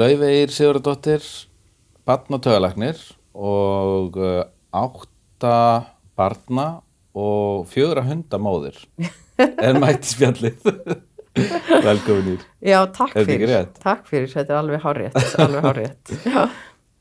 Laufeyr 0.00 0.52
Sigurðardóttir, 0.54 1.24
barn 2.08 2.36
og 2.36 2.42
tögalagnir 2.44 3.00
og 3.36 4.16
uh, 4.16 4.44
átta 4.72 5.56
barna 6.18 6.68
og 7.16 7.66
fjögra 7.70 8.04
hundamóðir 8.06 8.78
en 9.66 9.80
mætti 9.82 10.12
spjallið. 10.14 10.62
Velkominir. 11.86 12.42
Já, 12.64 12.80
takk 12.94 13.14
fyrir. 13.26 13.52
Takk 13.82 14.06
fyrir, 14.08 14.30
þetta 14.32 14.54
er 14.56 14.60
alveg 14.62 14.82
hárétt, 14.84 15.18
alveg 15.40 15.66
hárétt. 15.68 16.14
Já. 16.26 16.46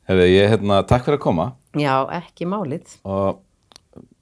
Hefði 0.10 0.28
ég, 0.34 0.50
hérna, 0.56 0.82
takk 0.89 1.06
fyrir 1.06 1.20
að 1.20 1.24
koma 1.28 1.47
Já, 1.78 1.96
ekki 2.18 2.47
málið. 2.50 2.96
og 3.06 3.43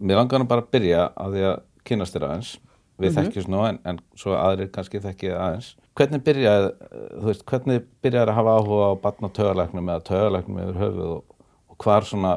mér 0.03 0.19
langar 0.21 0.43
bara 0.49 0.63
að 0.65 0.71
byrja 0.75 1.05
að 1.15 1.35
því 1.37 1.43
að 1.53 1.59
kynast 1.87 2.15
þér 2.17 2.25
aðeins. 2.29 2.53
Við 2.97 3.11
Mhm. 3.11 3.17
þekkjumst 3.21 3.51
nú 3.53 3.59
en, 3.67 3.77
en 3.87 3.99
svo 4.17 4.33
aðrir 4.35 4.71
kannski 4.73 4.99
þekkið 5.03 5.35
aðeins. 5.37 5.67
Hvernig 5.97 6.21
byrjaði, 6.25 6.69
uh, 6.85 7.07
þú 7.15 7.29
veist, 7.31 7.45
hvernig 7.49 7.87
byrjaði 8.05 8.31
að 8.33 8.37
hafa 8.37 8.57
áhuga 8.59 8.89
á 8.93 9.01
barn 9.01 9.27
og 9.27 9.33
tögalagnum 9.33 9.89
eða 9.89 10.05
tögalagnum 10.11 10.61
yfir 10.61 10.79
höfuð 10.83 11.09
og, 11.15 11.35
og 11.73 11.79
hvar 11.81 12.05
svona, 12.05 12.33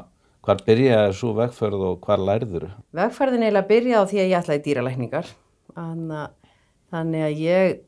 hvar 0.46 0.62
byrjaði 0.64 1.18
svo 1.18 1.34
vegferð 1.36 1.84
og 1.90 2.06
hvar 2.06 2.24
lærður? 2.24 2.70
Vegferðin 2.96 3.44
eiginlega 3.44 3.70
byrjaði 3.74 4.00
á 4.00 4.08
því 4.10 4.22
að 4.22 4.30
ég 4.30 4.40
ætlaði 4.40 4.64
dýralækningar. 4.68 5.30
Þannig 6.90 7.26
að, 7.26 7.42
ég 7.44 7.82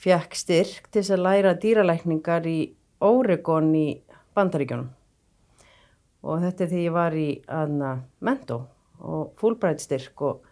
fekk 0.00 0.38
styrk 0.38 0.88
til 0.94 1.02
að 1.02 1.24
læra 1.26 1.56
dýralækningar 1.58 2.46
í 2.46 2.58
Oregon 3.04 3.74
í 3.76 3.86
Bandaríkjónum. 4.36 4.92
Og 6.26 6.42
þetta 6.42 6.64
er 6.64 6.70
því 6.70 6.86
ég 6.86 6.94
var 6.94 7.16
í 7.18 7.28
anna, 7.52 7.96
Mendo 8.24 8.62
og 9.02 9.34
Fulbright 9.40 9.82
styrk 9.82 10.22
og 10.24 10.45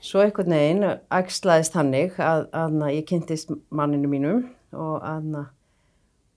svo 0.00 0.22
einhvern 0.24 0.54
veginn 0.54 0.84
ægslaðist 1.12 1.74
hannig 1.76 2.14
að, 2.18 2.46
að 2.56 2.76
ég 2.94 3.06
kynntist 3.08 3.50
manninu 3.70 4.08
mínum 4.10 4.42
og, 4.72 5.00
að, 5.04 5.40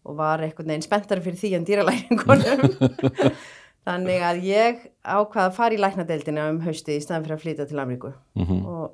og 0.03 0.17
var 0.20 0.44
einhvern 0.44 0.73
veginn 0.73 0.86
spenntari 0.86 1.23
fyrir 1.23 1.39
því 1.39 1.53
en 1.59 1.67
dýralækningunum. 1.70 2.66
Þannig 3.88 4.22
að 4.23 4.44
ég 4.47 4.83
ákvaða 5.03 5.45
að 5.50 5.55
fara 5.58 5.75
í 5.75 5.80
læknadeildina 5.81 6.45
um 6.53 6.61
hausti 6.64 6.95
í 6.95 7.02
staðan 7.03 7.25
fyrir 7.25 7.36
að 7.38 7.42
flytja 7.45 7.66
til 7.67 7.80
Ameríku 7.83 8.14
Mhm. 8.39 8.61
og 8.66 8.94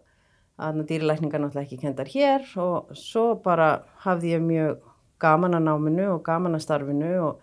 að 0.60 0.80
dýralækningar 0.90 1.40
náttúrulega 1.44 1.68
ekki 1.68 1.78
kendar 1.84 2.10
hér 2.12 2.48
og 2.60 2.90
svo 2.98 3.36
bara 3.44 3.84
hafði 4.04 4.34
ég 4.36 4.42
mjög 4.44 4.80
gaman 5.22 5.56
að 5.56 5.68
náminu 5.70 6.08
og 6.16 6.24
gaman 6.26 6.58
að 6.58 6.66
starfinu 6.66 7.12
og 7.28 7.40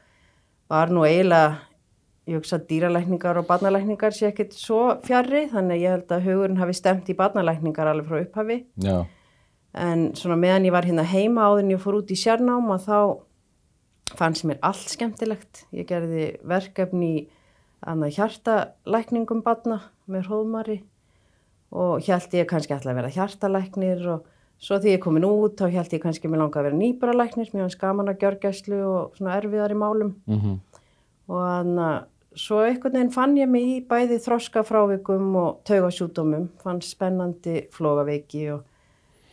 var 0.69 0.91
nú 0.91 1.05
eiginlega, 1.07 1.55
ég 2.27 2.41
hugsa 2.41 2.59
að 2.59 2.67
dýralækningar 2.71 3.39
og 3.39 3.47
barnalækningar 3.47 4.15
sé 4.15 4.31
ekkit 4.31 4.57
svo 4.57 4.81
fjarrri 5.07 5.45
þannig 5.53 5.77
að 5.77 5.85
ég 5.85 5.95
held 5.95 6.15
að 6.17 6.27
hugurinn 6.27 6.59
hafi 6.59 6.75
stemt 6.75 7.11
í 7.13 7.17
barnalækningar 7.19 7.91
alveg 7.93 8.09
frá 8.11 8.19
upphafi. 8.25 8.59
Já, 8.83 8.97
en 9.77 10.09
svona 10.19 10.39
meðan 10.41 10.67
ég 10.67 10.75
var 10.75 10.89
hérna 10.89 11.07
heima 11.07 11.47
áður 11.47 11.65
en 11.65 11.73
ég 11.77 11.83
fór 11.83 12.01
út 12.01 12.11
í 12.11 12.19
sérnám 12.19 12.73
að 12.75 12.89
þá 12.89 14.17
fannst 14.19 14.47
mér 14.49 14.59
allt 14.67 14.91
skemmtilegt. 14.91 15.67
Ég 15.77 15.87
gerði 15.89 16.29
verkefni 16.47 17.29
annað 17.87 18.17
hjartalækningum 18.19 19.43
barna 19.47 19.81
með 20.11 20.31
hróðmari 20.31 20.81
og 21.77 22.07
held 22.07 22.35
ég 22.35 22.49
kannski 22.49 22.75
alltaf 22.75 22.93
að 22.93 22.99
vera 23.01 23.13
hjartalæknir 23.13 24.05
og 24.15 24.27
svo 24.63 24.79
því 24.81 24.97
ég 24.97 25.03
komin 25.05 25.27
út 25.29 25.59
þá 25.61 25.69
held 25.75 25.95
ég 25.95 26.03
kannski 26.03 26.31
mér 26.31 26.45
langa 26.45 26.61
að 26.61 26.71
vera 26.71 26.81
nýbaralæknir, 26.81 27.51
mér 27.53 27.67
fannst 27.67 27.81
gaman 27.81 28.11
að 28.11 28.21
gjörgæslu 28.23 28.79
og 28.87 29.19
svona 29.19 29.37
erfiðar 29.37 29.75
í 29.75 29.79
málum. 29.79 30.15
Mhm, 30.27 30.55
og 31.29 31.41
þannig 31.43 31.83
að 31.87 32.05
svo 32.37 32.61
einhvern 32.67 32.93
veginn 32.99 33.13
fann 33.15 33.37
ég 33.39 33.49
mig 33.49 33.65
í 33.65 33.77
bæði 33.89 34.19
þroskafrávikum 34.25 35.37
og 35.41 35.61
taugasjúdómum, 35.69 36.49
fann 36.63 36.83
spennandi 36.85 37.63
flógaveiki 37.73 38.43
og 38.55 38.65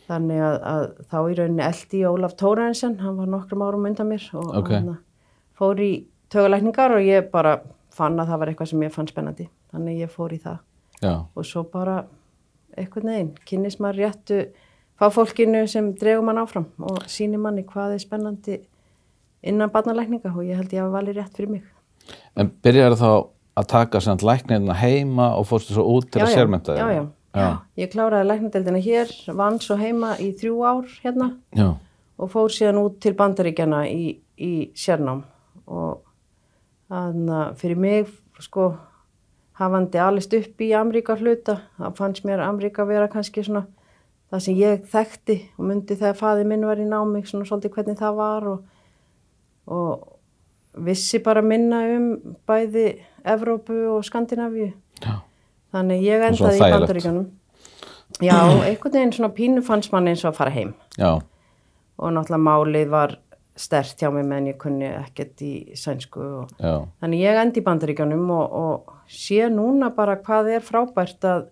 þannig 0.08 0.40
að, 0.44 0.56
að 0.72 0.84
þá 1.12 1.16
í 1.30 1.36
rauninni 1.38 1.64
eldi 1.64 2.02
Ólaf 2.08 2.34
Tórarensen, 2.40 2.98
hann 3.00 3.16
var 3.20 3.30
nokkrum 3.32 3.62
árum 3.64 3.86
undan 3.88 4.08
mér 4.10 4.26
og 4.36 4.50
Ok. 4.60 4.70
hann 4.72 4.96
fór 5.58 5.80
í 5.80 5.92
taugalækningar 6.32 6.96
og 6.96 7.04
ég 7.06 7.30
bara 7.32 7.58
fann 7.94 8.18
að 8.18 8.32
það 8.32 8.38
var 8.42 8.52
eitthvað 8.52 8.70
sem 8.72 8.82
ég 8.82 8.92
fann 8.92 9.08
spennandi, 9.08 9.48
þannig 9.72 10.00
ég 10.02 10.10
fór 10.12 10.32
í 10.34 10.40
það 10.42 10.58
já, 11.04 11.14
og 11.36 11.44
svo 11.46 11.62
bara 11.70 12.04
einhvern 12.76 13.12
veginn, 13.12 13.34
kynnist 13.46 13.80
maður 13.80 14.00
réttu 14.02 14.40
fá 14.98 15.08
fólkinu 15.12 15.66
sem 15.70 15.92
dregur 15.94 16.24
mann 16.26 16.40
áfram 16.42 16.66
og 16.80 17.04
sýnir 17.10 17.38
manni 17.42 17.62
hvað 17.68 17.94
er 17.94 18.02
spennandi 18.02 18.58
innan 19.44 19.70
barnalækninga 19.70 20.32
og 20.34 20.44
ég 20.46 20.56
held 20.58 20.72
ég 20.72 20.80
hafa 20.82 20.94
valið 20.98 21.18
rétt 21.20 21.36
fyrir 21.36 21.50
mig. 21.50 21.64
En 22.36 22.50
byrjaði 22.64 22.98
þá 23.00 23.10
að 23.54 23.68
taka 23.70 24.00
samt 24.02 24.24
læknirna 24.26 24.74
heima 24.78 25.32
og 25.38 25.46
fórstu 25.50 25.76
svo 25.76 25.84
út 25.94 26.08
til 26.10 26.22
Já, 26.22 26.26
að 26.26 26.34
sérmynda 26.38 26.76
já, 26.76 26.86
já, 26.90 27.04
já. 27.38 27.48
Ég 27.78 27.92
kláraði 27.92 28.28
læknadeldina 28.30 28.80
hér, 28.82 29.12
vann 29.38 29.60
svo 29.62 29.76
heima 29.78 30.14
í 30.22 30.32
þrjú 30.38 30.56
ár 30.66 30.96
hérna 31.04 31.30
já, 31.54 31.68
og 32.18 32.32
fór 32.32 32.50
síðan 32.54 32.82
út 32.82 32.98
til 33.02 33.14
bandaríkjana 33.18 33.84
í, 33.90 34.16
í 34.38 34.52
sérnám. 34.78 35.22
Og 35.70 36.02
þannig 36.90 37.38
að 37.38 37.54
fyrir 37.62 37.80
mig 37.80 38.10
sko 38.42 38.72
hafandi 39.58 40.00
alist 40.02 40.34
upp 40.34 40.62
í 40.66 40.72
Amríka 40.74 41.14
hluta, 41.18 41.60
það 41.78 41.96
fannst 42.00 42.26
mér 42.26 42.42
Amríka 42.42 42.86
vera 42.88 43.06
kannski 43.10 43.46
svona 43.46 43.68
það 44.32 44.42
sem 44.42 44.58
ég 44.58 44.86
þekkti 44.90 45.36
og 45.54 45.68
myndi 45.68 45.94
þegar 45.94 46.18
faði 46.18 46.46
minn 46.50 46.66
var 46.66 46.80
í 46.82 46.86
námi, 46.88 47.22
svona 47.28 47.46
svolítið 47.46 47.76
hvernig 47.76 48.00
það 48.00 48.18
var 48.18 48.48
og, 48.50 48.64
og 49.70 50.08
vissi 50.76 51.18
bara 51.22 51.42
minna 51.42 51.82
um 51.96 52.36
bæði 52.48 52.98
Evrópu 53.24 53.76
og 53.96 54.04
Skandinavíu 54.04 54.72
já, 55.02 55.20
Þannig 55.74 56.02
ég 56.06 56.22
endaði 56.22 56.56
í 56.56 56.60
þægilegt. 56.60 56.74
bandaríkjanum. 56.78 57.26
Já, 58.22 58.36
einhvern 58.62 58.92
veginn 58.94 59.12
svona 59.16 59.32
pínu 59.34 59.62
fannst 59.66 59.92
mann 59.92 60.06
eins 60.08 60.22
og 60.24 60.32
að 60.32 60.36
fara 60.38 60.50
heim. 60.54 60.74
já, 60.98 61.20
Og 61.98 62.10
náttúrulega 62.12 62.42
málið 62.42 62.88
var 62.90 63.18
stert 63.56 63.98
hjá 63.98 64.10
mig 64.10 64.24
meðan 64.26 64.48
ég 64.50 64.58
kunni 64.58 64.86
ekkert 64.90 65.42
í 65.42 65.74
sænsku. 65.78 66.20
Og... 66.20 66.50
já, 66.58 66.86
Þannig 67.00 67.20
ég 67.22 67.40
endi 67.42 67.60
í 67.62 67.64
bandaríkjanum 67.64 68.30
og, 68.30 68.52
og 68.52 68.94
sé 69.08 69.48
núna 69.50 69.90
bara 69.94 70.16
hvað 70.16 70.50
er 70.56 70.60
frábært 70.62 71.24
að 71.24 71.48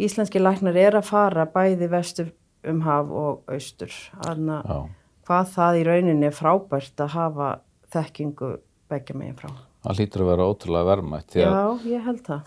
íslenski 0.00 0.42
læknar 0.42 0.76
er 0.76 0.98
að 0.98 1.08
fara 1.10 1.46
bæði 1.46 1.90
vestur 1.90 2.32
um 2.66 2.80
haf 2.82 3.10
og 3.10 3.50
austur. 3.50 3.90
Þannig 4.24 4.62
að 4.66 4.88
hvað 5.30 5.52
það 5.54 5.78
í 5.78 5.84
rauninni 5.86 6.26
er 6.26 6.34
frábært 6.34 7.02
að 7.02 7.12
hafa 7.14 7.50
þekkingu 7.94 8.52
begja 8.90 9.16
megin 9.18 9.36
frá. 9.38 9.50
Það 9.84 10.00
hlýtur 10.00 10.24
að 10.24 10.30
vera 10.32 10.48
ótrúlega 10.50 10.96
að, 10.96 11.36
Já, 11.40 11.62
ég 11.88 12.04
held 12.04 12.24
það. 12.26 12.42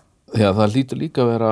að 0.50 0.58
það 0.60 0.74
hlýtur 0.76 1.00
líka 1.00 1.24
að 1.24 1.32
vera 1.32 1.50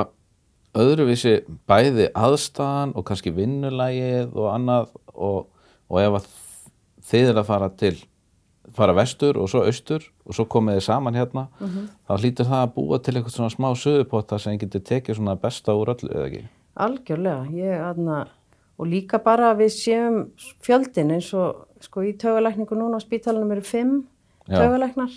öðruvísi 0.83 1.33
bæði 1.69 2.07
aðstæðan 2.17 2.95
og 2.97 3.05
kannski 3.05 3.33
vinnulægið 3.35 4.33
og 4.33 4.47
annað 4.53 4.89
og, 5.13 5.45
og 5.89 5.99
ef 6.01 6.17
að 6.17 6.31
þið 7.11 7.29
er 7.29 7.41
að 7.41 7.49
fara 7.51 7.69
til 7.77 7.95
fara 8.73 8.95
vestur 8.97 9.37
og 9.37 9.49
svo 9.51 9.65
austur 9.67 10.05
og 10.25 10.37
svo 10.37 10.45
komið 10.49 10.79
þið 10.79 10.85
saman 10.87 11.17
hérna 11.19 11.43
þá 11.59 12.13
hlýtur 12.15 12.47
það 12.49 12.61
að 12.63 12.73
búa 12.77 12.99
til 13.03 13.15
eitthvað 13.17 13.35
svona 13.35 13.53
smá 13.53 13.67
sögupotta 13.77 14.39
sem 14.41 14.57
getur 14.61 14.81
tekið 14.87 15.19
svona 15.19 15.35
besta 15.39 15.75
úr 15.77 15.93
öllu 15.93 16.09
eða 16.09 16.29
ekki 16.29 16.43
Algjörlega, 16.73 17.43
ég 17.53 17.83
aðna 17.85 18.23
og 18.83 18.89
líka 18.91 19.19
bara 19.23 19.53
að 19.53 19.61
við 19.63 19.71
séum 19.77 20.17
fjöldin 20.63 21.13
eins 21.15 21.29
og 21.39 21.63
sko 21.83 22.03
í 22.03 22.11
taugalækningu 22.19 22.75
núna 22.75 22.99
á 22.99 23.03
spítalunum 23.03 23.53
eru 23.55 23.63
fimm 23.63 23.93
taugalæknar. 24.49 25.13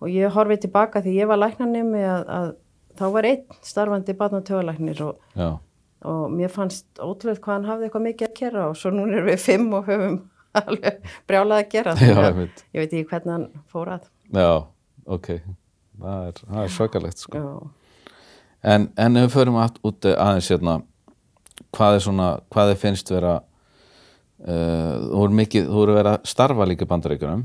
Og 0.00 0.08
ég 0.12 0.32
horfið 0.32 0.64
tilbaka 0.64 1.02
því 1.04 1.14
ég 1.18 1.28
var 1.28 1.40
læknarnemi 1.40 2.00
að, 2.08 2.24
að 2.38 2.48
þá 2.98 3.04
var 3.14 3.28
einn 3.28 3.58
starfandi 3.64 4.16
barn 4.18 4.38
og 4.40 4.46
taugalæknir 4.48 5.02
og, 5.04 5.18
og 6.04 6.22
mér 6.32 6.52
fannst 6.52 6.88
ótrúlega 6.96 7.42
hvað 7.44 7.58
hann 7.58 7.68
hafði 7.68 7.88
eitthvað 7.88 8.06
mikið 8.08 8.28
að 8.30 8.38
gera 8.40 8.64
og 8.70 8.78
svo 8.80 8.92
núna 8.94 9.18
erum 9.18 9.30
við 9.30 9.44
fimm 9.44 9.68
og 9.76 9.90
höfum 9.90 10.18
alveg 10.64 11.12
brjálað 11.28 11.60
að 11.60 11.70
gera 11.76 11.94
Já, 11.98 12.14
að 12.14 12.28
einmitt. 12.30 12.64
ég 12.72 12.80
veit 12.84 12.92
ekki 12.92 13.10
hvernig 13.12 13.34
hann 13.36 13.46
fór 13.72 13.92
að. 13.98 14.10
Já, 14.32 14.50
ok. 15.18 15.30
Það 16.00 16.28
er, 16.30 16.42
er 16.64 16.74
svakalegt 16.74 17.22
sko. 17.22 17.44
En, 18.64 18.88
en 18.96 19.20
ef 19.20 19.28
við 19.28 19.34
förum 19.34 19.60
út 19.60 20.06
aðeins 20.08 20.48
hérna, 20.50 20.78
hvað 21.74 21.98
er 21.98 22.04
svona, 22.06 22.28
hvað 22.52 22.72
er 22.74 22.80
finnst 22.80 23.10
vera, 23.12 23.34
uh, 24.44 24.94
þú 25.08 25.18
voru 25.18 25.40
mikið, 25.40 25.68
þú 25.68 25.80
voru 25.80 25.98
verið 25.98 26.12
að 26.14 26.30
starfa 26.34 26.68
líka 26.68 26.86
í 26.86 26.90
bandaríkjunum 26.90 27.44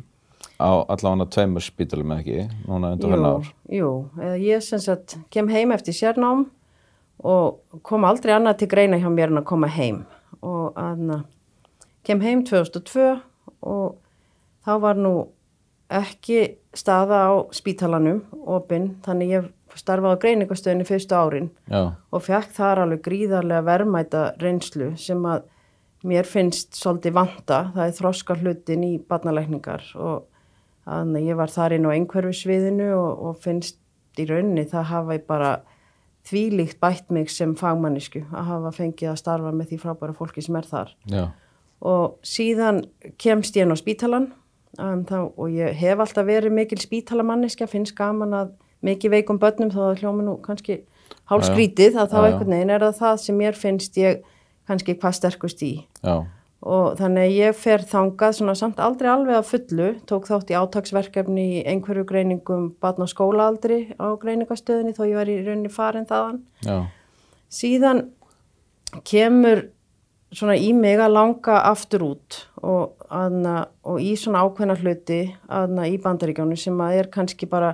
á 0.59 0.69
allavega 0.91 1.29
tveimur 1.31 1.63
spítalum 1.63 2.13
ekki, 2.17 2.43
núna 2.67 2.93
undir 2.95 3.13
hvernig 3.13 3.31
ár. 3.31 3.51
Jú, 3.71 3.91
ég 4.43 4.63
sem 4.65 4.81
sagt 4.83 5.15
kem 5.31 5.47
heim 5.51 5.71
eftir 5.71 5.95
sérnám 5.95 6.49
og 7.23 7.79
kom 7.83 8.07
aldrei 8.07 8.35
annað 8.35 8.61
til 8.61 8.71
greina 8.71 8.99
hjá 8.99 9.07
mér 9.11 9.31
en 9.31 9.41
að 9.41 9.49
koma 9.51 9.69
heim 9.71 10.03
og 10.43 10.75
aðna 10.79 11.23
kem 12.07 12.21
heim 12.23 12.43
2002 12.47 13.07
og 13.67 13.99
þá 14.67 14.73
var 14.83 14.99
nú 14.99 15.13
ekki 15.89 16.59
staða 16.75 17.23
á 17.27 17.33
spítalanum 17.55 18.21
opinn, 18.45 18.93
þannig 19.05 19.33
ég 19.33 19.49
starfaði 19.77 20.17
á 20.17 20.23
greiningastöðinni 20.23 20.87
fyrstu 20.87 21.17
árin 21.17 21.49
Já, 21.69 21.95
og 22.09 22.25
fekk 22.25 22.53
þar 22.55 22.83
alveg 22.85 23.03
gríðarlega 23.05 23.65
verðmæta 23.67 24.23
reynslu 24.41 24.93
sem 24.97 25.25
að 25.29 25.45
mér 26.09 26.27
finnst 26.27 26.77
svolítið 26.79 27.17
vanta, 27.17 27.59
það 27.75 27.85
er 27.85 27.97
þroska 27.97 28.37
hlutin 28.39 28.85
í 28.87 28.93
barnalækningar 29.09 29.83
og 29.99 30.23
þannig 30.87 31.21
að 31.21 31.27
ég 31.27 31.39
var 31.39 31.53
þar 31.53 31.75
inn 31.75 31.89
á 31.89 31.95
einhverfisviðinu 31.95 32.87
og, 32.95 33.25
og 33.29 33.43
finnst 33.43 33.77
í 34.19 34.25
rauninni 34.29 34.65
það 34.69 34.89
hafa 34.93 35.17
ég 35.17 35.27
bara 35.27 35.51
þvílíkt 36.29 36.79
bætt 36.81 37.11
mig 37.13 37.29
sem 37.31 37.55
fagmannisku 37.57 38.23
að 38.29 38.49
hafa 38.53 38.73
fengið 38.75 39.13
að 39.13 39.21
starfa 39.21 39.53
með 39.55 39.71
því 39.71 39.79
frábæra 39.83 40.15
fólki 40.17 40.43
sem 40.43 40.57
er 40.59 40.67
þar. 40.67 40.95
Já, 41.09 41.23
og 41.79 42.19
síðan 42.27 42.83
kemst 43.21 43.55
ég 43.55 43.65
inn 43.65 43.75
á 43.75 43.77
spítalan 43.79 44.29
um, 44.77 45.03
þá, 45.07 45.19
og 45.31 45.53
ég 45.53 45.77
hef 45.79 46.01
alltaf 46.03 46.27
verið 46.27 46.55
mikil 46.55 46.79
spítalamanniska, 46.81 47.69
finnst 47.71 47.95
gaman 47.97 48.35
að 48.35 48.51
mikið 48.85 49.15
veikum 49.17 49.39
börnum 49.41 49.71
að 49.75 50.01
hljóma 50.01 50.25
nú 50.25 50.35
kannski 50.43 50.81
hálskrítið 51.29 51.99
að 51.99 52.11
þá 52.13 52.19
einhvern 52.23 52.55
veginn 52.55 52.73
er 52.73 52.85
það 52.87 52.99
það 52.99 53.23
sem 53.23 53.39
mér 53.39 53.57
finnst 53.57 53.97
ég 53.99 54.21
kannski 54.69 54.95
hvað 54.97 55.17
sterkust 55.17 55.63
í. 55.65 55.71
Já, 56.05 56.25
og 56.59 56.99
þannig 56.99 57.25
að 57.25 57.35
ég 57.37 57.57
fer 57.57 57.83
þangað 57.87 58.37
svona 58.39 58.55
samt 58.59 58.79
aldrei 58.83 59.09
alveg 59.13 59.37
að 59.39 59.49
fullu, 59.53 59.89
tók 60.09 60.27
þátt 60.27 60.51
í 60.51 60.57
átaksverkefni 60.59 61.45
í 61.59 61.65
einhverju 61.71 62.05
greiningum 62.09 62.69
barn 62.83 63.05
og 63.05 63.11
skólaaldri 63.11 63.95
á 63.95 64.11
greiningastöðinni 64.19 64.95
þó 64.97 65.03
ég 65.07 65.19
var 65.21 65.31
í 65.31 65.39
rauninni 65.45 65.71
farin 65.71 66.07
þaðan. 66.09 66.41
já, 66.65 66.79
Síðan 67.49 68.09
kemur 69.07 69.69
svona 70.35 70.57
í 70.59 70.73
mig 70.77 70.99
að 71.01 71.15
langa 71.15 71.61
aftur 71.69 72.03
út 72.11 72.41
og, 72.61 72.99
aðna, 73.09 73.69
og 73.87 74.01
í 74.03 74.13
svona 74.19 74.43
ákveðna 74.45 74.75
hluti 74.77 75.21
aðna, 75.47 75.87
í 75.89 75.97
bandaríkjónu 76.03 76.57
sem 76.59 76.77
að 76.83 76.99
er 76.99 77.09
kannski 77.13 77.49
bara 77.49 77.73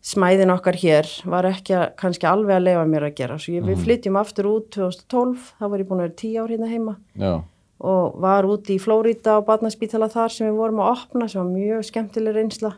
smæðin 0.00 0.52
okkar 0.54 0.78
hér 0.80 1.08
var 1.28 1.48
ekki 1.50 1.76
að, 1.76 1.86
kannski 2.00 2.28
alveg 2.28 2.56
að 2.56 2.66
leifa 2.68 2.84
mér 2.88 3.08
að 3.10 3.16
gera. 3.20 3.38
Svo 3.40 3.54
ég, 3.54 3.64
við 3.66 3.82
flytjum 3.84 4.18
aftur 4.20 4.48
út 4.50 4.68
2012, 4.76 5.48
þá 5.60 5.64
var 5.66 5.82
ég 5.82 5.88
búin 5.88 6.00
að 6.00 6.06
vera 6.06 6.20
tíu 6.22 6.44
ár 6.44 6.54
hérna 6.54 6.70
heima. 6.70 6.94
Já, 7.20 7.32
og 7.80 8.16
var 8.20 8.44
úti 8.48 8.76
í 8.76 8.80
Flórida 8.80 9.38
á 9.40 9.44
barnaspítala 9.44 10.10
þar 10.12 10.32
sem 10.34 10.48
við 10.50 10.58
vorum 10.60 10.82
að 10.84 10.90
opna 10.98 11.28
sem 11.30 11.40
var 11.40 11.48
mjög 11.48 11.86
skemmtileg 11.88 12.36
reynsla. 12.36 12.74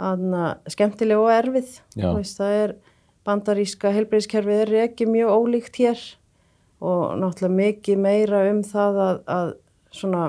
Þannig, 0.00 0.70
skemmtileg 0.74 1.20
og 1.20 1.32
erfið. 1.32 1.74
Veist, 2.00 2.38
það 2.40 2.54
er 2.62 2.74
bandaríska 3.28 3.92
helbriðskerfið 3.94 4.62
er 4.64 4.72
ekki 4.86 5.08
mjög 5.08 5.34
ólíkt 5.36 5.80
hér. 5.82 6.00
Og 6.84 7.14
náttúrulega 7.20 7.58
mikið 7.60 8.00
meira 8.00 8.40
um 8.50 8.64
það 8.66 9.00
að, 9.04 9.20
að 9.36 9.52
svona 9.94 10.24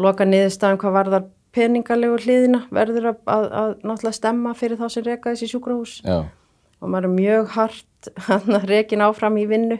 loka 0.00 0.26
niðurstaðan 0.26 0.80
hvað 0.82 0.96
varðar 0.98 1.26
peningalegu 1.54 2.18
hliðina 2.24 2.64
verður 2.74 3.10
að, 3.12 3.18
að, 3.30 3.48
að 3.62 3.72
náttúrulega 3.86 4.18
stemma 4.18 4.54
fyrir 4.58 4.80
þá 4.80 4.86
sem 4.90 5.06
reka 5.06 5.32
þessi 5.34 5.50
sjúkrahús 5.54 5.96
já, 6.04 6.20
og 6.80 6.90
maður 6.92 7.10
er 7.10 7.14
mjög 7.18 7.52
hart 7.56 8.10
að 8.28 8.64
rekin 8.70 9.04
áfram 9.06 9.38
í 9.40 9.46
vinnu 9.50 9.78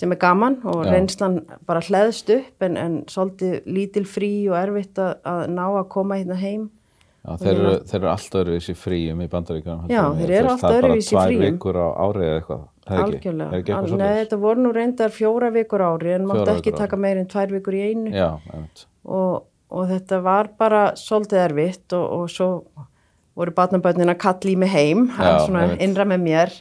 sem 0.00 0.12
er 0.14 0.20
gaman 0.22 0.60
og 0.64 0.84
Já. 0.86 0.92
reynslan 0.94 1.40
bara 1.66 1.80
hleðst 1.84 2.30
upp 2.32 2.62
en, 2.64 2.76
en 2.78 2.92
svolítið 3.10 3.66
lítil 3.66 4.04
frí 4.08 4.30
og 4.48 4.54
erfitt 4.60 5.00
að, 5.02 5.16
að 5.26 5.40
ná 5.52 5.64
að 5.66 5.88
koma 5.92 6.16
hérna 6.20 6.36
heim. 6.40 6.68
já 7.26 7.34
þeir, 7.42 7.50
eru, 7.58 7.72
þeir 7.90 7.98
eru 7.98 8.08
allt 8.14 8.36
öðruvísi 8.40 8.74
fríum 8.80 9.20
í 9.20 9.26
bandaríkjum 9.28 9.90
Já, 9.90 10.02
þeir 10.16 10.30
eru 10.38 10.52
allt 10.54 10.68
öðruvísi 10.70 11.10
í 11.10 11.18
Það 11.18 11.24
er 11.24 11.32
fríum. 11.34 11.40
bara 11.40 11.50
tvær 11.50 11.56
vikur 11.58 11.80
á 11.80 11.88
árið 12.06 12.28
eða 12.28 12.38
eitthvað 12.38 12.68
Algjörlega. 12.90 13.80
svolítið 13.90 14.16
þetta 14.22 14.38
voru 14.46 14.64
nú 14.64 14.70
reyndar 14.74 15.12
fjóra 15.14 15.50
vikur 15.54 15.84
ári 15.84 16.14
en 16.16 16.24
Fjórar 16.30 16.56
ekki 16.56 16.72
taka 16.78 16.96
meir 16.98 17.20
en 17.20 17.28
tvær 17.30 17.52
vikur 17.58 17.76
í 17.76 17.82
einu 17.90 18.14
já, 18.14 18.30
og, 19.04 19.44
og 19.70 19.90
þetta 19.90 20.20
var 20.24 20.50
bara 20.58 20.84
svolítið 20.98 21.44
erfitt 21.44 21.94
og, 21.96 22.06
og 22.20 22.30
svo 22.32 22.48
voru 23.38 23.54
barnaböndin 23.56 24.10
að 24.10 24.20
kalli 24.20 24.56
mig 24.58 24.72
heim, 24.72 25.06
að 25.16 25.44
svona 25.46 25.66
einmitt. 25.66 25.84
innra 25.86 26.06
með 26.08 26.24
mér 26.26 26.56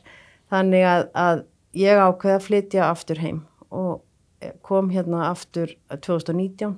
þannig 0.53 0.85
að, 0.85 1.07
að 1.13 1.41
ég 1.79 2.03
ákveði 2.03 2.35
að 2.35 2.45
flytja 2.45 2.85
aftur 2.89 3.23
heim 3.23 3.41
og 3.69 4.05
kom 4.65 4.91
hérna 4.93 5.27
aftur 5.29 5.73
2019 5.91 6.77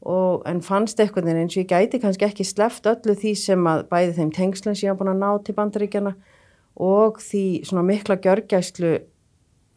og 0.00 0.44
en 0.48 0.62
fannst 0.64 1.00
eitthvað 1.02 1.28
eins 1.34 1.56
og 1.56 1.64
ég 1.64 1.72
gæti 1.72 2.00
kannski 2.00 2.28
ekki 2.28 2.46
sleft 2.48 2.86
öllu 2.88 3.16
því 3.18 3.34
sem 3.36 3.66
að 3.68 3.82
bæði 3.90 4.14
þeim 4.16 4.30
tengslun 4.36 4.76
sem 4.76 4.86
ég 4.86 4.94
hafa 4.94 5.02
búin 5.02 5.12
að 5.12 5.20
ná 5.20 5.44
til 5.44 5.56
bandaríkjana 5.58 6.14
og 6.80 7.20
því 7.20 7.44
svona 7.68 7.84
mikla 7.84 8.16
gjörgæslu 8.22 8.94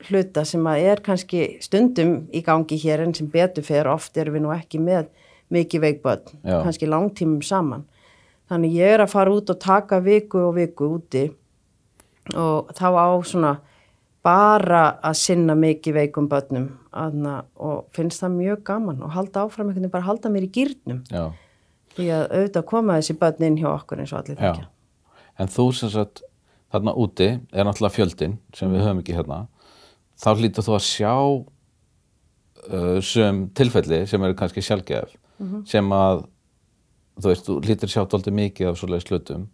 hluta 0.08 0.44
sem 0.48 0.64
að 0.68 0.86
er 0.92 1.02
kannski 1.04 1.44
stundum 1.64 2.16
í 2.36 2.44
gangi 2.46 2.78
hér 2.80 3.04
en 3.04 3.16
sem 3.16 3.28
betur 3.32 3.66
fer 3.66 3.90
oft 3.92 4.18
erum 4.20 4.38
við 4.38 4.46
nú 4.46 4.54
ekki 4.56 4.80
með 4.84 5.10
mikið 5.54 5.86
veikböld, 5.88 6.32
kannski 6.44 6.90
langtímum 6.90 7.44
saman. 7.46 7.86
Þannig 8.52 8.76
ég 8.76 8.96
er 8.96 9.04
að 9.06 9.14
fara 9.14 9.34
út 9.34 9.52
og 9.54 9.60
taka 9.62 10.02
viku 10.04 10.42
og 10.50 10.58
viku 10.58 10.90
úti 10.98 11.28
og 12.36 12.74
þá 12.76 12.88
á 12.92 13.10
svona 13.28 13.54
bara 14.24 14.84
að 15.04 15.16
sinna 15.20 15.56
mikið 15.60 15.98
veikum 15.98 16.28
börnum 16.32 16.68
aðna, 16.96 17.42
og 17.60 17.90
finnst 17.96 18.22
það 18.24 18.38
mjög 18.38 18.62
gaman 18.70 19.02
og 19.04 19.16
halda 19.16 19.44
áfram 19.44 19.68
einhvern 19.68 19.84
veginn 19.84 19.96
bara 19.96 20.08
halda 20.08 20.32
mér 20.32 20.46
í 20.48 20.52
gýrnum 20.56 21.02
því 21.98 22.06
að 22.16 22.28
auðvitað 22.30 22.68
koma 22.70 23.00
þessi 23.00 23.18
börn 23.20 23.48
inn 23.50 23.58
hjá 23.60 23.68
okkur 23.74 24.04
eins 24.04 24.14
og 24.14 24.22
allir 24.22 24.38
já. 24.38 24.44
þekkja. 24.46 24.70
en 25.44 25.52
þú 25.56 25.66
sem 25.76 25.92
sagt 25.94 26.24
þarna 26.74 26.94
úti 27.04 27.28
er 27.52 27.68
náttúrulega 27.68 27.98
fjöldin 27.98 28.38
sem 28.56 28.72
við 28.72 28.86
höfum 28.88 29.02
ekki 29.04 29.18
hérna. 29.18 29.44
Þá 30.18 30.30
hlýtur 30.40 30.66
þú 30.66 30.78
að 30.78 30.86
sjá 30.88 31.14
uh, 31.20 32.98
sem 33.04 33.44
tilfelli 33.58 34.04
sem 34.10 34.26
eru 34.26 34.38
kannski 34.40 34.64
sjálfgef 35.40 35.68
sem 35.70 35.92
að 35.96 36.24
þú 37.20 37.30
veist, 37.30 37.48
þú 37.48 37.58
hlýtur 37.62 37.92
sjá 37.92 38.02
dóldi 38.10 38.34
mikið 38.34 38.72
af 38.72 38.80
svoleiðis 38.80 39.10
hlutum. 39.12 39.46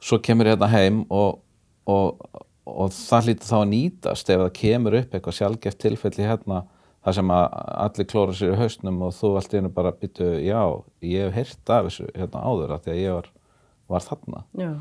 Svo 0.00 0.18
kemur 0.24 0.48
hérna 0.50 0.68
heim 0.72 1.02
og, 1.12 1.40
og, 1.88 2.20
og 2.68 2.92
það 2.96 3.30
hlýtur 3.30 3.48
þá 3.48 3.56
að 3.60 3.70
nýtast 3.72 4.32
ef 4.32 4.42
það 4.44 4.52
kemur 4.60 4.98
upp 5.00 5.16
eitthvað 5.16 5.38
sjálfgeft 5.38 5.80
tilfelli 5.80 6.28
hérna 6.28 6.62
þar 7.00 7.16
sem 7.16 7.32
að 7.32 7.44
allir 7.86 8.08
klóra 8.10 8.36
sér 8.36 8.54
í 8.54 8.60
hausnum 8.60 9.02
og 9.06 9.16
þú 9.16 9.32
allt 9.40 9.56
einu 9.56 9.72
bara 9.72 9.92
byttu, 9.96 10.30
já, 10.44 10.60
ég 11.00 11.28
hef 11.28 11.36
heyrt 11.38 11.72
af 11.72 11.88
þessu 11.88 12.08
hérna 12.12 12.44
áður 12.44 12.74
af 12.76 12.84
því 12.84 12.92
að 12.92 13.00
ég 13.00 13.16
var, 13.16 13.30
var 13.88 14.08
þarna. 14.10 14.42
Já, 14.60 14.72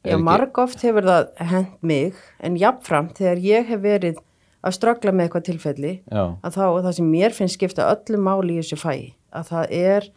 Já 0.00 0.16
marg 0.16 0.56
oft 0.62 0.80
hefur 0.80 1.04
það 1.04 1.26
hent 1.50 1.82
mig 1.84 2.20
en 2.40 2.54
jafnframt 2.56 3.18
þegar 3.18 3.42
ég 3.44 3.66
hef 3.68 3.82
verið 3.82 4.20
að 4.60 4.76
ströggla 4.76 5.12
með 5.14 5.26
eitthvað 5.26 5.46
tilfelli 5.48 5.92
já, 6.04 6.24
að 6.44 6.56
þá, 6.56 6.64
það 6.84 6.94
sem 6.98 7.10
mér 7.14 7.36
finnst 7.36 7.56
skipta 7.56 7.88
öllu 7.90 8.20
máli 8.20 8.56
í 8.56 8.62
þessu 8.62 8.80
fæi, 8.80 9.12
að 9.32 9.52
það 9.52 9.76
er 9.80 10.08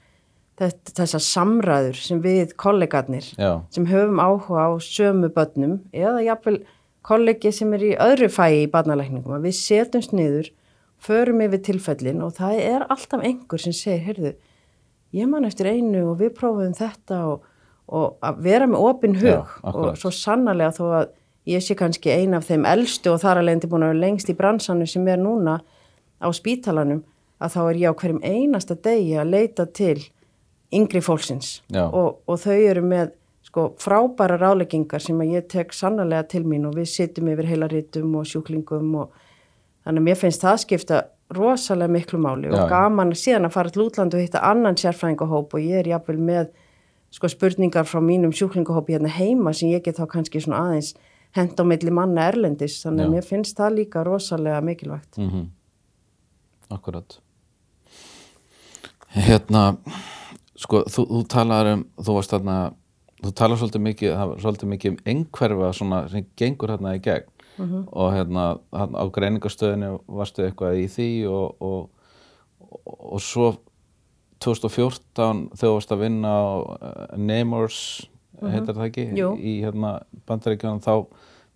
þessar 0.59 1.23
samræður 1.25 1.99
sem 1.99 2.19
við 2.23 2.53
kollegarnir 2.61 3.29
já, 3.39 3.51
sem 3.73 3.87
höfum 3.89 4.21
áhuga 4.21 4.67
á 4.67 4.71
sömu 4.83 5.31
börnum 5.33 5.79
eða 5.95 6.25
jafnvel 6.27 6.59
kollegi 7.03 7.51
sem 7.55 7.71
er 7.75 7.87
í 7.87 7.93
öðru 7.99 8.29
fæi 8.31 8.63
í 8.63 8.71
barnalækningum 8.71 9.37
að 9.37 9.47
við 9.49 9.57
setjumst 9.59 10.13
niður, 10.15 10.51
förum 11.03 11.41
yfir 11.43 11.63
tilfellin 11.67 12.21
og 12.23 12.35
það 12.37 12.59
er 12.63 12.85
alltaf 12.93 13.23
einhver 13.23 13.63
sem 13.63 13.75
segir, 13.75 14.05
heyrðu, 14.05 14.35
ég 15.15 15.31
man 15.31 15.47
eftir 15.47 15.71
einu 15.71 16.05
og 16.11 16.21
við 16.21 16.35
prófum 16.37 16.75
þetta 16.77 17.23
og, 17.31 17.49
og 17.91 18.23
að 18.23 18.45
vera 18.45 18.69
með 18.69 18.87
opin 18.91 19.17
hug 19.19 19.33
Já, 19.33 19.73
og 19.73 19.97
svo 19.99 20.13
sannarlega 20.15 20.75
þó 20.77 20.85
að 21.01 21.11
ég 21.49 21.63
sé 21.63 21.75
kannski 21.75 22.11
ein 22.13 22.35
af 22.37 22.47
þeim 22.47 22.67
elstu 22.67 23.13
og 23.13 23.21
þar 23.23 23.41
alveg 23.41 23.67
búin 23.67 23.85
að 23.85 23.93
vera 23.93 24.03
lengst 24.05 24.31
í 24.31 24.37
bransanum 24.37 24.87
sem 24.87 25.07
er 25.07 25.19
núna 25.19 25.59
á 26.23 26.27
spítalanum 26.31 27.03
að 27.43 27.55
þá 27.55 27.61
er 27.63 27.79
ég 27.81 27.91
á 27.91 27.99
hverjum 27.99 28.21
einasta 28.23 28.75
degi 28.75 29.17
að 29.19 29.33
leita 29.33 29.65
til 29.65 29.97
yngri 30.73 31.01
fólksins. 31.03 31.59
Og, 31.73 32.23
og 32.25 32.39
þau 32.39 32.55
eru 32.55 32.83
með 32.85 33.11
sko, 33.53 33.73
frábæra 33.81 34.39
ráleggingar 34.41 35.03
sem 35.03 35.19
að 35.21 35.35
ég 35.37 35.49
tek 35.51 35.75
sannarlega 35.75 36.25
til 36.31 36.43
mín 36.47 36.65
og 36.69 36.77
við 36.79 36.89
sitjum 36.93 37.29
yfir 37.33 37.51
heila 37.51 37.69
rítum 37.69 38.15
og 38.17 38.27
sjúklingum 38.29 38.95
og 39.03 39.11
þannig 39.83 39.99
að 39.99 40.07
mér 40.07 40.19
finnst 40.19 40.45
það 40.45 40.61
skipta 40.63 41.01
rosalega 41.33 41.91
miklu 41.91 42.19
máli 42.21 42.49
Já, 42.49 42.55
og 42.55 42.71
gaman 42.71 43.13
síðan 43.17 43.49
að 43.49 43.55
fara 43.57 43.73
til 43.73 43.85
útland 43.85 44.15
og 44.15 44.23
hitta 44.23 44.43
annan 44.47 44.77
sérfræðingahóp 44.79 45.53
og 45.53 45.63
ég 45.63 45.83
er 45.83 45.91
jafnvel 45.93 46.19
með 46.19 46.51
sko, 47.13 47.29
spurningar 47.29 47.87
frá 47.89 48.01
mínum 48.03 48.33
sjúklingahópi 48.33 48.95
hérna 48.95 49.11
heima 49.11 49.53
sem 49.53 49.73
ég 49.73 49.83
get 49.85 49.99
þá 49.99 50.07
kannski 50.15 50.41
svona 50.43 50.63
aðeins 50.63 50.93
hent 51.33 51.59
á 51.59 51.63
milli 51.65 51.93
manna 51.93 52.27
erlendis 52.29 52.79
þannig 52.83 53.07
að 53.07 53.13
mér 53.15 53.27
finnst 53.27 53.57
það 53.57 53.77
líka 53.79 54.05
rosalega 54.05 54.61
mikilvægt. 54.61 55.17
mhm. 55.17 55.49
Akkurat. 56.73 57.19
Hérna 59.13 59.77
sko, 60.57 60.83
þú, 60.89 61.05
þú 61.09 61.25
talar 61.29 61.69
um 61.73 61.83
þú 61.99 62.15
varst 62.17 62.33
þarna, 62.33 62.57
þú 63.21 63.33
talar 63.37 63.59
svolítið 63.61 63.83
mikið 63.87 64.15
svolítið 64.41 64.71
mikið 64.71 64.93
um 64.93 64.97
einhverfa 65.05 65.73
svona 65.77 65.99
sem 66.09 66.25
gengur 66.39 66.73
hérna 66.73 66.95
í 66.97 67.03
gegn. 67.03 67.29
Og 67.93 68.13
hérna, 68.15 68.57
á 68.73 69.05
greiningastöðinu 69.13 69.99
varstu 70.07 70.47
eitthvað 70.47 70.79
í 70.81 70.87
því 70.89 71.09
og, 71.29 71.61
og, 71.61 71.89
og, 72.81 72.95
og 73.13 73.21
svo 73.21 73.51
2014 74.41 75.43
þegar 75.53 75.61
þú 75.61 75.73
varst 75.75 75.93
að 75.93 76.01
vinna 76.01 76.31
á 76.33 76.45
uh, 76.57 77.19
Nemours 77.19 77.79
heitir 78.51 78.77
það 78.77 78.89
ekki 78.89 79.05
Jú. 79.17 79.29
í 79.39 79.53
hérna 79.63 79.93
bandaríkjunum 80.29 80.81
þá, 80.83 80.95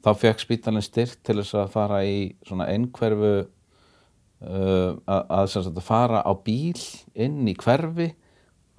þá 0.06 0.12
fekk 0.24 0.44
spítalinn 0.46 0.86
styrk 0.86 1.20
til 1.26 1.40
þess 1.42 1.58
að 1.58 1.74
fara 1.76 2.04
í 2.08 2.18
svona 2.48 2.70
einhverfu 2.72 3.34
uh, 3.44 4.92
að, 5.06 5.24
að, 5.28 5.50
sagt, 5.54 5.74
að 5.74 5.84
fara 5.86 6.24
á 6.24 6.32
bíl 6.46 6.80
inn 7.16 7.44
í 7.48 7.56
hverfi 7.58 8.12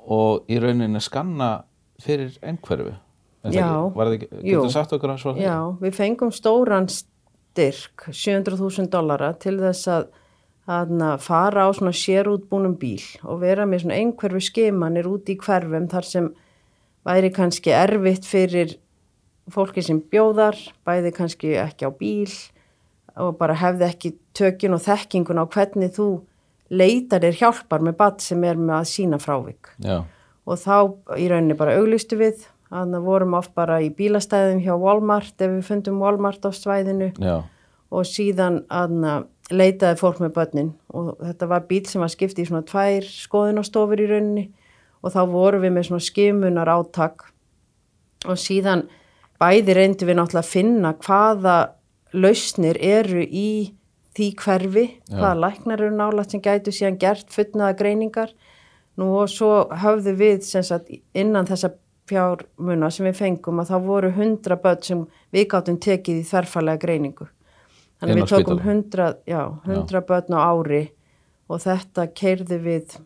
og 0.08 0.48
í 0.48 0.60
rauninni 0.62 1.02
skanna 1.04 1.52
fyrir 2.00 2.38
einhverfu 2.40 2.94
Er 3.46 3.54
Já. 3.54 3.66
ekki? 5.36 5.44
Já, 5.46 5.58
við 5.80 5.94
fengum 5.94 6.32
stóran 6.34 6.88
styrk, 6.90 8.08
700.000 8.10 8.90
dollara 8.92 9.32
til 9.38 9.56
þess 9.60 9.88
að, 9.94 10.08
að 10.66 10.92
fara 11.22 11.68
á 11.68 11.70
svona 11.76 11.94
sérútbúnum 11.94 12.74
bíl 12.80 13.02
og 13.22 13.40
vera 13.44 13.66
með 13.66 13.84
svona 13.84 14.00
einhverfu 14.02 14.42
skimanir 14.42 15.08
út 15.10 15.30
í 15.30 15.38
hverfum 15.38 15.88
þar 15.90 16.08
sem 16.08 16.28
væri 17.08 17.32
kannski 17.32 17.72
erfitt 17.72 18.26
fyrir 18.28 18.76
fólki 19.52 19.82
sem 19.84 20.00
bjóðar, 20.12 20.58
bæði 20.84 21.12
kannski 21.16 21.54
ekki 21.56 21.88
á 21.88 21.90
bíl 21.96 22.32
og 23.18 23.38
bara 23.40 23.56
hefði 23.58 23.86
ekki 23.88 24.12
tökin 24.36 24.76
og 24.76 24.84
þekkingun 24.84 25.40
á 25.40 25.44
hvernig 25.48 25.94
þú 25.96 26.08
leitar 26.68 27.24
er 27.24 27.36
hjálpar 27.36 27.82
með 27.84 27.96
bat 27.98 28.22
sem 28.22 28.44
er 28.44 28.60
með 28.60 28.76
að 28.82 28.90
sína 28.92 29.18
frávik. 29.22 29.72
Já, 29.80 30.04
og 30.44 30.60
þá 30.60 30.76
í 31.16 31.28
rauninni 31.30 31.56
bara 31.58 31.78
auglistu 31.80 32.20
við. 32.20 32.44
Þannig 32.68 33.00
að 33.00 33.06
vorum 33.08 33.34
oft 33.38 33.54
bara 33.56 33.78
í 33.80 33.88
bílastæðum 33.96 34.60
hjá 34.60 34.74
Walmart 34.76 35.40
ef 35.40 35.54
við 35.54 35.62
fundum 35.64 36.02
Walmart 36.04 36.44
á 36.44 36.52
svæðinu. 36.52 37.14
Já, 37.16 37.40
og 37.88 38.04
síðan 38.04 38.60
aðna, 38.68 39.22
leitaði 39.48 39.96
fólk 39.96 40.20
með 40.20 40.34
börnin. 40.36 40.72
Og 40.92 41.14
þetta 41.22 41.48
var 41.48 41.64
bíl 41.70 41.86
sem 41.88 42.04
var 42.04 42.12
skipt 42.12 42.36
í 42.36 42.44
svona 42.44 42.66
tvær 42.68 43.08
skoðunastofur 43.08 44.04
í 44.04 44.10
rauninni 44.10 44.44
og 45.02 45.14
þá 45.14 45.20
vorum 45.30 45.64
við 45.64 45.74
með 45.74 45.88
svona 45.88 46.06
skimunar 46.06 46.70
átak 46.72 47.28
og 48.26 48.38
síðan 48.40 48.86
bæði 49.38 49.76
reyndum 49.78 50.10
við 50.10 50.18
náttúrulega 50.18 50.44
að 50.44 50.52
finna 50.52 50.94
hvaða 51.04 51.56
lausnir 52.16 52.78
eru 52.82 53.22
í 53.22 53.74
því 54.18 54.28
hverfi, 54.40 54.86
hvaða 55.12 55.34
læknar 55.44 55.82
eru 55.84 55.94
nálægt 55.94 56.34
sem 56.34 56.42
gætu 56.42 56.74
síðan 56.74 56.98
gert 56.98 57.28
fullnaða 57.30 57.76
greiningar. 57.78 58.32
Nú 58.98 59.12
og 59.20 59.28
svo 59.30 59.68
höfðu 59.78 60.16
við 60.18 60.42
sagt 60.48 60.90
innan 61.14 61.46
þessa 61.46 61.70
fjármuna 62.08 62.90
sem 62.90 63.06
við 63.06 63.18
fengum 63.20 63.60
að 63.62 63.72
þá 63.72 63.76
voru 63.84 64.12
hundra 64.16 64.56
börn 64.58 64.82
sem 64.82 65.04
við 65.34 65.50
gáttum 65.52 65.78
tekið 65.78 66.22
í 66.22 66.26
þverfalega 66.26 66.82
greiningu. 66.82 67.28
Þannig 68.00 68.16
Inn 68.16 68.22
á 68.22 68.24
við 68.24 68.32
tókum 68.32 68.58
spítalann? 68.58 68.82
100, 68.82 69.08
já, 69.28 69.42
100 69.68 70.04
börn 70.08 70.38
á 70.38 70.40
ári 70.48 70.82
og 71.48 71.62
þetta 71.64 72.06
keirði 72.14 72.58
við 72.64 72.98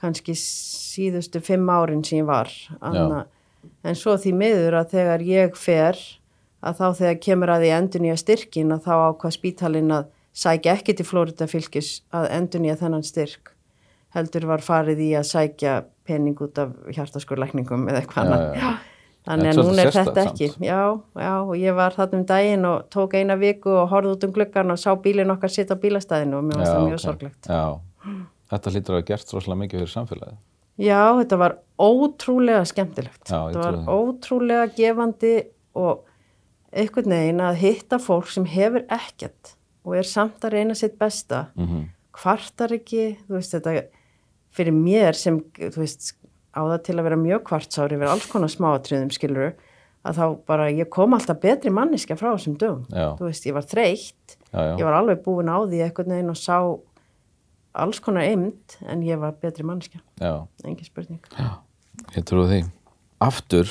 kannski 0.00 0.34
síðustu 0.38 1.40
fimm 1.44 1.70
árin 1.70 2.04
sem 2.04 2.20
ég 2.22 2.28
var. 2.28 2.50
Anna, 2.80 3.24
en 3.84 3.98
svo 3.98 4.16
því 4.20 4.34
miður 4.40 4.78
að 4.80 4.94
þegar 4.98 5.24
ég 5.28 5.56
fer 5.58 5.98
að 6.64 6.80
þá 6.80 6.86
þegar 7.00 7.18
kemur 7.26 7.52
að 7.54 7.64
því 7.64 7.72
endun 7.78 8.06
í 8.08 8.12
að 8.12 8.22
styrkin 8.22 8.74
að 8.74 8.86
þá 8.86 8.94
ákvað 9.08 9.36
spítalinn 9.38 9.96
að 9.98 10.06
sækja 10.34 10.78
ekki 10.78 10.96
til 10.98 11.06
Florida 11.06 11.48
fylgis 11.50 11.90
að 12.14 12.30
endun 12.38 12.66
í 12.66 12.72
að 12.72 12.86
þennan 12.86 13.06
styrk 13.06 13.52
heldur 14.14 14.46
var 14.48 14.62
farið 14.64 15.02
í 15.02 15.12
að 15.18 15.28
sækja 15.28 15.76
pening 16.06 16.38
út 16.44 16.58
af 16.62 16.74
hjartaskurlækningum 16.94 17.88
eða 17.90 18.02
eitthvað 18.02 18.28
Já, 18.28 18.34
annað. 18.34 18.44
já, 18.44 18.60
já. 18.64 18.90
Þannig 19.24 19.48
að 19.48 19.50
er 19.50 19.56
núna 19.56 19.72
er 19.72 19.88
þetta 19.88 20.00
sérstakt 20.04 20.18
ekki. 20.34 20.66
Já, 20.66 20.80
já, 21.16 21.30
og 21.40 21.54
ég 21.56 21.76
var 21.78 21.94
þarna 21.96 22.18
um 22.20 22.24
daginn 22.28 22.66
og 22.68 22.90
tók 22.92 23.14
eina 23.16 23.38
viku 23.40 23.72
og 23.72 23.86
horfði 23.88 24.12
út 24.18 24.26
um 24.26 24.34
gluggan 24.36 24.74
og 24.74 24.80
sá 24.82 24.90
bílinn 25.00 25.32
okkar 25.32 25.52
sitt 25.52 25.72
á 25.72 25.76
bílastæðinu 25.80 26.36
og 26.42 26.44
mér 26.44 26.60
varst 26.60 26.74
það 26.74 26.84
mjög 26.84 26.98
ok. 26.98 27.04
sorglegt. 27.06 27.48
Já, 27.48 27.62
þetta 28.54 28.74
hlýtur 28.74 28.94
að 28.94 29.00
hafa 29.00 29.08
gert 29.12 29.34
rosalega 29.34 29.60
mikið 29.62 29.82
fyrir 29.82 29.94
samfélagið. 29.94 30.38
Já, 30.84 31.02
þetta 31.20 31.38
var 31.38 31.56
ótrúlega 31.78 32.62
skemmtilegt. 32.66 33.24
Já, 33.30 33.38
þetta 33.50 33.66
var 33.66 33.80
ótrúlega 33.94 34.70
gefandi 34.74 35.34
og 35.78 36.06
einhvern 36.74 37.14
veginn 37.14 37.42
að 37.44 37.60
hitta 37.62 38.00
fólk 38.02 38.32
sem 38.32 38.46
hefur 38.50 38.82
ekkert 38.92 39.54
og 39.84 39.98
er 40.00 40.08
samt 40.08 40.42
að 40.46 40.56
reyna 40.56 40.74
sitt 40.78 40.96
besta, 40.98 41.48
Mm 41.54 41.90
kvartar 42.14 42.74
ekki, 42.76 43.16
þú 43.26 43.38
veist 43.38 43.54
þetta, 43.56 43.84
fyrir 44.54 44.76
mér 44.76 45.18
sem, 45.18 45.40
þú 45.58 45.80
veist, 45.82 46.12
á 46.54 46.62
það 46.62 46.76
til 46.86 46.94
að 46.94 47.06
vera 47.08 47.18
mjög 47.18 47.40
kvartsári 47.48 47.96
yfir 47.98 48.10
alls 48.12 48.28
konar 48.30 48.52
smáatriðum 48.52 49.10
skiluru, 49.14 49.48
að 50.06 50.20
þá 50.20 50.24
bara 50.46 50.68
ég 50.70 50.90
kom 50.92 51.16
alltaf 51.16 51.40
betri 51.42 51.72
manniska 51.74 52.14
frá 52.20 52.28
þessum 52.34 52.54
dögum. 52.60 52.84
Þú 53.18 53.26
veist, 53.26 53.46
ég 53.48 53.56
var 53.56 53.66
þreytt, 53.66 54.36
ég 54.54 54.84
var 54.86 54.98
alveg 55.00 55.24
búin 55.24 55.50
á 55.50 55.58
því 55.64 55.80
einhvern 55.88 56.14
veginn 56.14 56.30
og 56.34 56.38
sá 56.38 56.58
alls 57.74 58.00
konar 58.02 58.22
eimt 58.28 58.76
en 58.88 59.02
ég 59.06 59.18
var 59.20 59.34
betri 59.42 59.64
manniska, 59.66 59.98
Já, 60.20 60.46
engin 60.64 60.86
spurning. 60.86 61.20
ég 62.14 62.24
trúi 62.26 62.46
því. 62.50 62.60
Aftur, 63.24 63.70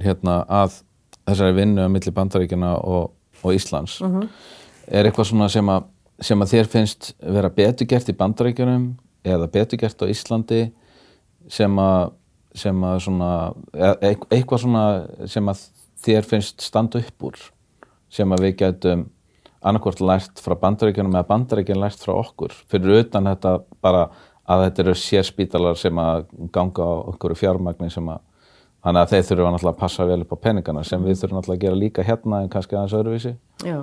hérna, 0.00 0.40
að 0.48 0.80
þessari 1.28 1.56
vinnu 1.58 1.82
að 1.84 1.92
milli 1.94 2.12
bandaríkjana 2.14 2.72
og, 2.78 3.12
og 3.42 3.54
Íslands, 3.54 3.98
er 4.88 5.04
eitthvað 5.08 5.30
svona 5.30 5.48
sem 5.52 5.68
að, 5.68 5.88
sem 6.24 6.40
að 6.42 6.52
þér 6.54 6.70
finnst 6.72 7.10
vera 7.20 7.50
betur 7.52 7.86
gert 7.90 8.08
í 8.08 8.16
bandaríkjunum 8.16 8.88
eða 9.28 9.50
betur 9.52 9.78
gert 9.82 10.00
á 10.02 10.06
Íslandi 10.08 10.62
sem 11.52 11.78
að, 11.82 12.12
sem 12.56 12.84
að 12.84 13.02
svona, 13.04 13.30
eitthvað 14.00 14.64
svona 14.64 14.84
sem 15.28 15.50
að 15.52 15.66
þér 16.04 16.26
finnst 16.30 16.64
standa 16.64 17.02
upp 17.02 17.28
úr 17.28 17.38
sem 18.08 18.32
að 18.32 18.46
við 18.46 18.56
getum 18.62 19.06
annarkvort 19.62 20.00
lært 20.00 20.40
frá 20.42 20.54
bandaríkjunum 20.60 21.16
eða 21.16 21.28
bandaríkjun 21.28 21.80
lært 21.82 22.02
frá 22.04 22.14
okkur. 22.14 22.54
Fyrir 22.70 23.02
utan 23.02 23.30
þetta 23.30 23.58
bara 23.84 24.08
að 24.48 24.64
þetta 24.64 24.84
eru 24.84 24.96
sérspítalar 24.96 25.78
sem 25.78 26.00
að 26.00 26.26
ganga 26.54 26.86
á 26.86 26.92
okkur 27.12 27.34
fjármagni 27.36 27.90
sem 27.92 28.06
að 28.08 28.22
þannig 28.84 29.02
að 29.02 29.12
þeir 29.12 29.26
þurfa 29.28 29.52
náttúrulega 29.52 29.74
að 29.74 29.80
passa 29.82 30.06
vel 30.08 30.20
upp 30.22 30.32
á 30.32 30.38
peningana 30.46 30.84
sem 30.86 31.04
við 31.04 31.20
þurfum 31.20 31.38
náttúrulega 31.40 31.58
að 31.58 31.64
gera 31.66 31.80
líka 31.82 32.06
hérna 32.06 32.42
en 32.42 32.52
kannski 32.52 32.78
aðeins 32.78 32.96
öðruvísi. 32.96 33.34
Já. 33.66 33.78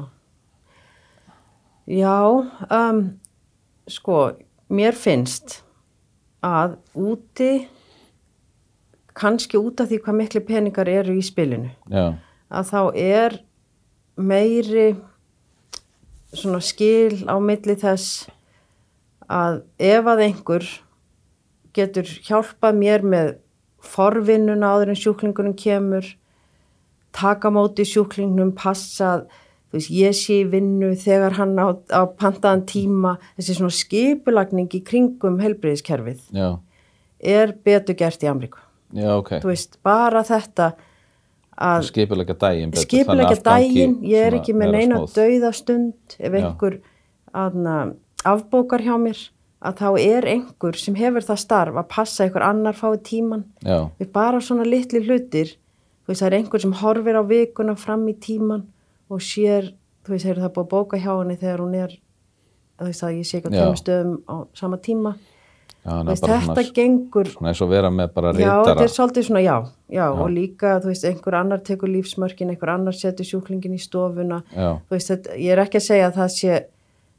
Já, 1.86 2.18
um, 2.74 3.02
sko, 3.86 4.20
mér 4.74 4.96
finnst 4.98 5.60
að 6.46 6.80
úti, 6.98 7.68
kannski 9.14 9.60
út 9.62 9.84
af 9.84 9.92
því 9.92 10.00
hvað 10.02 10.18
miklu 10.22 10.42
peningar 10.48 10.90
eru 10.90 11.14
í 11.14 11.22
spilinu, 11.26 11.70
já, 11.92 12.16
að 12.50 12.72
þá 12.72 12.82
er 12.98 13.38
meiri 14.18 14.88
svona 16.34 16.62
skil 16.64 17.22
á 17.30 17.36
milli 17.40 17.76
þess 17.80 18.26
að 19.32 19.62
ef 19.82 20.10
að 20.10 20.24
einhver 20.28 20.68
getur 21.76 22.10
hjálpað 22.26 22.78
mér 22.80 23.06
með 23.06 23.32
forvinnuna 23.86 24.74
áður 24.74 24.94
en 24.94 25.00
sjúklingurinn 25.00 25.58
kemur, 25.60 26.06
taka 27.16 27.52
móti 27.54 27.86
sjúklingnum, 27.88 28.54
passa 28.58 29.26
þú 29.70 29.78
veist, 29.78 29.92
ég 29.92 30.16
sé 30.18 30.40
í 30.42 30.48
vinnu 30.50 30.94
þegar 31.00 31.38
hann 31.40 31.56
á, 31.60 31.76
á 31.92 32.02
pantaðan 32.08 32.66
tíma, 32.70 33.16
þessi 33.38 33.58
svona 33.60 33.76
skipulagning 33.76 34.72
í 34.74 34.82
kringum 34.88 35.40
helbriðiskerfið 35.44 36.26
já, 36.36 36.50
er 37.20 37.56
betur 37.66 37.98
gert 38.00 38.24
í 38.24 38.32
Amríku. 38.32 38.62
já, 38.96 39.10
ok 39.18 39.38
Þú 39.44 39.52
veist, 39.52 39.80
bara 39.86 40.24
þetta 40.28 40.74
að 41.56 41.86
skipulegja 41.90 42.36
allt 42.36 42.90
gangi 42.92 43.38
daginn, 43.46 43.96
ég 44.04 44.28
er 44.28 44.38
ekki 44.40 44.56
með 44.58 44.76
neina 44.76 45.00
dauðastund 45.16 46.18
ef 46.20 46.34
einhver 46.34 46.80
aðna, 47.36 47.94
afbókar 48.28 48.84
hjá 48.84 48.96
mér 49.00 49.22
að 49.66 49.80
þá 49.80 49.88
er 50.02 50.28
einhver 50.30 50.78
sem 50.80 50.98
hefur 51.00 51.26
það 51.26 51.42
starf 51.42 51.80
að 51.80 51.88
passa 51.96 52.26
einhver 52.26 52.46
annar 52.46 52.78
fái 52.78 52.98
tíman 53.08 53.46
já, 53.64 53.88
við 54.00 54.12
bara 54.14 54.42
svona 54.44 54.68
litli 54.68 55.02
hlutir 55.06 55.56
þú 56.06 56.12
veist 56.12 56.22
það 56.22 56.28
er 56.28 56.38
einhver 56.40 56.64
sem 56.66 56.76
horfir 56.82 57.18
á 57.18 57.24
vikuna 57.26 57.76
fram 57.80 58.04
í 58.12 58.16
tíman 58.22 58.66
og 59.10 59.24
sér 59.24 59.72
þú 60.06 60.16
veist 60.16 60.28
hefur 60.28 60.44
það 60.44 60.54
búið 60.58 60.66
að 60.66 60.74
bóka 60.76 61.00
hjá 61.02 61.14
henni 61.14 61.40
þegar 61.40 61.64
hún 61.64 61.80
er 61.80 61.96
þú 62.76 62.90
veist 62.90 63.06
að 63.08 63.16
ég 63.16 63.30
sé 63.30 63.40
ekki 63.40 63.50
á 63.50 63.56
Já. 63.56 63.58
tveimur 63.62 63.82
stöðum 63.82 64.16
á 64.28 64.36
sama 64.60 64.82
tíma 64.84 65.16
já 65.86 65.98
veist, 66.08 66.24
þetta 66.26 66.42
svona, 66.46 66.64
gengur 66.74 67.28
svona 67.30 67.52
eins 67.52 67.62
og 67.62 67.70
vera 67.70 67.90
með 67.94 68.14
bara 68.16 68.32
Já, 68.34 68.38
þetta 68.40 68.54
reytara 68.66 68.86
er 68.88 68.94
svolítið 68.96 69.28
svona, 69.28 69.42
já, 69.46 69.56
já, 69.98 70.06
og 70.12 70.30
líka, 70.34 70.78
þú 70.82 70.92
veist, 70.94 71.06
einhver 71.12 71.38
annar 71.42 71.62
tekur 71.68 71.92
lífsmörkin, 71.94 72.54
einhver 72.54 72.72
annar 72.74 72.98
setur 72.98 73.28
sjúklingin 73.28 73.76
í 73.78 73.82
stofuna, 73.84 74.42
Já. 74.56 74.72
þú 74.88 74.98
veist, 74.98 75.12
þetta, 75.14 75.36
ég 75.38 75.54
er 75.54 75.62
ekki 75.66 75.82
að 75.82 75.86
segja 75.90 76.08
að 76.10 76.18
það 76.22 76.34
sé 76.40 76.64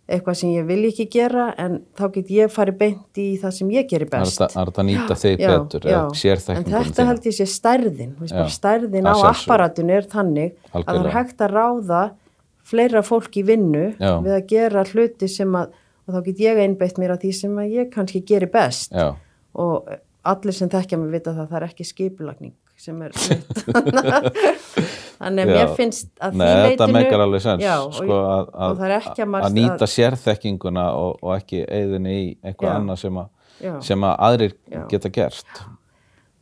eitthvað 0.06 0.36
sem 0.38 0.50
ég 0.54 0.66
vil 0.68 0.82
ekki 0.86 1.08
gera, 1.10 1.48
en 1.58 1.80
þá 1.98 2.04
get 2.14 2.28
ég 2.30 2.52
farið 2.54 2.76
beint 2.78 3.18
í 3.18 3.26
það 3.42 3.54
sem 3.56 3.70
ég 3.74 3.88
gerir 3.90 4.06
er 4.06 4.12
best. 4.12 4.38
það 4.38 4.60
er 4.62 4.70
að 4.70 4.86
nýta 4.86 5.16
þig 5.18 5.40
Já, 5.42 5.48
betur 5.50 5.88
já, 5.90 5.96
en 6.54 6.68
þetta 6.70 7.06
held 7.08 7.26
ég 7.26 7.34
sé 7.34 7.46
stærðin, 7.50 8.12
veist, 8.20 8.36
Já, 8.36 8.46
stærðin 8.54 9.08
á 9.10 9.14
apparatinu 9.32 9.96
er 9.96 10.06
þannig 10.12 10.52
að 10.54 10.76
það 10.76 10.78
Algjörlega. 10.84 11.10
er 11.10 11.16
hægt 11.18 11.42
að 11.42 11.56
ráða 11.56 12.04
fleira 12.66 13.02
fólk 13.06 13.34
í 13.38 13.42
vinnu 13.46 13.82
Já. 13.98 14.12
við 14.22 14.32
að 14.36 14.46
gera 14.54 14.84
hluti 14.92 15.28
sem 15.30 15.58
að, 15.58 15.74
og 16.06 16.14
þá 16.14 16.20
get 16.28 16.42
ég 16.46 16.62
einbeitt 16.62 17.00
mér 17.02 17.16
að 17.16 17.26
því 17.26 17.32
sem 17.40 17.62
ég 17.70 17.90
kannski 17.94 18.22
gerir 18.26 18.50
best. 18.52 18.94
Já, 18.94 19.14
og 19.56 19.90
allir 20.26 20.56
sem 20.56 20.70
þekkja 20.70 20.98
mig 21.00 21.12
vita 21.14 21.34
það 21.34 21.50
það 21.50 21.58
er 21.60 21.66
ekki 21.68 21.86
skipulagning 21.86 22.54
sem 22.76 22.98
er 23.06 23.14
þannig 25.16 25.46
að 25.46 25.48
mér 25.48 25.70
finnst 25.78 26.10
að 26.20 26.34
Nei, 26.36 26.76
því 26.76 26.76
leitinu 26.76 27.40
sens 27.40 27.64
já, 27.64 27.76
sko, 27.96 28.18
að, 28.20 28.50
að, 28.52 28.82
að, 28.84 29.36
að 29.38 29.54
nýta 29.56 29.88
sérþekkinguna 29.88 30.84
og, 30.98 31.14
og 31.22 31.32
ekki 31.38 31.62
eigðinni 31.64 32.16
í 32.18 32.26
eitthvað 32.42 32.74
annað 32.74 33.00
sem, 33.00 33.22
sem 33.86 34.04
að 34.04 34.14
aðrir 34.28 34.52
Já. 34.68 34.82
geta 34.90 35.08
gert. 35.14 35.62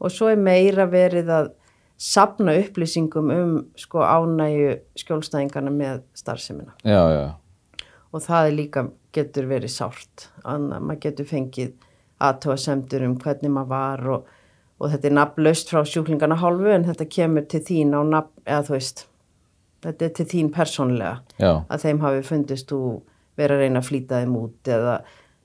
Og 0.03 0.11
svo 0.11 0.33
er 0.33 0.43
meira 0.43 0.89
verið 0.91 1.31
að 1.31 1.53
sapna 2.01 2.57
upplýsingum 2.59 3.31
um 3.31 3.55
sko 3.79 4.03
ánægju 4.03 4.75
skjólstæðingarna 4.99 5.71
með 5.71 6.03
starfseminna 6.19 6.75
já, 6.83 6.99
já, 7.15 7.25
og 8.15 8.23
það 8.23 8.53
líka 8.55 8.87
getur 9.15 9.49
verið 9.51 9.73
sárt. 9.75 10.29
Annað 10.47 10.87
maður 10.87 11.03
getur 11.09 11.29
fengið 11.29 11.73
aðtóasemdur 12.23 13.07
um 13.09 13.17
hvernig 13.21 13.53
maður 13.53 13.73
var 13.73 14.05
og, 14.17 14.31
og 14.79 14.93
þetta 14.93 15.11
er 15.11 15.17
nafnlaust 15.19 15.73
frá 15.73 15.83
sjúklingarna 15.89 16.39
hálfu 16.39 16.71
en 16.75 16.87
þetta 16.87 17.09
kemur 17.11 17.47
til 17.51 17.63
þín 17.67 17.95
á 17.95 18.01
nafn, 18.07 18.33
eða 18.47 18.63
þú 18.69 18.77
veist 18.77 19.05
þetta 19.85 20.07
er 20.07 20.15
til 20.17 20.27
þín 20.31 20.51
persónlega 20.55 21.17
já, 21.43 21.53
að 21.69 21.85
þeim 21.85 22.03
hafi 22.05 22.25
fundist 22.25 22.71
þú 22.71 22.81
vera 23.39 23.57
að 23.57 23.65
reyna 23.65 23.83
að 23.83 23.89
flýta 23.91 24.21
þeim 24.23 24.37
út 24.41 24.71
eða 24.77 24.99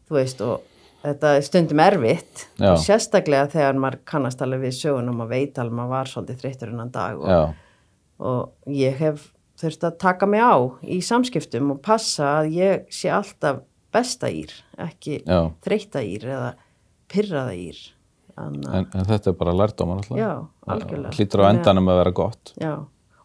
þú 0.08 0.20
veist 0.20 0.44
og 0.46 0.68
þetta 1.04 1.34
er 1.38 1.48
stundum 1.48 1.82
erfitt. 1.84 2.46
Já. 2.60 2.70
og 2.74 2.84
sérstaklega 2.84 3.50
þegar 3.54 3.82
maður 3.82 4.00
kannast 4.14 4.46
alveg 4.46 4.68
við 4.68 4.78
sögunum 4.80 5.26
og 5.26 5.32
veit 5.32 5.60
alveg 5.60 5.80
maður 5.80 5.96
var 5.96 6.14
svolítið 6.14 6.42
þreyttur 6.44 6.74
innan 6.74 6.94
dag 6.94 7.22
og, 7.24 7.60
og 8.30 8.74
ég 8.76 8.98
hef 9.00 9.30
þurft 9.60 9.86
að 9.88 9.98
taka 10.02 10.30
mig 10.30 10.44
á 10.44 10.56
í 10.84 11.00
samskiptum 11.06 11.74
og 11.76 11.82
passa 11.86 12.40
að 12.40 12.52
ég 12.58 12.86
sé 12.94 13.12
alltaf 13.14 13.64
besta 13.94 14.30
ír, 14.32 14.52
ekki 14.80 15.22
já, 15.24 15.40
þreytta 15.66 16.04
ír 16.06 16.28
eða 16.30 16.52
pyrraða 17.10 17.56
ír. 17.58 17.80
Þannig 18.40 18.70
að, 18.70 18.78
en, 18.78 18.86
en 18.96 19.10
þetta 19.10 19.32
er 19.32 19.38
bara 19.40 19.56
lærdóma 19.58 19.98
náttúrulega. 20.00 20.28
já, 20.30 20.72
algjörlega. 20.76 21.16
Hlýtur 21.18 21.44
á 21.44 21.46
endanum 21.50 21.92
að 21.92 22.00
vera 22.04 22.14
gott. 22.20 22.54
Já, 22.62 22.74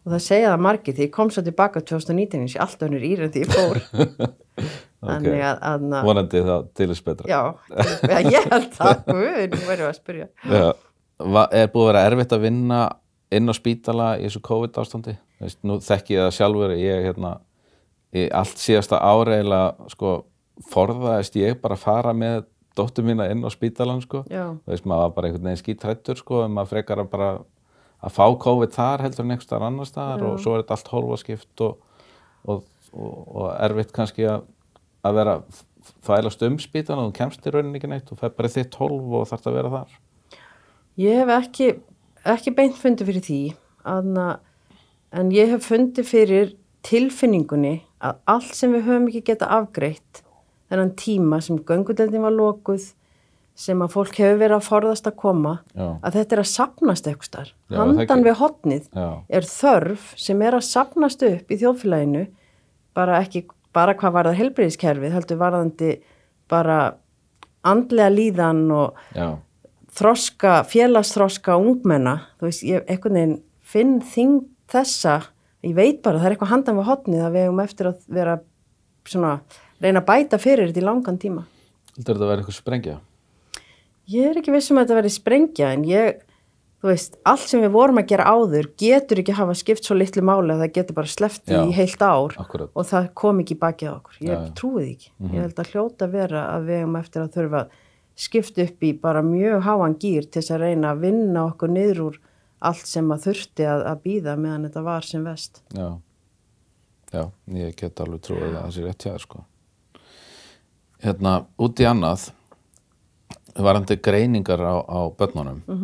og 0.01 0.09
það 0.15 0.23
segja 0.25 0.49
það 0.51 0.65
margir 0.65 0.97
því 0.97 1.05
ég 1.05 1.13
kom 1.15 1.31
svo 1.31 1.45
tilbaka 1.45 1.83
2019 1.85 2.43
ég 2.47 2.51
sé 2.55 2.63
allt 2.65 2.83
önnur 2.87 3.05
ír 3.05 3.23
en 3.27 3.31
því 3.35 3.45
ég 3.45 3.53
fór. 3.55 3.81
Þannig 5.05 5.41
að, 5.45 5.57
að, 5.69 5.87
að 5.93 6.07
Vonandi 6.07 6.41
það 6.47 6.67
til 6.79 6.89
þess 6.89 7.05
betra. 7.05 7.29
já, 7.29 7.41
ég 8.25 8.47
held 8.49 8.71
það, 8.73 9.01
nú 9.11 9.17
verðum 9.21 9.65
við 9.69 9.85
að 9.85 9.97
spyrja. 9.99 10.27
Já. 10.49 10.67
Er 11.45 11.69
búið 11.71 11.85
að 11.85 11.89
vera 11.91 12.05
erfitt 12.09 12.33
að 12.35 12.47
vinna 12.49 12.79
inn 13.35 13.51
á 13.51 13.53
spítala 13.55 14.07
í 14.19 14.25
þessu 14.25 14.41
COVID 14.43 14.79
ástandi? 14.81 15.15
Veist, 15.45 15.61
nú 15.65 15.77
þekki 15.83 16.17
ég 16.17 16.25
það 16.25 16.35
sjálfur, 16.39 16.75
ég 16.79 17.07
hérna, 17.09 17.35
í 18.15 18.27
allt 18.33 18.61
síðasta 18.61 18.99
áreiðlega, 19.05 19.89
sko, 19.93 20.17
forðaðist 20.71 21.39
ég 21.39 21.59
bara 21.61 21.77
að 21.77 21.83
fara 21.85 22.13
með 22.17 22.45
dóttur 22.75 23.05
mína 23.07 23.27
inn 23.31 23.45
á 23.45 23.49
spítalan, 23.53 24.01
sko. 24.03 24.23
Já, 24.31 24.55
Þú 24.65 24.73
veist, 24.73 24.87
maður 24.89 25.05
var 25.05 25.13
bara 25.17 25.29
einhvern 25.29 25.49
veginn 25.49 25.61
skítrættur, 25.61 26.19
sko, 26.19 26.41
en 26.45 26.55
maður 26.55 26.73
frekar 26.73 27.03
að 27.03 27.11
bara 27.13 27.29
að 28.05 28.13
fá 28.13 28.25
COVID 28.45 28.73
þar 28.75 29.03
heldur 29.05 29.25
en 29.25 29.33
einhvers 29.33 29.47
staðar 29.47 29.67
annar 29.69 29.89
staðar 29.89 30.25
og 30.27 30.41
svo 30.43 30.55
er 30.55 30.63
þetta 30.63 30.75
allt 30.77 30.91
hólfaskipt 30.93 31.63
og, 31.65 32.01
og, 32.45 32.65
og, 32.93 33.13
og 33.33 33.47
erfitt 33.65 33.93
kannski 33.95 34.27
að, 34.29 34.45
að 35.05 35.19
vera 35.19 35.35
þvælast 36.05 36.45
um 36.47 36.57
spítalan 36.61 37.05
og 37.05 37.13
þú 37.13 37.17
kemst 37.19 37.45
í 37.45 37.53
rauninni 37.53 37.79
ekki 37.79 37.89
neitt 37.91 38.11
og 38.13 38.21
fer 38.21 38.33
bara 38.35 38.51
í 38.51 38.55
þitt 38.55 38.77
hólf 38.81 39.15
og 39.19 39.29
þarf 39.31 39.49
að 39.49 39.57
vera 39.59 39.73
þar. 39.75 39.95
ég 41.01 41.21
hef 41.21 41.33
ekki, 41.39 41.69
ekki 42.35 42.55
beint 42.57 42.77
fundið 42.81 43.11
fyrir 43.11 43.25
því, 43.25 43.41
aðna, 43.95 44.27
en 45.13 45.31
ég 45.33 45.51
hef 45.53 45.67
fundið 45.69 46.09
fyrir 46.09 46.53
tilfinningunni 46.85 47.79
að 48.03 48.19
allt 48.29 48.53
sem 48.57 48.73
við 48.75 48.85
höfum 48.89 49.07
ekki 49.09 49.23
geta 49.31 49.49
afgreitt, 49.57 50.21
þennan 50.69 50.93
tíma 50.99 51.41
sem 51.43 51.57
göngudeldin 51.65 52.25
var 52.25 52.35
lokuð, 52.35 52.91
sem 53.55 53.79
að 53.79 53.93
fólk 53.93 54.17
hefur 54.19 54.39
verið 54.41 54.57
að 54.57 54.65
forðast 54.67 55.05
að 55.07 55.15
koma, 55.21 55.53
Já. 55.71 55.85
að 56.03 56.17
þetta 56.17 56.35
er 56.35 56.41
að 56.41 56.49
sapnast 56.51 57.05
eitthvað 57.07 57.29
starf. 57.29 57.53
Handan 57.71 58.25
við 58.25 58.35
hotnið 58.41 58.89
Já. 58.91 59.05
er 59.39 59.47
þörf 59.47 60.09
sem 60.19 60.43
er 60.43 60.57
að 60.57 60.65
sapnast 60.67 61.23
upp 61.23 61.53
í 61.53 61.59
þjóðfélaginu, 61.61 62.25
bara 62.95 63.21
ekki, 63.23 63.45
bara 63.75 63.95
hvað 63.95 64.17
var 64.17 64.29
það 64.29 64.39
helbriðiskerfið, 64.41 65.15
heldur 65.15 65.39
varðandi 65.39 65.93
bara 66.51 66.79
andlega 67.65 68.11
líðan 68.11 68.65
og 68.75 68.99
Já, 69.15 69.29
þroska, 69.95 70.57
félagsþroska 70.67 71.55
ungmenna, 71.55 72.17
þú 72.39 72.49
veist, 72.49 72.65
ég 72.67 72.91
einhvern 72.91 73.15
veginn 73.15 73.39
finn 73.65 73.95
þing 74.03 74.43
þessa, 74.75 75.15
ég 75.65 75.73
veit 75.77 76.01
bara, 76.05 76.19
það 76.21 76.25
er 76.29 76.35
eitthvað 76.35 76.53
handan 76.53 76.77
við 76.79 76.89
hotnið 76.91 77.23
að 77.25 77.33
við 77.37 77.45
hefum 77.47 77.63
eftir 77.65 77.89
að 77.91 78.05
vera 78.19 78.35
svona, 79.05 79.33
reyna 79.81 80.01
að 80.03 80.07
bæta 80.11 80.39
fyrir 80.41 80.69
þetta 80.71 80.81
í 80.83 80.85
langan 80.85 81.17
tíma. 81.21 81.43
þetta 81.97 82.11
að 82.15 82.27
vera 82.29 82.41
eitthvað 82.43 82.59
sprengja? 82.61 82.99
Ég 84.11 84.29
er 84.29 84.37
ekki 84.41 84.53
vissum 84.53 84.77
að 84.77 84.85
þetta 84.85 84.97
verði 84.99 85.11
sprengja 85.15 85.69
en 85.73 85.83
ég, 85.89 86.19
þú 86.83 86.89
veist, 86.91 87.15
allt 87.25 87.47
sem 87.49 87.63
við 87.63 87.71
vorum 87.73 87.97
að 87.97 88.09
gera 88.11 88.27
áður 88.29 88.67
getur 88.77 89.21
ekki 89.23 89.33
hafa 89.33 89.55
skipt 89.57 89.87
svo 89.87 89.95
litlu 89.97 90.21
máli 90.21 90.53
að 90.53 90.61
það 90.61 90.73
getur 90.75 90.97
bara 90.99 91.09
sleftið 91.09 91.71
í 91.71 91.73
heilt 91.73 92.03
ár 92.05 92.35
Akkúrat. 92.43 92.69
og 92.75 92.85
það 92.85 93.07
kom 93.17 93.39
ekki 93.41 93.57
bakið 93.63 93.89
á 93.89 93.93
okkur. 93.97 94.19
Ég 94.21 94.29
Já, 94.29 94.35
Mhm. 94.37 94.45
já. 94.45 94.53
trúi 94.59 94.83
því 94.83 94.91
ekki. 94.93 95.09
Ég 95.33 95.41
held 95.41 95.55
að 95.55 95.71
hljóta 95.73 96.11
vera 96.11 96.41
að 96.53 96.65
við 96.69 96.77
hefum 96.83 96.99
eftir 97.01 97.21
að 97.23 97.33
þurfa 97.33 97.59
að 97.63 97.69
skipta 98.15 98.63
upp 98.63 98.79
í 98.83 98.91
bara 99.01 99.21
mjög 99.23 99.61
háan 99.65 99.95
gýr 99.99 100.29
til 100.31 100.41
þess 100.41 100.51
að 100.55 100.59
reyna 100.61 100.93
að 100.93 100.99
vinna 101.01 101.41
okkur 101.51 101.69
niður 101.73 101.99
úr 102.05 102.15
allt 102.69 102.89
sem 102.89 103.11
að 103.13 103.27
þurfti 103.29 103.67
að, 103.69 103.83
að 103.91 104.01
býða 104.05 104.35
meðan 104.39 104.67
þetta 104.67 104.85
var 104.85 105.07
sem 105.07 105.25
vest. 105.25 105.61
Já, 105.75 105.89
já, 107.13 107.23
ég 107.57 107.75
get 107.79 108.01
alveg 108.03 108.23
trúið 108.25 108.47
að 108.49 108.57
það 108.61 108.73
sé 108.75 108.85
rétt 108.85 109.05
hjá 109.05 109.11
þér 109.11 109.25
sko. 109.25 109.43
Hérna, 111.05 111.35
út 111.61 111.81
í 111.83 111.87
annað, 111.89 112.29
varandi 113.67 113.99
greiningar 114.01 114.63
á, 114.63 114.75
á 114.81 114.99
börnunum, 115.15 115.61
mm. 115.67 115.83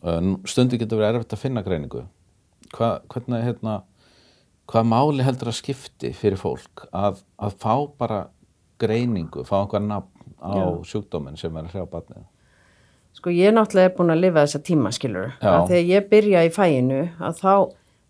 -hmm. 0.00 0.32
stundi 0.48 0.80
getur 0.80 1.00
verið 1.00 1.20
erfitt 1.20 1.36
að 1.36 1.44
finna 1.44 1.62
greiningu. 1.66 2.06
Hva, 2.74 3.00
hvernig, 3.10 3.44
hérna, 3.44 3.80
hvað 4.70 4.90
máli 4.90 5.26
heldur 5.26 5.50
að 5.50 5.58
skipti 5.58 6.12
fyrir 6.14 6.38
fólk 6.40 6.86
að, 6.94 7.22
að 7.38 7.56
fá 7.62 7.74
bara 7.98 8.20
greiningu, 8.80 9.44
fá 9.44 9.60
einhver 9.60 9.82
nafn 9.84 10.36
á 10.40 10.56
Já. 10.56 10.66
sjúkdóminn 10.92 11.38
sem 11.38 11.56
er 11.56 11.68
hrjá 11.72 11.84
barnið? 11.90 12.24
Sko 13.16 13.32
ég 13.34 13.52
náttúrulega 13.52 13.90
er 13.90 13.96
búin 13.96 14.14
að 14.14 14.22
lifa 14.24 14.44
þessa 14.46 14.62
tíma, 14.64 14.92
skilur. 14.96 15.32
Já. 15.42 15.50
Að 15.50 15.66
þegar 15.72 15.90
ég 15.90 16.08
byrja 16.10 16.44
í 16.46 16.52
fæinu, 16.54 17.00
að 17.20 17.40
þá 17.42 17.52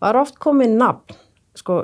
var 0.01 0.19
oft 0.21 0.37
komið 0.39 0.75
nafn, 0.77 1.17
sko, 1.59 1.81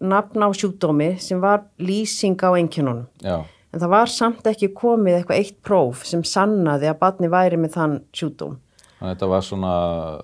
nafn 0.00 0.44
á 0.46 0.48
sjúkdómi 0.54 1.08
sem 1.20 1.40
var 1.42 1.64
lýsing 1.82 2.38
á 2.38 2.50
einkjönunum. 2.54 3.06
Já, 3.24 3.40
En 3.72 3.80
það 3.80 3.88
var 3.88 4.10
samt 4.12 4.44
ekki 4.50 4.68
komið 4.76 5.14
eitthvað 5.16 5.38
eitt 5.40 5.62
próf 5.64 6.02
sem 6.04 6.20
sannaði 6.28 6.90
að 6.90 6.98
barni 7.00 7.28
væri 7.32 7.56
með 7.56 7.72
þann 7.78 7.94
sjúkdóm. 8.12 8.58
þannig 8.98 9.08
að 9.08 9.14
þetta 9.14 9.28
var 9.32 9.40
svona, 9.46 9.70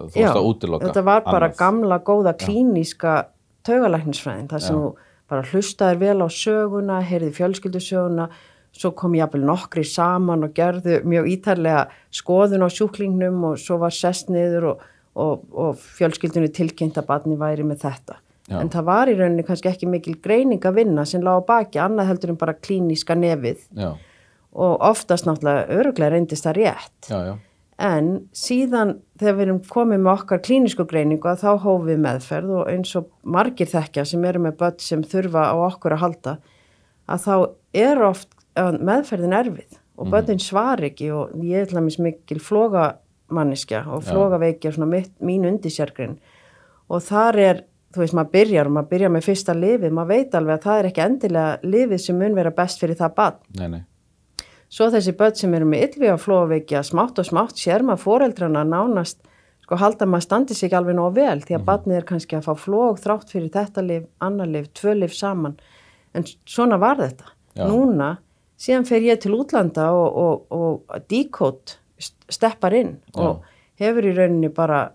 þú 0.03 0.15
veist 0.19 0.37
að 0.37 0.49
útiloka. 0.51 0.87
þetta 0.87 1.05
var 1.05 1.23
bara 1.25 1.49
annað. 1.49 1.57
gamla, 1.59 1.99
góða, 2.05 2.35
klíníska 2.39 3.15
taugalæknisfræðin. 3.65 4.49
Það 4.53 4.61
sem 4.67 4.77
þú 4.77 4.91
bara 5.29 5.43
hlustaðir 5.51 5.99
vel 6.03 6.21
á 6.25 6.29
söguna, 6.29 7.01
heyrði 7.05 7.33
fjölskyldusöguna, 7.41 8.29
svo 8.79 8.93
kom 8.95 9.17
jáfnvel 9.19 9.43
nokkri 9.49 9.83
saman 9.87 10.47
og 10.47 10.55
gerðu 10.57 11.01
mjög 11.09 11.29
ítarlega 11.35 11.83
skoðun 12.15 12.63
á 12.63 12.69
sjúklingnum 12.71 13.43
og 13.51 13.59
svo 13.61 13.81
var 13.83 13.95
sest 13.95 14.31
niður 14.31 14.71
og, 14.73 14.87
og, 15.19 15.45
og 15.51 15.83
fjölskyldunni 15.99 16.53
tilkynnt 16.55 16.99
að 17.01 17.09
barni 17.11 17.39
væri 17.41 17.67
með 17.67 17.83
þetta. 17.89 18.21
Já. 18.49 18.61
En 18.63 18.71
það 18.73 18.87
var 18.89 19.11
í 19.11 19.17
rauninni 19.19 19.45
kannski 19.45 19.69
ekki 19.69 19.89
mikil 19.91 20.15
greining 20.25 20.63
að 20.65 20.79
vinna 20.81 21.03
sem 21.05 21.21
lág 21.21 21.43
á 21.45 21.49
baki, 21.51 21.81
annað 21.85 22.09
heldur 22.15 22.33
en 22.33 22.39
bara 22.41 22.55
klíníska 22.57 23.17
nefið 23.19 23.67
Já, 23.77 23.91
og 24.57 24.87
oftast 24.89 25.29
náttúrulega 25.29 25.67
öruglega 25.77 26.15
reyndist 26.15 26.47
það 26.47 26.57
rétt. 26.63 27.11
já, 27.11 27.19
já, 27.27 27.35
En 27.79 28.07
síðan 28.35 28.97
þegar 29.21 29.37
við 29.37 29.45
erum 29.45 29.59
komið 29.69 30.01
með 30.03 30.13
okkar 30.15 30.41
klínisku 30.43 30.87
greiningu 30.89 31.29
að 31.31 31.45
þá 31.45 31.51
hófum 31.63 31.85
við 31.87 32.01
meðferð 32.07 32.55
og 32.57 32.71
eins 32.73 32.95
og 32.99 33.13
margir 33.23 33.69
þekkja 33.71 34.07
sem 34.09 34.25
eru 34.25 34.41
með 34.43 34.57
börn 34.63 34.81
sem 34.83 35.05
þurfa 35.05 35.45
á 35.53 35.57
okkur 35.69 35.95
að 35.95 36.03
halda 36.03 36.33
að 37.07 37.23
þá 37.29 37.35
er 37.85 38.03
oft 38.09 38.33
að 38.33 38.38
meðferðin 38.57 39.37
erfið 39.39 39.79
og 39.99 40.11
börnin 40.13 40.41
svar 40.43 40.83
ekki 40.87 41.11
og 41.15 41.35
ég 41.43 41.65
er 41.65 41.71
til 41.71 41.81
dæmis 41.81 41.99
mikil 42.03 42.41
flogamanniska 42.43 43.85
og 43.91 44.07
flogaveikja 44.07 44.73
svona 44.75 44.91
mitt, 44.91 45.13
mín 45.21 45.47
undisjárgrin 45.49 46.19
og 46.89 47.03
þar 47.05 47.39
er, 47.43 47.63
þú 47.95 48.05
veist, 48.05 48.17
maður 48.17 48.35
byrjar 48.37 48.71
og 48.71 48.77
maður 48.77 48.91
byrjar 48.95 49.15
með 49.15 49.29
fyrsta 49.29 49.55
lifið, 49.59 49.95
maður 49.95 50.15
veit 50.15 50.35
alveg 50.39 50.57
að 50.57 50.67
það 50.67 50.81
er 50.81 50.91
ekki 50.91 51.05
endilega 51.05 51.73
lifið 51.75 52.05
sem 52.05 52.19
mun 52.19 52.39
vera 52.39 52.55
best 52.55 52.83
fyrir 52.83 52.99
það 52.99 53.17
barn 53.19 53.41
nei, 53.59 53.69
nei, 53.75 53.83
Svo 54.69 54.91
þessi 54.93 55.15
börn 55.17 55.37
sem 55.37 55.55
eru 55.57 55.65
með 55.65 55.85
yllvíða 55.87 56.19
flóaveikja, 56.21 56.83
smátt 56.85 57.19
og 57.21 57.25
smátt 57.25 57.57
sér 57.57 57.85
maður 57.89 58.03
foreldrana 58.03 58.67
nánast, 58.69 59.23
sko 59.65 59.79
halda 59.81 60.05
maður 60.05 60.27
standi 60.27 60.57
sig 60.57 60.75
alveg 60.77 60.99
nóg 60.99 61.15
vel 61.17 61.41
því 61.41 61.57
að 61.57 61.65
barnið 61.65 61.97
er 61.97 62.07
kannski 62.11 62.37
að 62.37 62.51
fá 62.51 62.65
flóg 62.67 63.01
þrátt 63.01 63.33
fyrir 63.33 63.49
þetta 63.55 63.85
lif, 63.87 64.05
annar 64.21 64.51
lif, 64.53 64.69
tvö 64.77 64.93
lif 64.99 65.17
saman. 65.17 65.57
En 66.13 66.29
svona 66.45 66.77
var 66.81 67.01
þetta. 67.01 67.33
Já. 67.57 67.65
Núna, 67.65 68.11
síðan 68.59 68.87
fer 68.89 69.05
ég 69.07 69.21
til 69.23 69.35
útlanda 69.39 69.91
og, 69.95 70.17
og, 70.19 70.47
og 70.51 71.03
decode 71.11 71.79
steppar 72.31 72.75
inn 72.75 72.97
og 73.15 73.43
hefur 73.79 74.07
í 74.07 74.15
rauninni 74.17 74.51
bara 74.55 74.89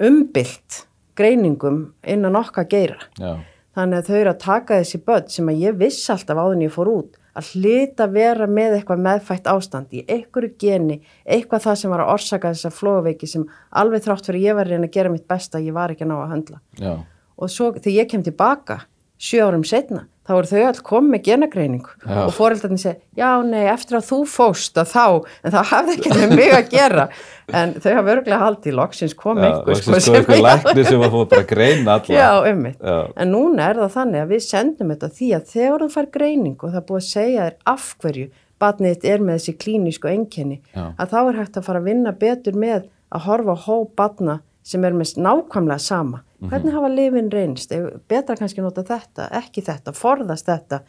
umbylt 0.00 0.84
greiningum 1.18 1.92
innan 2.06 2.36
okkar 2.38 2.68
geira. 2.70 3.00
já, 3.18 3.38
Þannig 3.76 4.00
að 4.00 4.06
þau 4.08 4.16
eru 4.18 4.30
að 4.32 4.38
taka 4.42 4.78
þessi 4.80 4.98
börn 5.06 5.28
sem 5.30 5.48
að 5.52 5.60
ég 5.62 5.76
viss 5.78 6.10
alltaf 6.10 6.38
áður 6.40 6.56
en 6.56 6.62
ég 6.64 6.72
fór 6.74 6.88
út 6.90 7.16
að 7.38 7.50
hlita 7.54 8.06
vera 8.10 8.46
með 8.50 8.72
eitthvað 8.80 9.02
meðfætt 9.04 9.46
ástand 9.46 9.92
í 9.94 10.00
einhverju 10.10 10.50
geni, 10.58 10.96
eitthvað 11.24 11.62
það 11.68 11.76
sem 11.78 11.92
var 11.92 12.02
að 12.02 12.10
orsaka 12.16 12.50
þessa 12.50 12.72
flóðveiki 12.74 13.28
sem 13.30 13.44
alveg 13.78 14.02
þrátt 14.02 14.26
fyrir 14.26 14.42
ég 14.48 14.58
var 14.58 14.66
reyna 14.66 14.88
að 14.88 14.96
gera 14.96 15.12
mitt 15.12 15.28
besta, 15.30 15.60
ég 15.62 15.76
var 15.76 15.94
ekki 15.94 16.02
að 16.02 16.10
ná 16.10 16.16
að 16.18 16.32
höndla. 16.34 16.58
já, 16.80 16.96
Og 17.40 17.48
svo 17.48 17.70
þegar 17.72 17.94
ég 17.94 18.08
kem 18.10 18.22
tilbaka, 18.26 18.80
sjö 19.20 19.44
árum 19.44 19.64
setna, 19.68 20.06
þá 20.24 20.32
eru 20.38 20.48
þau 20.48 20.60
all 20.64 20.80
komið 20.86 21.12
með 21.12 21.22
genagreiningu 21.26 21.90
Já. 22.06 22.18
og 22.22 22.30
foreldarnir 22.32 22.80
segja, 22.80 22.98
já 23.18 23.30
nei, 23.44 23.64
eftir 23.68 23.98
að 23.98 24.06
þú 24.06 24.18
fóst 24.32 24.78
að 24.80 24.92
þá, 24.94 25.04
en 25.44 25.54
það 25.56 25.70
hafði 25.70 25.96
ekki 25.98 26.12
með 26.14 26.34
mig 26.38 26.52
að 26.56 26.70
gera, 26.72 27.06
en 27.60 27.74
þau 27.76 27.90
hafa 27.98 28.14
örgulega 28.14 28.40
haldið 28.44 28.76
loksins 28.78 29.16
kom 29.18 29.40
já, 29.42 29.48
einhver 29.50 29.74
og 29.74 29.82
þessi 29.84 30.06
sko 30.06 30.16
einhver 30.20 30.44
lækni 30.46 30.86
sem 30.88 31.04
að 31.04 31.16
fóða 31.16 31.30
bara 31.34 31.44
að 31.44 31.50
greina 31.52 31.96
alla. 31.98 32.20
Já, 32.20 32.52
ummitt. 32.52 32.86
En 33.20 33.34
núna 33.34 33.66
er 33.68 33.82
það 33.82 33.96
þannig 33.98 34.24
að 34.24 34.32
við 34.36 34.46
sendum 34.46 34.94
þetta 34.94 35.10
því 35.18 35.32
að 35.36 35.50
þegar 35.56 35.84
þú 35.84 35.90
fær 35.96 36.12
greiningu 36.16 36.68
og 36.68 36.76
það 36.76 36.86
búið 36.88 37.02
að 37.02 37.10
segja 37.10 37.48
þér 37.48 37.58
af 37.74 37.90
hverju 38.00 38.30
barnið 38.60 38.94
þitt 38.94 39.08
er 39.08 39.22
með 39.24 39.38
þessi 39.38 39.56
klínísku 39.60 40.08
einkenni, 40.10 40.60
Já. 40.76 40.86
að 41.00 41.12
þá 41.12 41.20
er 41.20 41.38
hægt 41.40 41.60
að 41.60 41.68
fara 41.68 41.80
að 41.80 41.90
vinna 41.92 42.12
betur 42.16 42.56
með 42.60 42.88
að 43.10 43.26
horfa 43.26 43.56
á 43.56 43.64
hóp 43.66 43.94
barna 43.98 44.40
sem 44.62 44.84
er 44.84 44.92
með 44.96 45.14
nákvæmlega 45.24 45.80
sama. 45.80 46.22
Mhm. 46.40 46.50
Hvernig 46.50 46.72
hafa 46.76 46.88
lifin 46.94 47.30
reynst? 47.32 47.72
Betra 48.08 48.36
kannski 48.36 48.62
nota 48.64 48.82
þetta, 48.82 49.28
ekki 49.40 49.62
þetta, 49.64 49.92
forðast 49.96 50.46
þetta, 50.48 50.80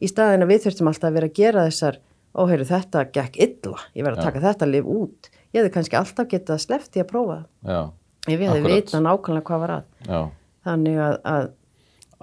í 0.00 0.08
staðin 0.10 0.42
að 0.44 0.52
við 0.52 0.64
þurftum 0.66 0.88
alltaf 0.90 1.08
að 1.10 1.18
vera 1.18 1.26
að 1.30 1.34
gera 1.38 1.66
þessar, 1.68 1.98
óheyru 2.34 2.64
þetta 2.68 3.04
gekk 3.12 3.36
illa, 3.38 3.78
ég 3.94 4.04
verð 4.04 4.18
að 4.18 4.24
taka 4.24 4.40
þetta 4.40 4.70
lif 4.70 4.84
út. 4.84 5.28
Ég 5.54 5.60
hefði 5.62 5.74
kannski 5.76 5.96
alltaf 6.00 6.28
getað 6.28 6.58
sleppt 6.64 6.96
í 6.96 7.00
að 7.04 7.10
prófa 7.12 7.36
það. 7.62 7.92
Ég 8.28 8.40
hefði 8.40 8.62
vitað 8.64 9.04
nákvæmlega 9.04 9.44
hvað 9.44 9.60
var 9.60 9.70
að. 9.70 9.84
já. 10.08 10.30
Þannig 10.64 10.98
að, 10.98 11.18
að 11.28 11.50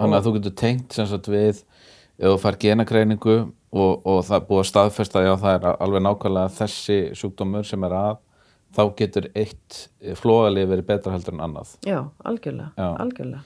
Þannig 0.01 0.17
að 0.17 0.25
þú 0.25 0.31
getur 0.37 0.53
tengt 0.57 0.93
sem 0.93 1.05
sagt 1.05 1.27
við 1.29 1.49
ef 2.21 2.25
þú 2.25 2.37
fær 2.41 2.57
genagreiningu 2.57 3.35
og, 3.71 4.01
og 4.05 4.23
það 4.25 4.47
búið 4.47 4.61
að 4.63 4.69
staðfesta 4.71 5.21
já 5.21 5.31
það 5.37 5.53
er 5.59 5.67
alveg 5.85 6.01
nákvæmlega 6.07 6.53
þessi 6.57 6.97
sjúkdómur 7.19 7.67
sem 7.67 7.83
er 7.87 7.93
að 7.93 8.17
þá 8.75 8.83
getur 8.95 9.27
eitt 9.35 9.87
flóðalið 10.21 10.69
verið 10.75 10.85
betra 10.91 11.11
heldur 11.15 11.33
en 11.37 11.43
annað 11.47 11.73
Já, 11.87 11.99
algjörlega, 12.25 12.71
Já. 12.77 12.89
algjörlega. 13.05 13.41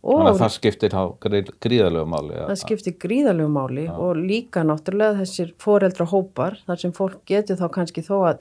þannig 0.00 0.16
Og 0.16 0.28
að 0.30 0.38
það 0.40 0.52
skiptir 0.56 0.94
þá 0.94 1.02
grí- 1.20 1.54
gríðarlegu 1.60 2.06
máli 2.08 2.36
að, 2.40 2.46
það 2.48 2.60
skiptir 2.62 2.94
gríðalegu 3.02 3.50
máli 3.52 3.82
og 3.92 4.16
líka 4.16 4.62
náttúrulega 4.64 5.18
þessir 5.20 5.50
foreldra 5.60 6.06
hópar 6.08 6.56
þar 6.66 6.80
sem 6.80 6.92
fólk 6.96 7.18
getur 7.28 7.56
þá 7.60 7.66
kannski 7.74 8.00
þó 8.06 8.14
að 8.30 8.38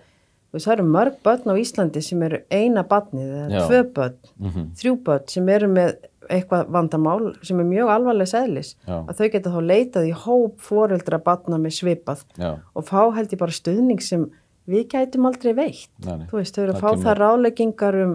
það 0.56 0.72
eru 0.78 0.86
mörg 0.90 1.18
börn 1.24 1.52
á 1.52 1.56
Íslandi 1.60 2.02
sem 2.02 2.24
eru 2.24 2.40
eina 2.50 2.84
barnið 2.88 3.34
eða 3.36 3.50
Já. 3.52 3.68
tvö 3.68 3.82
börn, 3.94 4.16
Mhm. 4.40 4.64
þrjú 4.80 4.96
börn 5.04 5.28
sem 5.30 5.50
eru 5.50 5.68
með 5.68 5.98
eitthvað 6.30 6.68
vandamál 6.70 7.36
sem 7.44 7.60
er 7.60 7.66
mjög 7.66 7.90
alvarlega 7.90 8.32
sæðlis 8.32 8.76
Já. 8.88 9.04
að 9.06 9.16
þau 9.20 9.32
geta 9.32 9.50
þá 9.50 9.60
leitað 9.68 10.08
í 10.10 10.14
hóp 10.14 10.60
foreldra 10.62 11.20
barna 11.24 11.58
með 11.58 11.74
svipað 11.82 12.24
já, 12.38 12.56
og 12.76 12.86
fá 12.86 13.12
held 13.16 13.30
ég 13.32 13.38
bara 13.40 13.52
stuðning 13.52 14.00
sem 14.02 14.32
við 14.70 14.86
gætum 14.94 15.28
aldrei 15.30 15.54
veitt. 15.58 15.92
Nei, 16.06 16.28
þú 16.30 16.40
veist, 16.40 16.56
þau 16.56 16.64
eru 16.64 16.76
að 16.76 16.80
Það 16.80 16.86
fá 16.86 17.04
það 17.06 17.20
ráðleggingar 17.24 18.00
um, 18.04 18.14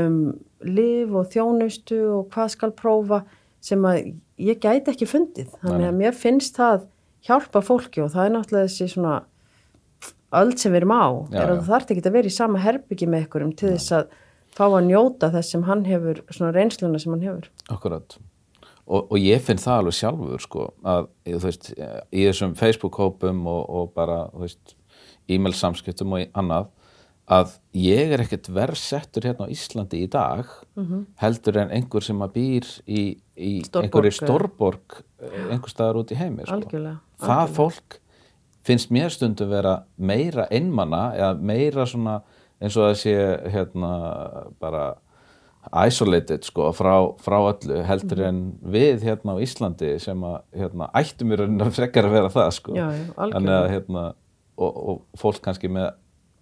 um 0.00 0.20
liv 0.66 1.16
og 1.16 1.30
þjónustu 1.32 2.00
og 2.18 2.28
hvað 2.34 2.52
skal 2.56 2.72
prófa 2.76 3.22
sem 3.64 3.88
að 3.88 4.12
ég 4.40 4.60
gæti 4.62 4.92
ekki 4.92 5.08
fundið. 5.08 5.50
Þannig 5.62 5.88
að 5.88 5.98
mér 6.02 6.16
finnst 6.16 6.58
það 6.60 6.86
hjálpa 7.26 7.62
fólki 7.64 8.04
og 8.04 8.12
það 8.14 8.28
er 8.28 8.36
náttúrulega 8.36 8.68
þessi 8.68 8.92
svona 8.92 9.16
öll 10.36 10.54
sem 10.58 10.72
við 10.74 10.82
erum 10.82 10.94
á. 10.94 11.06
Já, 11.32 11.40
er 11.40 11.50
að 11.50 11.56
já. 11.56 11.60
þú 11.60 11.72
þarft 11.72 11.92
ekki 11.92 12.06
að 12.06 12.16
vera 12.18 12.30
í 12.30 12.36
sama 12.36 12.62
herbyggi 12.62 13.10
með 13.10 13.26
ykkurum 13.26 13.52
til 13.56 13.72
þess 13.74 13.96
að 13.96 14.16
fá 14.56 14.64
að 14.68 14.88
njóta 14.88 15.30
þess 15.34 15.52
sem 15.52 15.66
hann 15.66 15.84
hefur, 15.86 16.22
svona 16.32 16.54
reynsluna 16.56 17.00
sem 17.02 17.14
hann 17.14 17.26
hefur. 17.26 17.50
Akkurat. 17.72 18.18
Og, 18.86 19.08
og 19.10 19.16
ég 19.18 19.42
finn 19.42 19.58
það 19.58 19.80
alveg 19.80 19.96
sjálfur 19.98 20.42
sko 20.44 20.64
að 20.86 21.08
þú 21.26 21.40
veist, 21.42 21.70
í 21.74 22.26
þessum 22.28 22.54
Facebook-hópum 22.58 23.40
og, 23.50 23.62
og 23.66 23.88
bara 23.96 24.20
þú 24.30 24.44
veist, 24.44 24.76
e-mail 25.28 25.54
samskiptum 25.54 26.12
og 26.16 26.26
annað 26.34 26.68
að 27.26 27.56
ég 27.74 28.12
er 28.14 28.22
ekkert 28.22 28.46
verð 28.54 28.78
settur 28.78 29.24
hérna 29.26 29.48
á 29.48 29.50
Íslandi 29.50 30.04
í 30.04 30.08
dag 30.10 30.46
heldur 31.18 31.56
en 31.58 31.72
einhver 31.74 32.04
sem 32.06 32.20
að 32.22 32.32
býr 32.36 32.68
í, 32.86 33.00
í 33.36 33.52
einhverju 33.74 34.12
stórborg 34.14 35.00
einhver 35.50 35.72
staðar 35.72 35.98
út 36.04 36.12
í 36.14 36.18
heimi 36.20 36.44
sko. 36.46 36.54
Algjörlega, 36.60 37.00
það 37.18 37.50
fólk 37.56 37.98
finnst 38.66 38.90
mér 38.94 39.10
stundum 39.10 39.50
vera 39.50 39.80
meira 39.98 40.46
einmana 40.50 41.08
eða 41.18 41.32
meira 41.40 41.86
svona 41.86 42.20
eins 42.62 42.76
og 42.78 42.86
það 42.92 42.96
sé 43.02 43.16
hérna 43.52 43.90
bara 44.62 44.84
isolated 45.86 46.44
sko 46.46 46.68
frá, 46.76 46.94
frá 47.18 47.36
öllu 47.50 47.80
heldur 47.88 48.20
Mhm. 48.22 48.28
en 48.28 48.58
við 48.70 49.02
hérna 49.02 49.34
á 49.34 49.42
Íslandi 49.42 49.98
sem 50.00 50.20
að 50.22 50.40
hérna, 50.54 50.90
ættum 50.94 51.32
í 51.32 51.36
rauninu 51.36 51.70
frekar 51.74 52.04
að 52.06 52.12
vera 52.12 52.28
það 52.30 52.52
sko 52.54 52.74
Já, 52.74 52.86
já, 52.86 53.02
algjörlega. 53.16 53.34
þannig 53.34 53.50
að 53.56 53.70
hérna 53.74 54.04
og, 54.56 54.76
og 54.76 55.20
fólk 55.20 55.42
kannski 55.44 55.70
með 55.72 55.90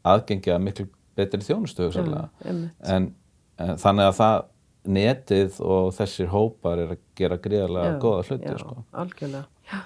aðgengi 0.04 0.52
að 0.54 0.64
miklu 0.66 0.86
betri 1.14 1.44
þjónustu 1.46 1.86
hugsanlega 1.88 2.28
einmitt. 2.44 2.74
en, 2.82 3.08
en 3.58 3.78
þannig 3.80 4.10
að 4.10 4.16
það 4.18 4.36
netið 4.94 5.60
og 5.64 5.90
þessir 5.96 6.30
hópar 6.32 6.82
er 6.82 6.94
að 6.96 7.02
gera 7.16 7.38
gríðarlega 7.40 7.94
Já, 7.94 8.00
góða 8.02 8.24
hluti 8.28 8.50
já, 8.50 8.56
sko 8.60 8.74
algjörlega 8.92 9.44
já. 9.70 9.78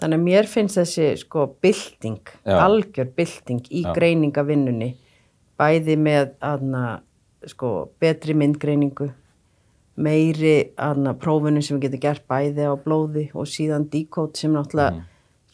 þannig 0.00 0.20
að 0.20 0.24
mér 0.28 0.48
finnst 0.52 0.78
þessi 0.80 1.08
sko 1.20 1.48
bylting, 1.64 2.32
Já. 2.46 2.56
algjör 2.62 3.10
bylting 3.18 3.68
í 3.68 3.82
Já. 3.84 3.92
greiningavinnunni 3.98 4.90
bæði 5.56 5.96
með 6.00 6.34
aðna, 6.44 6.84
sko, 7.48 7.90
betri 8.00 8.36
myndgreiningu 8.36 9.10
meiri 9.96 10.72
aðna, 10.76 11.14
prófunum 11.16 11.64
sem 11.64 11.78
við 11.78 11.86
getum 11.88 12.02
gert 12.04 12.24
bæði 12.28 12.66
á 12.68 12.74
blóði 12.76 13.28
og 13.32 13.48
síðan 13.48 13.86
díkót 13.92 14.36
sem 14.36 14.52
náttúrulega 14.52 15.04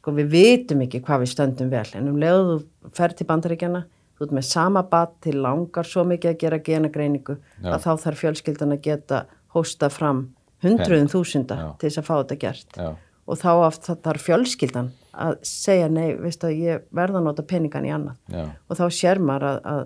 sko 0.03 0.15
við 0.17 0.31
vitum 0.33 0.83
ekki 0.83 1.01
hvað 1.07 1.23
við 1.23 1.31
stöndum 1.31 1.71
vel 1.71 1.87
en 1.95 2.11
um 2.11 2.19
leiðu 2.19 2.57
þú 2.59 2.93
fer 2.97 3.15
til 3.15 3.27
bandaríkjana 3.29 3.85
þú 4.19 4.27
ert 4.27 4.35
með 4.35 4.49
sama 4.49 4.83
bat 4.91 5.15
til 5.23 5.37
langar 5.45 5.87
svo 5.87 6.03
mikið 6.11 6.33
að 6.33 6.41
gera 6.41 6.59
genagreiningu 6.67 7.37
Já. 7.39 7.69
að 7.77 7.85
þá 7.85 7.93
þarf 8.05 8.25
fjölskyldan 8.25 8.75
að 8.75 8.83
geta 8.89 9.23
hósta 9.55 9.91
fram 9.93 10.25
hundruðum 10.63 11.11
þúsunda 11.13 11.59
til 11.79 11.89
þess 11.89 12.03
að 12.03 12.09
fá 12.09 12.15
þetta 12.17 12.39
gert 12.43 12.79
Já. 12.79 12.89
og 12.99 13.39
þá 13.39 13.51
það 13.79 14.03
þarf 14.09 14.27
fjölskyldan 14.27 14.91
að 15.13 15.39
segja 15.47 15.89
nei, 15.93 16.17
veistu 16.19 16.49
að 16.49 16.63
ég 16.65 16.87
verða 16.91 17.21
að 17.21 17.29
nota 17.29 17.47
peningan 17.47 17.87
í 17.87 17.95
annað 17.95 18.19
Já. 18.33 18.45
og 18.67 18.79
þá 18.81 18.85
sér 18.99 19.23
maður 19.23 19.49
að, 19.53 19.59
að 19.73 19.83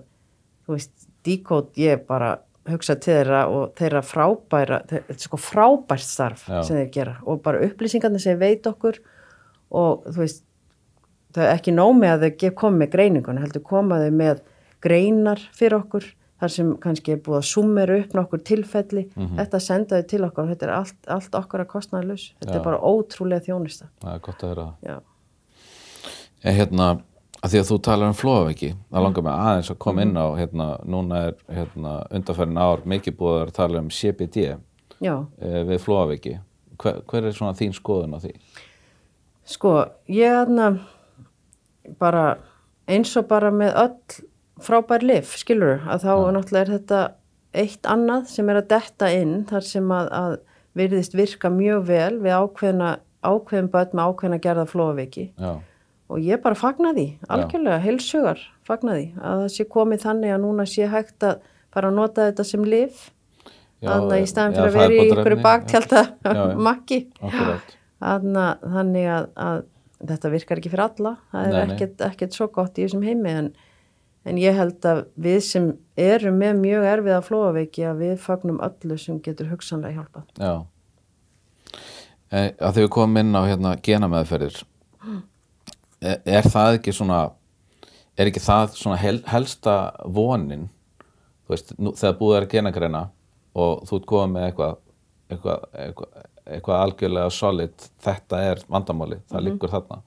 þú 0.67 0.77
veist, 0.77 1.09
díkót 1.27 1.81
ég 1.81 2.07
bara 2.09 2.37
hugsa 2.67 2.97
til 2.99 3.15
þeirra 3.15 3.43
og 3.53 3.77
þeirra 3.79 4.03
frábæra, 4.03 4.81
er 4.91 5.21
sko 5.21 5.39
frábært 5.39 6.03
starf 6.03 6.47
sem 6.49 6.81
þeir 6.81 6.89
gera 6.95 7.15
og 7.27 7.45
bara 7.45 7.61
upplýsingarnir 7.67 8.23
sem 8.23 8.41
veit 8.41 8.67
okkur 8.67 8.99
og 9.71 10.05
þú 10.11 10.21
veist 10.23 10.45
það 11.37 11.43
er 11.47 11.57
ekki 11.57 11.75
nómi 11.75 12.11
að 12.11 12.29
þau 12.29 12.53
komi 12.63 12.85
með 12.85 12.93
greininguna 12.95 13.43
heldur 13.45 13.65
koma 13.67 13.99
þau 14.05 14.13
með 14.21 14.45
greinar 14.85 15.43
fyrir 15.57 15.81
okkur 15.81 16.07
þar 16.37 16.53
sem 16.53 16.71
kannski 16.81 17.15
er 17.15 17.21
búið 17.25 17.39
að 17.39 17.49
summera 17.49 17.99
upp 18.03 18.15
nokkur 18.17 18.43
tilfelli 18.45 19.07
þetta 19.17 19.61
senda 19.61 20.01
þau 20.01 20.09
til 20.13 20.23
okkar 20.27 20.45
og 20.45 20.53
þetta 20.53 20.67
er 20.69 20.73
allt, 20.77 20.97
allt 21.09 21.37
okkar 21.39 21.65
að 21.65 21.71
kostnaði 21.73 22.11
laus 22.13 22.31
þetta 22.41 22.53
Já. 22.53 22.59
er 22.61 22.65
bara 22.65 22.81
ótrúlega 22.81 23.47
þjónusta 23.49 23.89
það 24.05 24.15
er 24.15 24.25
gott 24.29 24.45
að 24.45 24.53
vera 24.53 24.67
Já, 24.85 24.97
En 26.47 26.55
hérna, 26.55 26.89
að 27.43 27.53
því 27.53 27.61
að 27.61 27.71
þú 27.71 27.77
talar 27.83 28.11
um 28.13 28.17
flóaviki, 28.17 28.69
það 28.93 29.07
langar 29.07 29.25
mig 29.27 29.45
aðeins 29.47 29.71
að 29.73 29.79
koma 29.83 30.05
inn 30.05 30.13
á, 30.15 30.27
hérna, 30.39 30.67
núna 30.87 31.23
er 31.31 31.39
hérna, 31.57 31.95
undarfærin 32.15 32.61
ár 32.61 32.85
mikið 32.87 33.17
búið 33.19 33.39
að 33.41 33.55
tala 33.57 33.83
um 33.83 33.89
CBD 33.91 34.45
já. 35.03 35.15
e, 35.41 35.65
við 35.71 35.81
flóaviki. 35.83 36.37
Hver, 36.77 37.01
hver 37.09 37.27
er 37.27 37.35
svona 37.35 37.57
þín 37.57 37.75
skoðun 37.75 38.15
á 38.15 38.19
því? 38.21 38.35
Sko, 39.47 39.73
ég 40.11 40.33
aðna 40.43 40.73
bara 42.01 42.37
eins 42.91 43.13
og 43.19 43.29
bara 43.31 43.53
með 43.55 43.77
öll 43.79 44.25
frábær 44.63 45.05
lif, 45.07 45.37
skilur 45.39 45.85
að 45.87 46.07
þá 46.07 46.13
náttúrulega 46.35 46.65
er 46.65 46.73
þetta 46.79 47.01
eitt 47.57 47.89
annað 47.89 48.29
sem 48.33 48.51
er 48.53 48.61
að 48.61 48.69
detta 48.73 49.11
inn 49.15 49.39
þar 49.49 49.67
sem 49.67 49.93
að, 49.95 50.11
að 50.13 50.37
virðist 50.77 51.17
virka 51.17 51.51
mjög 51.53 51.87
vel 51.89 52.19
við 52.25 52.37
ákveðna, 52.37 52.91
ákveðin 53.25 53.73
börn 53.73 53.97
með 53.97 54.11
ákveðna 54.13 54.41
gerða 54.45 54.67
flóaviki 54.71 55.27
Já, 55.31 55.53
og 56.11 56.23
ég 56.23 56.43
bara 56.43 56.59
fagna 56.59 56.93
því, 56.97 57.07
algjörlega, 57.33 57.83
heilsugar 57.85 58.43
fagna 58.67 58.97
því, 58.99 59.07
að 59.21 59.45
það 59.45 59.53
sé 59.57 59.69
komið 59.77 60.07
þannig 60.07 60.35
að 60.35 60.43
núna 60.47 60.67
sé 60.69 60.91
hægt 60.91 61.27
að 61.27 61.45
fara 61.75 61.93
að 61.93 62.01
nota 62.01 62.31
þetta 62.31 62.49
sem 62.51 62.67
lif 62.67 63.11
Þannig 63.87 64.23
í 64.25 64.29
staðan 64.31 64.55
já, 64.55 64.57
fyrir 64.57 64.69
að 64.69 64.77
vera 65.21 65.35
í 65.37 65.37
já. 65.37 65.43
baktjálta 65.45 66.03
Já, 66.09 66.31
já. 66.33 66.45
makki. 66.69 66.99
akkurat. 67.21 67.75
Þarna, 68.03 68.45
þannig 68.61 69.09
að, 69.09 69.27
að 69.41 69.63
þetta 70.11 70.33
virkar 70.35 70.61
ekki 70.61 70.73
fyrir 70.73 70.85
alla, 70.91 71.15
það 71.33 71.47
er 71.47 71.55
Nei, 71.55 71.57
nei. 71.57 71.75
ekkert, 71.75 72.05
ekkert 72.05 72.37
svo 72.37 72.49
gott 72.53 72.77
í 72.77 72.85
þessum 72.85 73.05
heimi 73.07 73.33
en, 73.33 73.51
en 74.29 74.41
ég 74.41 74.57
held 74.59 74.89
að 74.89 75.03
við 75.25 75.39
sem 75.47 75.71
erum 76.01 76.37
með 76.43 76.61
mjög 76.61 76.89
erfiða 76.93 77.23
flóaveiki 77.25 77.87
að 77.89 78.03
við 78.05 78.17
fagnum 78.27 78.61
öllu 78.67 78.99
sem 79.01 79.21
getur 79.25 79.49
hugsanlega 79.53 80.03
hjálpað. 80.03 80.27
Já. 80.37 80.55
E, 82.27 82.43
að 82.59 82.81
þau 82.81 82.93
komum 82.99 83.23
inn 83.23 83.39
á 83.39 83.43
hérna 83.47 83.75
genameðferðir, 83.87 84.61
er, 86.03 86.21
er 86.21 86.49
það 86.53 86.81
ekki 86.81 86.97
svona, 86.97 87.21
er 88.19 88.29
ekki 88.29 88.43
það 88.45 88.77
svona 88.77 89.01
hel, 89.01 89.21
helsta 89.31 89.77
vonin, 90.05 90.69
veist, 91.49 91.73
nú, 91.79 91.95
þegar 91.97 92.19
búið 92.21 92.41
að 92.43 92.51
genagreina 92.53 93.05
og 93.57 93.87
þú 93.89 94.01
ert 94.01 94.09
komið 94.11 94.35
með 94.35 94.49
eitthvað, 94.51 94.81
eitthvað, 95.33 95.69
eitthvað, 95.87 96.27
eitthvað 96.47 96.83
algjörlega 96.83 97.33
solid, 97.35 97.89
þetta 98.03 98.43
er 98.51 98.63
vandamáli, 98.71 99.19
það 99.31 99.47
liggur 99.47 99.73
þarna, 99.73 100.01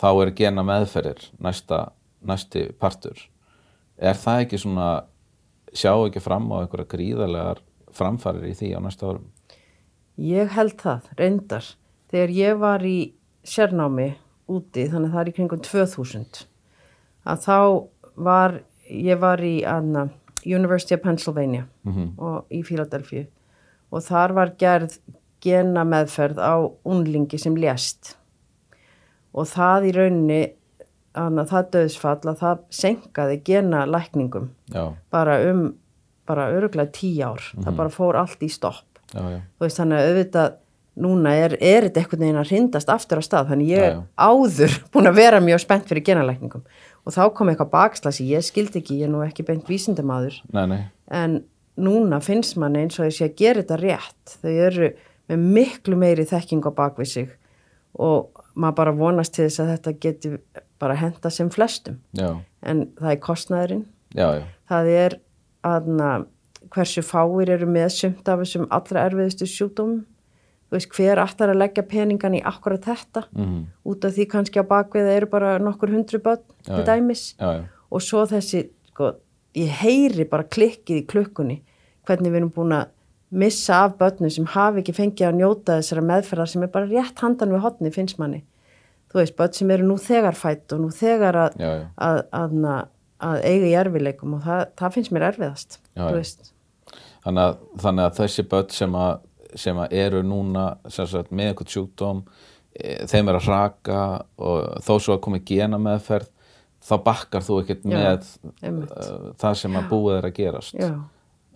þá 0.00 0.08
er 0.12 0.32
gena 0.38 0.64
meðferðir 0.66 1.28
næsta, 1.42 1.80
næsti 2.26 2.66
partur. 2.80 3.20
Er 3.98 4.18
það 4.18 4.44
ekki 4.44 4.60
svona, 4.64 4.88
sjá 5.74 5.92
ekki 5.94 6.22
fram 6.24 6.50
á 6.50 6.62
einhverja 6.62 6.90
gríðarlegar 6.94 7.62
framfærir 7.94 8.48
í 8.50 8.56
því 8.58 8.72
á 8.74 8.80
næsta 8.82 9.12
árum? 9.12 9.30
Ég 10.18 10.50
held 10.54 10.76
það, 10.82 11.08
reyndar, 11.18 11.70
þegar 12.10 12.34
ég 12.34 12.60
var 12.62 12.84
í 12.86 12.98
sérnámi 13.46 14.10
úti, 14.50 14.88
þannig 14.90 15.08
að 15.08 15.14
það 15.14 15.22
er 15.22 15.30
í 15.30 15.36
kringum 15.38 15.64
2000, 15.64 16.44
að 17.24 17.46
þá 17.46 17.58
var, 18.26 18.60
ég 18.90 19.22
var 19.22 19.42
í 19.42 19.56
Anna, 19.68 20.08
University 20.44 20.94
of 20.94 21.00
Pennsylvania 21.00 21.64
og 22.20 22.52
í 22.52 22.60
Philadelphia 22.66 23.24
og 23.88 24.02
þar 24.04 24.34
var 24.36 24.50
gerð 24.60 24.98
gena 25.44 25.84
meðferð 25.88 26.40
á 26.40 26.54
unlingi 26.88 27.38
sem 27.40 27.56
lést. 27.58 28.14
Og 29.34 29.48
það 29.50 29.88
í 29.88 29.94
rauninni, 29.98 30.42
Anna, 31.18 31.44
það 31.46 31.70
döðsfall 31.76 32.18
að 32.26 32.40
það 32.40 32.62
senkaði 32.74 33.36
gena 33.46 33.84
lækningum 33.86 34.48
Já, 34.72 34.88
bara 35.14 35.36
um, 35.46 35.68
bara 36.26 36.48
öruglega 36.56 36.90
tíu 36.94 37.22
ár, 37.22 37.44
það 37.54 37.78
bara 37.78 37.92
fór 37.92 38.18
allt 38.18 38.42
í 38.42 38.50
stopp. 38.50 39.00
Já, 39.12 39.22
já, 39.30 39.40
þú 39.54 39.66
veist 39.66 39.80
þannig 39.80 40.00
að 40.00 40.10
auðvitað 40.10 40.56
núna 41.04 41.32
er, 41.34 41.56
er 41.58 41.88
þetta 41.88 42.02
einhvern 42.02 42.22
veginn 42.22 42.40
að 42.40 42.50
hrindast 42.52 42.92
aftur 42.92 43.20
á 43.20 43.22
stað. 43.26 43.48
Þannig 43.52 43.72
ég 43.72 43.86
er 43.88 43.96
áður 44.14 44.76
búin 44.94 45.10
að 45.10 45.18
vera 45.18 45.40
mjög 45.42 45.64
spennt 45.64 45.88
fyrir 45.90 46.06
genalækningum. 46.06 46.62
Og 47.04 47.14
þá 47.14 47.24
kom 47.36 47.50
eitthvað 47.50 47.72
bakslasi, 47.74 48.28
ég 48.30 48.46
skildi 48.46 48.80
ekki 48.80 49.00
ég 49.00 49.08
er 49.08 49.12
nú 49.12 49.24
ekki 49.24 49.46
beint 49.46 49.66
nei, 50.70 50.84
en 51.12 51.42
núna 51.74 52.20
finnst 52.22 52.56
manni 52.60 52.84
eins 52.84 53.00
og 53.00 53.08
þessi 53.08 53.26
að 53.26 53.36
gera 53.40 53.64
þetta 53.64 53.80
rétt. 53.82 54.36
Þau 54.40 54.54
eru 54.68 54.92
með 55.30 55.48
miklu 55.56 55.96
meiri 55.98 56.26
þekking 56.28 56.64
á 56.68 56.70
bakvið 56.74 57.10
sig 57.10 57.32
og 57.94 58.42
maður 58.58 58.78
bara 58.80 58.94
vonast 58.98 59.34
til 59.36 59.46
þess 59.46 59.62
að 59.62 59.70
þetta 59.74 59.92
geti 60.02 60.32
bara 60.82 60.96
henda 60.98 61.30
sem 61.30 61.50
flestum. 61.50 62.00
Já, 62.18 62.40
en 62.66 62.88
það 62.98 63.12
er 63.12 63.20
kostnæðurinn 63.22 63.84
já, 64.14 64.26
já, 64.40 64.42
það 64.70 64.90
er 64.94 65.16
aðna, 65.64 66.08
hversu 66.74 67.04
fáir 67.06 67.52
eru 67.54 67.68
með 67.70 67.92
sumt 67.94 68.28
af 68.28 68.42
þessum 68.42 68.66
allra 68.74 69.06
erfiðustu 69.08 69.48
sjúkdómum. 69.48 70.02
Þú 70.64 70.78
veist 70.78 70.96
hver 70.96 71.20
aftar 71.22 71.52
að 71.52 71.60
leggja 71.60 71.84
peningan 71.86 72.34
í 72.34 72.40
akkurat 72.42 72.82
þetta? 72.82 73.26
Mhm, 73.30 73.60
út 73.86 74.04
af 74.04 74.16
því 74.16 74.26
kannski 74.32 74.58
á 74.58 74.66
bakvið 74.66 75.06
það 75.06 75.18
eru 75.20 75.28
bara 75.30 75.58
nokkur 75.62 75.92
hundru 75.94 76.18
börn 76.24 76.42
til 76.66 76.82
dæmis. 76.88 77.34
Já, 77.38 77.60
já, 77.60 77.64
og 77.94 78.02
svo 78.02 78.24
þessi, 78.26 78.64
sko, 78.90 79.12
ég 79.54 79.70
heyri 79.84 80.26
bara 80.26 80.42
klikkið 80.42 81.02
í 81.02 81.06
klukkunni 81.06 81.60
hvernig 82.08 82.32
við 82.32 82.40
erum 82.40 82.52
búin 82.52 82.74
að 82.74 82.90
missa 83.34 83.84
af 83.84 83.98
börnum 83.98 84.30
sem 84.32 84.46
hafi 84.54 84.82
ekki 84.82 84.94
fengið 84.96 85.28
að 85.28 85.38
njóta 85.40 85.78
þessara 85.80 86.06
meðferðar 86.10 86.50
sem 86.52 86.64
er 86.66 86.72
bara 86.74 86.90
rétt 86.90 87.22
handan 87.24 87.54
við 87.54 87.64
hotni 87.64 87.92
finnst 87.94 88.20
manni. 88.20 88.42
Þú 89.12 89.20
veist, 89.20 89.36
börn 89.38 89.54
sem 89.54 89.70
eru 89.70 89.86
nú 89.86 89.98
þegar 90.02 90.38
fætt 90.38 90.74
og 90.74 90.82
nú 90.82 90.90
þegar 90.94 91.38
að, 91.44 91.60
já, 91.60 91.68
já. 91.70 91.84
að, 92.08 92.20
að, 92.34 92.56
að 93.28 93.44
eiga 93.46 93.68
í 93.68 93.76
erfileikum 93.82 94.34
og 94.38 94.42
það, 94.46 94.64
það 94.80 94.96
finnst 94.96 95.14
mér 95.14 95.28
erfiðast. 95.30 95.78
Já. 95.94 96.08
Þannig 97.24 97.62
þannig 97.80 98.04
að 98.08 98.18
þessi 98.18 98.46
börn 98.50 98.74
sem 98.74 98.98
að, 99.00 99.14
sem 99.62 99.78
að 99.80 99.94
eru 100.02 100.24
núna 100.26 100.66
sem 100.90 101.08
sagt, 101.08 101.30
með 101.30 101.52
eitthvað 101.52 101.74
sjúkdóm 101.76 102.24
e, 102.74 102.96
þeim 103.10 103.30
er 103.30 103.38
að 103.38 103.50
raka 103.52 104.00
og 104.36 104.82
þó 104.84 104.94
svo 104.98 105.16
að 105.16 105.22
komi 105.28 105.40
gena 105.46 105.80
meðferð 105.80 106.30
þá 106.84 106.94
bakkar 107.06 107.44
þú 107.44 107.60
ekkert 107.62 107.86
með 107.88 108.26
uh, 108.66 109.30
það 109.40 109.58
sem 109.62 109.78
að 109.78 109.86
búið 109.92 110.18
er 110.18 110.28
að 110.28 110.34
gerast 110.36 110.76
Já, 110.76 110.90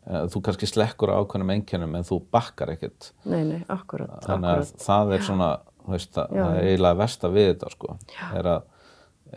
þú 0.08 0.42
kannski 0.46 0.68
slekkur 0.70 1.12
á 1.12 1.20
ákveðnum 1.20 1.52
einkennum 1.56 1.96
en 1.98 2.06
þú 2.08 2.20
bakkar 2.32 2.72
ekkert. 2.74 3.10
Nei, 3.28 3.42
nei, 3.44 3.58
akkurat, 3.68 4.14
þannig 4.24 4.50
að 4.52 4.62
akkurat. 4.62 4.84
það 4.86 5.12
er 5.16 5.26
svona 5.26 5.48
þú 5.84 5.94
veist, 5.94 6.12
það, 6.16 6.36
Já, 6.36 6.44
er 6.44 6.54
já. 6.58 6.68
eiginlega 6.68 7.00
versta 7.02 7.32
við 7.32 7.48
þetta 7.52 7.72
sko, 7.74 7.96
er 8.38 8.50
að, 8.54 8.62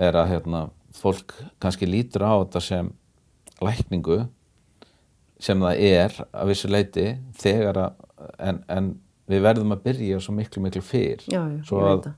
er 0.08 0.20
að 0.22 0.32
hérna, 0.32 0.62
fólk 0.96 1.36
kannski 1.64 1.88
lítur 1.88 2.26
á 2.28 2.34
þetta 2.44 2.64
sem 2.66 2.92
lækningu 3.62 4.18
sem 5.42 5.62
það 5.64 5.84
er 5.88 6.18
að 6.32 6.52
vissu 6.52 6.70
leiti 6.72 7.06
þegar 7.42 7.80
að 7.86 8.02
en, 8.40 8.60
en 8.70 8.90
við 9.32 9.46
verðum 9.46 9.76
að 9.76 9.86
byrja 9.86 10.20
svo 10.22 10.36
miklu 10.36 10.64
miklu 10.66 10.82
fyrr. 10.86 11.24
Já, 11.32 11.42
já, 11.48 11.62
svo 11.66 11.80
ég 11.80 11.88
að, 11.88 11.94
veit 11.96 12.10
það. 12.10 12.18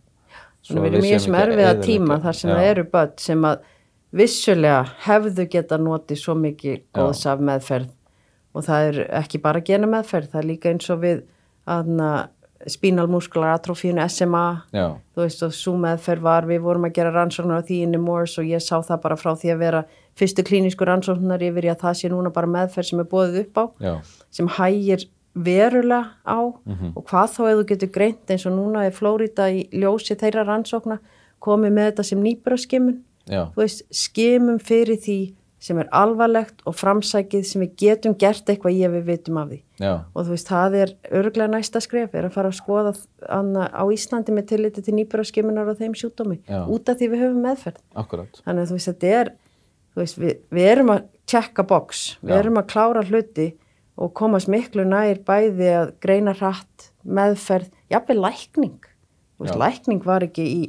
Þannig 0.64 0.80
að 0.80 0.86
við 0.86 0.94
erum 0.94 1.06
í 1.06 1.12
þessum 1.14 1.36
að 1.36 1.44
erfiða 1.46 1.74
tíma 1.84 2.18
þar 2.24 2.38
sem 2.40 2.50
Já, 2.50 2.56
það 2.56 2.70
eru 2.72 2.84
börn 2.94 3.18
sem 3.20 3.48
að 3.50 3.66
vissulega 4.14 4.82
hefðu 5.08 5.46
geta 5.52 5.80
notið 5.82 6.22
svo 6.22 6.36
mikið 6.40 6.80
góðs 6.96 7.24
af 7.30 7.44
meðferð 7.44 7.92
og 8.54 8.66
það 8.68 8.88
er 8.90 9.02
ekki 9.22 9.42
bara 9.42 9.64
gena 9.66 9.90
meðferð, 9.90 10.32
það 10.34 10.42
er 10.42 10.50
líka 10.50 10.72
eins 10.72 10.90
og 10.94 11.04
við 11.04 11.24
aðna 11.70 12.10
spínalmusklar 12.70 13.58
atrofínu 13.58 14.04
SMA 14.08 14.44
já, 14.72 14.86
þú 15.16 15.24
veist 15.26 15.42
og 15.44 15.56
svo 15.56 15.74
meðferð 15.82 16.24
var, 16.24 16.48
við 16.48 16.62
vorum 16.64 16.88
að 16.88 16.96
gera 16.96 17.12
rannsóknar 17.12 17.64
á 17.64 17.68
því 17.68 17.80
inni 17.88 18.00
Morse 18.00 18.40
og 18.40 18.48
ég 18.48 18.64
sá 18.64 18.78
það 18.80 19.02
bara 19.04 19.18
frá 19.20 19.34
því 19.40 19.52
að 19.52 19.64
vera 19.66 19.82
fyrstu 20.20 20.46
klínisku 20.48 20.88
rannsóknar 20.88 21.44
yfir 21.44 21.68
í 21.68 21.74
að 21.74 21.84
það 21.84 21.98
sé 22.00 22.12
núna 22.14 22.32
bara 22.34 22.52
meðferð 22.54 22.90
sem 22.90 23.04
er 23.04 23.10
bóðið 23.12 23.40
upp 23.42 23.60
á 23.60 23.66
já, 23.84 23.94
sem 24.32 24.52
hægir 24.60 25.08
verulega 25.34 26.14
á. 26.24 26.40
Mhm. 26.66 26.94
og 26.96 27.06
hvað 27.10 27.32
þá 27.34 27.42
ef 27.50 27.58
þú 27.58 27.66
getur 27.72 27.92
greint 27.92 28.30
eins 28.30 28.46
og 28.46 28.54
núna 28.54 28.86
er 28.86 28.92
Flórida 28.92 29.50
í 29.50 29.68
ljósi 29.74 30.16
þeirra 30.16 30.46
rannsókna 30.46 31.00
komið 31.42 31.72
með 31.74 31.90
þetta 31.92 32.04
sem 32.04 32.24
þú 33.52 33.56
veist, 33.64 33.84
skimum 33.90 34.60
fyrir 34.60 35.00
því 35.00 35.34
sem 35.64 35.80
er 35.80 35.88
alvarlegt 35.96 36.60
og 36.68 36.76
framsækið 36.76 37.46
sem 37.48 37.64
við 37.64 37.76
getum 37.80 38.16
gert 38.20 38.50
eitthvað 38.52 38.76
ég 38.76 38.92
við 38.98 39.06
vitum 39.08 39.40
af 39.40 39.52
því. 39.52 39.60
Já, 39.80 39.94
og 40.12 40.26
þú 40.26 40.34
veist, 40.34 40.50
það 40.50 40.76
er 40.82 40.92
örglega 41.22 41.52
næsta 41.54 41.82
skref 41.84 42.18
er 42.18 42.28
að 42.28 42.36
fara 42.36 42.52
að 42.52 42.58
skoða 42.60 42.94
anna, 43.32 43.70
á 43.72 43.84
Íslandi 43.96 44.36
með 44.36 44.50
tilliti 44.52 44.84
til 44.84 44.98
nýbraskimunar 44.98 45.72
og 45.72 45.80
þeim 45.80 45.96
sjúkdómi 45.98 46.42
út 46.68 46.92
af 46.92 47.00
því 47.00 47.10
við 47.14 47.24
höfum 47.24 47.48
meðferð. 47.48 47.80
Akkurat 48.04 48.44
þannig 48.44 48.66
að 48.66 48.74
þú 48.74 48.78
veist, 48.80 48.92
þetta 48.92 49.16
er 49.22 49.34
þú 49.94 50.04
veist, 50.04 50.20
við, 50.20 50.38
við 50.52 50.70
erum 50.74 50.94
að 50.98 51.10
tjekka 51.32 51.68
box 51.70 52.06
við 52.20 52.36
Já. 52.36 52.40
erum 52.42 52.60
að 52.60 52.70
klára 52.74 53.06
hluti 53.08 53.50
og 54.04 54.14
komast 54.18 54.50
miklu 54.52 54.86
nær 54.90 55.22
bæði 55.24 55.74
að 55.78 55.96
greina 56.04 56.34
hratt, 56.36 56.90
meðferð 57.06 57.70
jafnveg 57.94 58.20
lækning. 58.20 58.80
Þú 59.38 59.46
veist, 59.46 59.60
lækning 59.62 60.06
var 60.06 60.26
ekki 60.26 60.46
í 60.50 60.64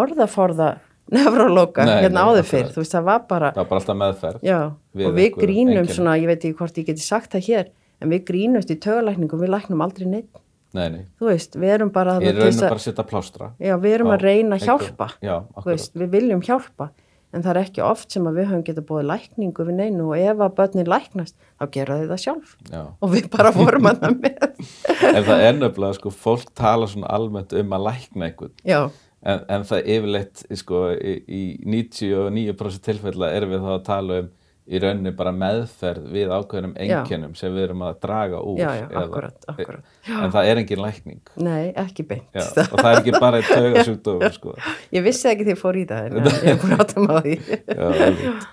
orðaforða 0.00 0.78
nefrolóka 1.14 1.84
hérna 1.88 2.24
áður 2.28 2.46
fyrr, 2.50 2.68
þú 2.74 2.82
veist, 2.82 2.94
það 2.94 3.04
var 3.10 3.24
bara 3.30 3.50
það 3.54 3.62
var 3.62 3.68
bara 3.72 3.80
alltaf 3.82 3.98
meðferð 4.02 4.46
já, 4.46 4.58
Við 4.94 5.06
og 5.10 5.16
við 5.18 5.34
grínum 5.40 5.74
einkenni. 5.80 5.96
svona, 5.96 6.16
ég 6.20 6.30
veit 6.30 6.44
ekki 6.44 6.56
hvort 6.60 6.78
ég 6.80 6.86
geti 6.90 7.04
sagt 7.04 7.34
það 7.34 7.46
hér 7.48 7.68
en 8.00 8.14
við 8.14 8.24
grínumst 8.30 8.70
í 8.72 8.78
tögulækningum, 8.80 9.42
við 9.42 9.52
læknum 9.56 9.84
aldrei 9.84 10.06
neitt 10.08 10.40
nei, 10.72 10.86
nei, 10.94 11.04
þú 11.18 11.30
veist, 11.32 11.56
við 11.58 11.74
erum 11.76 11.90
bara 11.92 12.18
þess 12.22 12.62
að- 12.62 12.68
bara 12.70 12.78
að 12.80 12.86
setja 12.86 13.04
plástra 13.10 13.50
Já, 13.58 13.74
við 13.82 13.94
erum 13.98 14.12
á 14.12 14.16
að 14.16 14.26
reyna 14.28 14.56
að 14.56 14.66
hjálpa. 14.68 15.08
já, 15.20 15.36
veist, 15.66 15.94
við 15.98 16.10
viljum 16.14 16.40
hjálpa, 16.46 16.90
en 17.34 17.42
það 17.42 17.50
er 17.56 17.60
ekki 17.64 17.82
oft 17.86 18.10
sem 18.14 18.24
að 18.26 18.38
við 18.38 18.46
höfum 18.50 18.62
getað 18.66 18.86
búið 18.86 19.04
lækningu 19.10 19.66
við 19.66 19.74
neinu 19.80 20.06
og 20.10 20.16
ef 20.18 20.40
að 20.46 20.54
börnin 20.54 20.88
læknast, 20.90 21.34
þá 21.60 21.64
gera 21.74 21.98
þau 21.98 22.08
það 22.10 22.22
sjálf. 22.24 22.56
já. 22.70 22.80
Og 23.02 23.10
við 23.12 23.28
bara 23.30 23.50
vorum 23.54 23.86
að 23.90 24.00
það 24.00 24.16
með. 24.24 24.64
en 25.16 25.24
það 25.28 25.44
er 25.46 25.52
nefnilega 25.60 25.94
sko, 25.98 26.10
fólk 26.10 26.50
tala 26.54 26.86
svona 26.90 27.06
almennt 27.18 27.52
um 27.52 27.70
að 27.76 27.84
lækna 27.90 28.30
einhvern 28.30 28.54
Já, 28.66 28.80
en, 29.22 29.40
en 29.48 29.64
það 29.68 29.88
yfirleitt 29.94 30.44
sko, 30.56 30.84
í, 30.96 31.14
í 31.28 31.40
99% 31.66 32.84
tilfella 32.86 33.32
erum 33.36 33.50
við 33.56 33.64
þá 33.66 33.72
að 33.78 33.82
tala 33.88 34.20
um 34.24 34.30
í 34.70 34.78
rauninni 34.78 35.10
bara 35.18 35.32
meðferð 35.34 36.04
við 36.14 36.30
ákveðnum 36.30 36.74
Já. 36.78 37.00
einkennum 37.00 37.32
sem 37.34 37.50
við 37.56 37.64
erum 37.64 37.80
að 37.88 37.96
draga 38.04 38.38
úr 38.46 38.60
Já, 38.60 38.68
já, 38.76 38.84
eða- 38.86 39.00
akkúrat, 39.02 39.48
akkúrat. 39.50 39.88
en 40.14 40.30
það 40.36 40.50
er 40.52 40.60
engin 40.60 40.82
lækning 40.84 41.32
nei, 41.42 41.72
ekki 41.74 42.04
beint. 42.06 42.28
já, 42.36 42.44
og 42.68 42.76
það 42.78 42.90
er 42.92 43.00
ekki 43.00 43.14
bara 43.18 43.40
eitt 43.40 43.50
taugasjúkdómur 43.50 44.32
sko. 44.38 44.54
Ég 44.94 45.02
vissi 45.08 45.26
ekki 45.32 45.48
því 45.48 45.54
ég 45.56 45.60
fór 45.64 45.80
í 45.80 45.84
það, 45.90 46.06
en 46.06 46.30
ég 46.46 46.52
er 46.52 46.60
búin 46.62 46.76
að 46.76 46.84
átta 46.84 47.02
já, 47.02 47.88
alveg. 47.96 48.46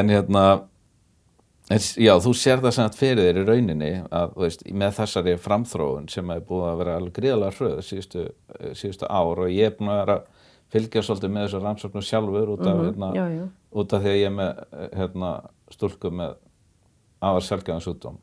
en 0.00 0.12
hérna 0.16 0.44
en, 1.72 1.80
já, 2.04 2.12
þú 2.24 2.32
sér 2.36 2.60
það 2.64 2.74
sem 2.76 2.86
að 2.90 2.98
fyrir 3.00 3.26
þér 3.28 3.40
í 3.40 3.44
rauninni 3.48 3.90
að, 4.12 4.32
veist, 4.44 4.64
með 4.82 4.94
þessari 5.00 5.34
framþróun 5.40 6.08
sem 6.12 6.30
er 6.34 6.42
búið 6.48 6.66
að 6.70 6.80
vera 6.82 6.96
alveg 7.00 7.16
gríðalega 7.18 7.56
hröð 7.58 7.82
síðustu, 7.88 8.24
eh, 8.58 8.72
síðustu 8.78 9.08
ár 9.08 9.42
og 9.46 9.52
ég 9.52 9.70
er 9.70 9.76
búin 9.78 9.92
að 9.94 10.00
vera 10.02 10.16
að 10.20 10.40
fylgja 10.72 11.02
svolítið 11.04 11.32
með 11.34 11.46
þessu 11.48 11.62
rannsóknu 11.66 12.02
sjálfur 12.08 12.52
út 12.54 12.66
af, 12.66 12.82
hérna, 12.86 13.08
Mhm, 13.12 13.16
já, 13.16 13.26
já. 13.38 13.48
út 13.82 13.92
af 13.92 14.02
því 14.02 14.12
að 14.12 14.20
ég 14.20 14.26
er 14.26 14.36
með 14.36 14.62
eh, 14.72 14.88
hérna, 14.98 15.32
stúlku 15.72 16.10
með 16.12 16.36
afar 17.22 17.44
sjálfgæðan 17.48 17.84
sjúkdóm 17.86 18.16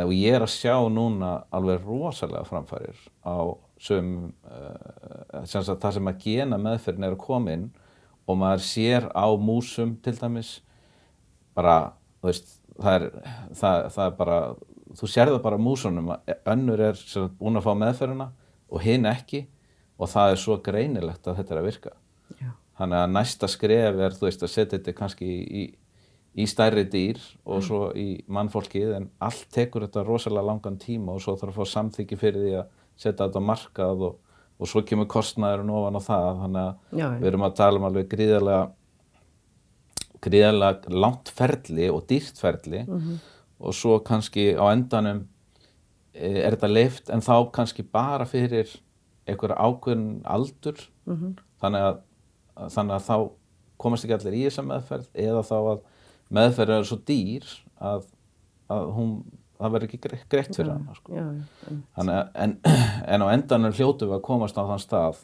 og 0.00 0.12
ég 0.16 0.32
er 0.34 0.40
að 0.46 0.52
sjá 0.54 0.76
núna 0.88 1.30
alveg 1.52 1.82
rosalega 1.84 2.46
framfærir 2.48 2.96
á 3.20 3.36
sum 3.80 4.32
uh, 4.48 5.44
sem 5.44 5.62
sagt, 5.66 5.80
það 5.82 5.92
sem 5.98 6.08
að 6.08 6.18
gena 6.24 6.56
meðferðin 6.56 7.04
er 7.04 7.12
að 7.16 7.20
koma 7.20 7.52
inn 7.52 7.66
og 8.28 8.38
maður 8.40 8.62
sér 8.64 9.08
á 9.12 9.28
músum 9.36 9.92
til 10.00 10.14
dæmis 10.16 10.60
bara, 11.54 11.92
veist 12.28 12.52
það 12.80 12.94
er, 12.96 13.06
það, 13.56 13.88
það 13.94 14.04
er 14.06 14.14
bara 14.20 14.38
þú 15.00 15.08
sér 15.10 15.30
það 15.30 15.42
bara 15.44 15.58
músunum 15.62 16.12
að 16.14 16.32
önnur 16.54 16.80
er 16.90 16.98
sem 17.00 17.28
búin 17.38 17.60
að 17.60 17.66
fá 17.68 17.74
meðferðina 17.78 18.30
og 18.70 18.84
hinn 18.84 19.06
ekki 19.10 19.44
og 20.00 20.08
það 20.10 20.32
er 20.34 20.40
svo 20.40 20.56
greinilegt 20.64 21.28
að 21.28 21.36
þetta 21.40 21.54
er 21.54 21.60
að 21.60 21.68
virka 21.68 21.92
Já. 22.40 22.48
þannig 22.80 22.98
að 23.02 23.12
næsta 23.18 23.50
skref 23.50 24.00
er 24.06 24.16
þú 24.16 24.26
veist 24.28 24.42
að 24.46 24.52
setja 24.54 24.78
þetta 24.78 24.94
kannski 24.96 25.28
í, 25.28 25.62
í, 26.34 26.46
stærri 26.48 26.86
dýr 26.88 27.20
Mm. 27.20 27.52
og 27.56 27.62
svo 27.66 27.80
í 27.98 28.08
mannfólkið 28.30 28.92
en 28.96 29.08
allt 29.20 29.46
tekur 29.50 29.86
þetta 29.86 30.04
rosalega 30.06 30.46
langan 30.46 30.78
tíma 30.78 31.14
og 31.16 31.22
svo 31.24 31.34
þarf 31.36 31.56
að 31.56 31.62
fá 31.64 31.72
samþykki 31.74 32.18
fyrir 32.20 32.44
því 32.46 32.52
að 32.60 32.66
setja 32.96 33.26
þetta 33.26 33.42
á 33.42 33.48
markað 33.50 34.04
og, 34.08 34.18
og 34.60 34.68
svo 34.70 34.82
kemur 34.86 35.08
kostnæðurinn 35.10 35.72
ofan 35.74 35.98
á 35.98 36.02
það 36.04 36.28
þannig 36.44 36.62
að 36.66 37.00
já. 37.00 37.06
við 37.18 37.26
erum 37.32 37.46
að 37.48 37.56
tala 37.58 37.80
um 37.80 37.88
alveg 37.88 38.08
gríðarlega 38.12 38.70
gríðarlega 40.22 40.92
langt 40.92 41.28
ferli 41.32 41.88
og 41.90 42.06
dýrt 42.10 42.38
ferli 42.40 42.84
Mhm. 42.86 43.18
og 43.60 43.74
svo 43.76 43.98
kannski 44.04 44.54
á 44.56 44.64
endanum 44.72 45.26
eh, 46.14 46.42
er 46.46 46.56
þetta 46.56 46.72
leift 46.72 47.10
en 47.10 47.20
þá 47.20 47.50
kannski 47.52 47.82
bara 47.92 48.24
fyrir 48.26 48.68
einhver 49.28 49.54
ákveðin 49.56 50.22
aldur 50.24 50.76
Mhm. 51.06 51.36
þannig, 51.62 51.80
að, 51.80 51.98
þannig 52.70 52.94
að 52.96 53.06
þá 53.08 53.30
komast 53.78 54.04
ekki 54.04 54.14
allir 54.18 54.34
í 54.36 54.44
þessa 54.48 54.64
meðferð 54.66 55.06
eða 55.14 55.42
þá 55.42 55.56
að 55.74 55.80
meðferð 56.30 56.78
er 56.78 56.84
svo 56.84 56.96
dýr 57.08 57.44
að, 57.80 58.04
að 58.70 58.92
hún 58.94 59.12
það 59.60 59.72
verður 59.72 59.88
ekki 59.88 60.00
greitt, 60.00 60.26
fyrir 60.56 60.70
hana 60.72 60.94
sko. 60.94 61.12
En, 62.34 62.58
en 63.12 63.20
á 63.22 63.26
endanum 63.32 63.72
hljótu 63.72 64.06
við 64.08 64.16
að 64.18 64.22
komast 64.22 64.56
á 64.56 64.64
þann 64.64 64.80
stað 64.84 65.16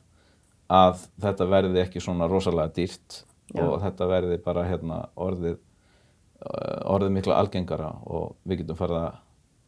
að 0.68 1.06
þetta 1.22 1.46
verði 1.48 1.80
ekki 1.84 2.00
svona 2.02 2.28
rosalega 2.28 2.72
dýrt 2.74 3.24
Já. 3.54 3.62
og 3.62 3.80
þetta 3.84 4.06
verði 4.10 4.38
bara 4.42 4.64
hérna 4.66 4.96
orðið 5.16 5.56
eh, 5.56 6.80
orðið 6.90 7.12
miklu 7.14 7.32
algengara 7.36 7.92
og 8.06 8.34
við 8.48 8.62
getum 8.64 8.76
farið 8.80 8.96
að, 9.04 9.18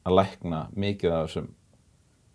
að 0.09 0.17
lækna 0.19 0.63
mikið 0.75 1.13
af 1.15 1.29
þessum 1.29 1.49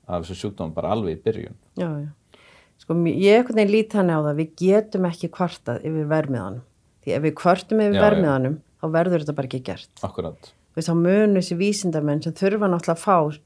af 0.07 0.23
þessum 0.23 0.39
sjúkdómum 0.41 0.73
bara 0.75 0.91
alveg 0.95 1.17
í 1.17 1.21
byrjun 1.23 1.57
já, 1.79 1.89
já. 2.03 2.39
Sko, 2.83 2.95
ég 3.07 3.37
einhvern 3.37 3.55
veginn 3.61 3.71
lít 3.71 3.93
hann 3.95 4.09
á 4.11 4.19
það, 4.19 4.35
við 4.41 4.49
getum 4.59 5.05
ekki 5.07 5.29
kvartað 5.31 5.83
yfir 5.87 6.07
vermiðanum. 6.09 6.63
Því 7.05 7.13
ef 7.15 7.21
við 7.23 7.33
kvartum 7.39 7.79
yfir 7.83 7.93
Já, 7.95 7.99
já. 8.01 8.03
vermiðanum, 8.09 8.55
þá 8.81 8.85
verður 8.97 9.23
þetta 9.23 9.35
bara 9.37 9.47
ekki 9.51 9.59
gert. 9.69 9.91
akkurat, 10.03 10.49
Þú 10.73 10.79
veist, 10.81 10.89
þá 10.89 10.95
munu 10.97 11.37
þessi 11.39 11.55
vísindamenn 11.61 12.23
sem 12.25 12.33
þurfa 12.33 12.67
náttúrulega 12.73 12.97
að 12.97 13.03
fá 13.05 13.39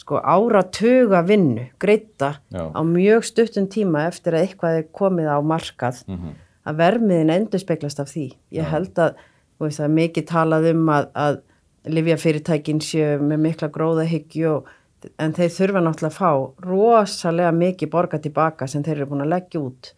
sko 0.00 0.20
áratuga 0.22 1.22
vinnu, 1.26 1.64
greita 1.82 2.30
Já. 2.52 2.62
á 2.70 2.80
mjög 2.86 3.24
stuttum 3.26 3.66
tíma 3.72 4.04
eftir 4.06 4.36
að 4.38 4.44
eitthvað 4.46 4.78
er 4.78 4.86
komið 4.94 5.28
á 5.34 5.38
markað 5.42 6.04
Mhm. 6.06 6.36
Að 6.68 6.80
vermiðin 6.80 7.32
endur 7.34 7.62
speglast 7.62 8.02
af 8.02 8.10
því. 8.12 8.26
Ég 8.56 8.68
held 8.68 8.98
að, 9.00 9.20
veist, 9.60 9.80
er 9.80 9.92
mikið 9.92 10.26
talað 10.30 10.70
um 10.74 10.90
að, 10.92 11.08
að 11.14 11.40
livjafyrirtækin 11.90 12.82
séu 12.84 13.16
með 13.22 13.42
mikla 13.46 13.70
gróðahyggju 13.72 14.50
og 14.52 14.68
en 15.20 15.32
þeir 15.36 15.54
þurfa 15.54 15.80
náttúrulega 15.84 16.10
að 16.10 16.18
fá 16.18 16.66
rosalega 16.66 17.54
mikið 17.56 17.92
borga 17.92 18.20
tilbaka 18.20 18.68
sem 18.68 18.84
þeir 18.84 18.98
eru 18.98 19.08
búin 19.14 19.24
að 19.24 19.32
leggja 19.34 19.62
út. 19.62 19.92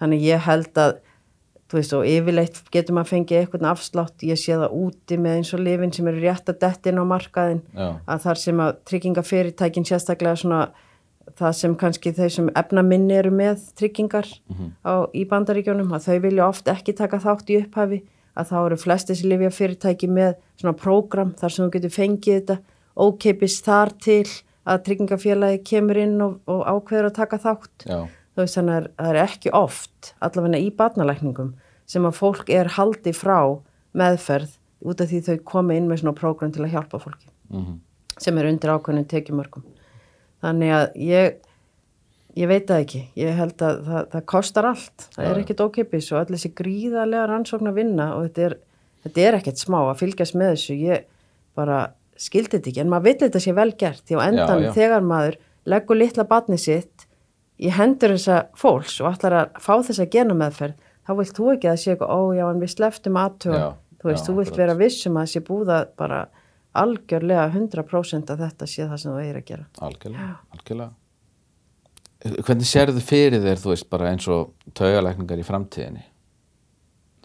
Þannig 0.00 0.26
ég 0.26 0.44
held 0.46 0.80
að, 0.80 0.96
þú 1.70 1.78
veist, 1.78 1.94
og 1.94 2.06
yfirleitt 2.08 2.60
getur 2.74 2.96
maður 2.96 3.12
fengið 3.12 3.40
eitthvað 3.40 3.66
afslátt, 3.70 4.26
ég 4.26 4.40
sé 4.40 4.56
það 4.58 4.76
úti 4.80 5.18
með 5.20 5.38
eins 5.38 5.52
og 5.54 5.62
lifin 5.62 5.94
sem 5.94 6.10
eru 6.10 6.22
rétt 6.24 6.50
að 6.50 6.60
dettin 6.64 6.98
á 6.98 7.04
markaðin, 7.06 7.62
Já. 7.76 7.88
að 8.10 8.24
þar 8.26 8.42
sem 8.42 8.62
að 8.64 8.72
tryggingafyrirtækin 8.90 9.86
sérstaklega 9.86 10.40
svona 10.40 10.62
það 11.38 11.52
sem 11.54 11.74
kannski 11.76 12.12
þau 12.16 12.28
sem 12.30 12.48
efnaminni 12.56 13.14
eru 13.14 13.30
með 13.30 13.62
tryggingar 13.78 14.26
á, 14.84 15.06
í 15.14 15.24
bandaríkjónum, 15.28 15.92
að 15.92 16.06
þau 16.08 16.18
vilja 16.24 16.46
oft 16.48 16.68
ekki 16.68 16.94
taka 16.96 17.18
þátt 17.22 17.50
í 17.50 17.58
upphafi, 17.62 18.02
að 18.36 18.46
þá 18.50 18.56
eru 18.66 18.76
flest 18.76 19.08
þessi 19.10 19.28
lifjafyrirtæki 19.32 20.08
með 20.08 20.34
svona 20.60 20.76
prógram 20.78 21.34
þar 21.38 21.50
sem 21.54 21.64
þú 21.66 21.72
getur 21.76 21.90
fengið 21.90 22.36
þetta 22.40 22.58
ókeipis 22.96 23.60
þar 23.66 23.92
til 24.02 24.26
að 24.70 24.82
tryggingafélagi 24.86 25.62
kemur 25.64 25.96
inn 25.98 26.20
og, 26.22 26.38
og 26.46 26.62
ákveður 26.68 27.08
að 27.10 27.16
taka 27.16 27.38
þátt 27.42 27.86
Já. 27.88 28.00
þú 28.36 28.42
veist 28.44 28.58
þannig 28.58 28.76
að 28.76 28.88
það 29.00 29.10
er 29.10 29.20
ekki 29.24 29.52
oft 29.56 30.12
allavega 30.20 30.60
í 30.62 30.70
barnalækningum 30.76 31.52
sem 31.90 32.06
að 32.06 32.18
fólk 32.20 32.50
er 32.54 32.68
haldi 32.76 33.12
frá 33.16 33.38
meðferð 33.98 34.52
út 34.86 35.00
af 35.02 35.10
því 35.10 35.20
þau 35.26 35.36
komi 35.44 35.76
inn 35.80 35.88
með 35.90 36.02
svona 36.04 36.14
prógram 36.16 36.52
til 36.54 36.62
að 36.64 36.74
hjálpa 36.76 37.00
fólki 37.02 37.26
Mhm. 37.50 37.80
sem 38.20 38.38
er 38.38 38.46
undir 38.46 38.70
ákveðnum 38.70 39.08
tekjumörkum 39.10 39.64
þannig 40.44 40.74
að 40.76 40.86
ég 41.04 41.38
ég 42.38 42.50
veit 42.50 42.66
það 42.68 42.82
ekki, 42.84 43.00
ég 43.18 43.38
held 43.38 43.62
að 43.66 43.78
það, 43.86 44.02
það 44.12 44.26
kostar 44.32 44.68
allt, 44.70 45.06
það 45.14 45.24
Já, 45.24 45.28
er 45.28 45.38
já. 45.38 45.42
ekkit 45.44 45.62
ókipis 45.64 46.10
og 46.12 46.20
öll 46.20 46.34
þessi 46.34 46.50
gríðarlega 46.60 47.28
rannsókn 47.30 47.70
að 47.70 47.80
vinna 47.80 48.10
og 48.16 48.26
þetta 48.28 48.44
er, 48.46 48.56
þetta 49.06 49.24
er 49.26 49.38
ekkit 49.40 49.62
smá 49.62 49.78
að 49.82 49.96
fylgjast 50.04 50.36
með 50.38 50.52
þessu, 50.54 50.76
ég 50.78 51.06
bara 51.58 51.80
skildi 52.20 52.56
þetta 52.56 52.70
ekki, 52.70 52.82
en 52.84 52.92
maður 52.92 53.08
vill 53.08 53.20
þetta 53.24 53.42
sé 53.42 53.54
vel 53.56 53.70
gert. 53.80 54.02
Því 54.06 54.18
á 54.20 54.20
endan 54.28 54.66
já. 54.66 54.72
þegar 54.76 55.06
maður 55.06 55.38
leggur 55.70 55.98
litla 55.98 56.26
batni 56.28 56.58
sitt 56.60 57.06
í 57.60 57.72
hendur 57.74 58.14
þessa 58.14 58.42
fólks 58.56 58.98
og 59.02 59.10
ætlar 59.10 59.36
að 59.40 59.60
fá 59.60 59.72
þessa 59.88 60.08
genameðferð, 60.12 60.76
þá 61.08 61.12
vilt 61.18 61.36
þú 61.36 61.48
ekki 61.54 61.70
að 61.70 61.80
sé 61.82 61.94
eitthvað, 61.94 62.12
ó 62.14 62.20
já, 62.36 62.44
en 62.46 62.62
við 62.62 62.74
sleftum 62.76 63.18
aðtöð 63.20 63.56
Já, 63.58 63.66
þú 64.00 64.10
veist, 64.10 64.22
já, 64.22 64.26
þú 64.28 64.36
vilt 64.38 64.60
vera 64.60 64.76
vissum 64.78 65.18
að 65.20 65.32
sé 65.34 65.42
búða 65.44 65.80
bara 65.98 66.20
algjörlega 66.74 67.48
100% 67.54 68.30
að 68.30 68.42
þetta 68.46 68.66
sé 68.70 68.86
það 68.86 68.96
sem 69.02 69.12
þú 69.12 69.20
eigir 69.24 69.38
að 69.40 69.46
gera. 69.50 69.64
Algjörlega, 69.82 70.36
algjörlega. 70.54 70.92
Hvernig 72.44 72.68
sérðu 72.68 73.00
fyrir 73.00 73.40
þér 73.40 73.60
þú 73.62 73.70
veist 73.72 73.88
bara 73.90 74.10
eins 74.12 74.26
og 74.28 74.50
taugalækningar 74.76 75.40
í 75.40 75.46
framtíðinni? 75.46 76.02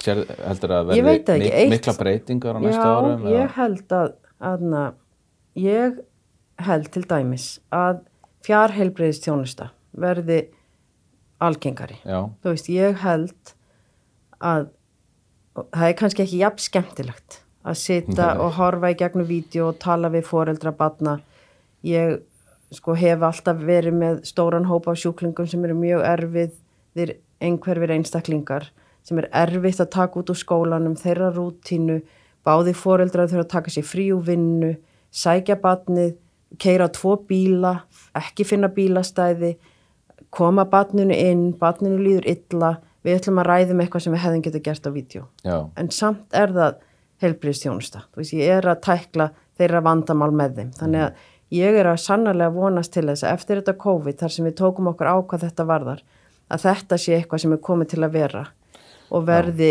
Sér, 0.06 0.22
heldur 0.48 0.72
að 0.76 0.94
Ég 0.96 1.04
verði 1.04 1.36
ekki, 1.36 1.52
eitt- 1.52 1.70
mikla 1.72 1.94
breytingar 2.00 2.56
á 2.56 2.60
næsta 2.64 2.82
Já, 2.86 2.96
árum 2.96 3.26
ég 3.28 3.40
eða? 3.42 3.54
held 3.56 3.96
að, 3.96 4.14
aðna, 4.52 4.84
ég 5.56 6.00
held 6.68 6.90
til 6.92 7.04
dæmis 7.04 7.46
að 7.72 8.02
fjárheilbreyðistjónusta 8.48 9.70
verði 9.96 10.40
algengari. 11.42 11.98
já, 12.06 12.30
Þú 12.44 12.50
veist, 12.56 12.70
ég 12.72 12.96
held 13.04 13.54
að 14.40 14.70
það 15.56 15.88
er 15.90 15.94
kannski 16.00 16.24
ekki 16.24 16.40
jafn 16.44 16.58
skemmtilegt 16.60 17.42
að 17.66 17.80
sita 17.82 18.30
Nei. 18.34 18.42
og 18.46 18.56
horfa 18.60 18.92
í 18.94 18.98
gegnum 19.00 19.28
vídeo 19.28 19.72
og 19.72 19.80
tala 19.82 20.12
við 20.14 20.28
foreldra 20.30 20.74
batna. 20.76 21.20
Ég 21.86 22.20
sko 22.74 22.96
hef 22.98 23.24
alltaf 23.24 23.62
verið 23.66 23.98
með 23.98 24.24
stóran 24.30 24.68
hópa 24.70 24.94
af 24.94 25.02
sjúklingum 25.02 25.48
sem 25.50 25.64
eru 25.66 25.78
mjög 25.78 26.06
erfið 26.06 27.16
einhverfir 27.44 27.94
einstaklingar 27.96 28.70
sem 29.06 29.20
er 29.22 29.28
erfitt 29.38 29.82
að 29.84 29.92
taka 29.94 30.22
út 30.22 30.32
úr 30.34 30.40
skólanum, 30.40 30.96
þeirra 30.98 31.30
rútínu, 31.36 32.00
báði 32.46 32.74
foreldrar 32.78 33.30
þurfa 33.30 33.46
að 33.46 33.52
taka 33.52 33.74
sér 33.74 33.86
frí 33.86 34.08
úr 34.16 34.24
vinnu, 34.26 34.72
sækja 35.14 35.60
batnið, 35.62 36.16
keira 36.62 36.88
tvo 36.94 37.14
bíla, 37.30 37.76
ekki 38.18 38.48
finna 38.48 38.72
bílastæði, 38.74 39.56
koma 40.34 40.66
batninu 40.72 41.14
inn, 41.14 41.52
batninu 41.60 42.00
líður 42.02 42.30
illa, 42.34 42.72
við 43.06 43.20
ætlum 43.20 43.44
að 43.44 43.50
ræðum 43.52 43.84
eitthvað 43.84 44.06
sem 44.08 44.16
við 44.16 44.24
hefðum 44.24 44.44
getað 44.48 44.66
gert 44.66 44.90
á 44.90 44.92
vídeo. 44.96 45.28
En 45.78 45.92
samt 45.94 46.26
er 46.34 46.56
það 46.56 46.82
helbriðstjónusta. 47.24 48.04
Þú 48.14 48.22
veist, 48.22 48.34
ég 48.36 48.52
er 48.60 48.68
að 48.72 48.82
tækla 48.86 49.30
þeirra 49.60 49.82
vandamál 49.86 50.32
með 50.36 50.56
þeim. 50.60 50.72
Þannig 50.80 51.04
að 51.06 51.24
ég 51.56 51.78
er 51.80 51.90
að 51.92 52.02
sannarlega 52.04 52.52
vonast 52.56 52.94
til 52.96 53.06
þess 53.08 53.24
að 53.24 53.34
eftir 53.38 53.62
þetta 53.62 53.76
COVID, 53.86 54.18
þar 54.20 54.34
sem 54.36 54.46
við 54.50 54.56
tókum 54.60 54.90
okkur 54.92 55.08
á 55.12 55.16
hvað 55.22 55.46
þetta 55.48 55.68
varðar, 55.70 56.02
að 56.52 56.66
þetta 56.66 56.98
sé 57.02 57.16
eitthvað 57.20 57.44
sem 57.46 57.54
er 57.56 57.62
komið 57.70 57.92
til 57.94 58.02
að 58.06 58.16
vera 58.20 58.44
og 59.16 59.26
verði, 59.28 59.70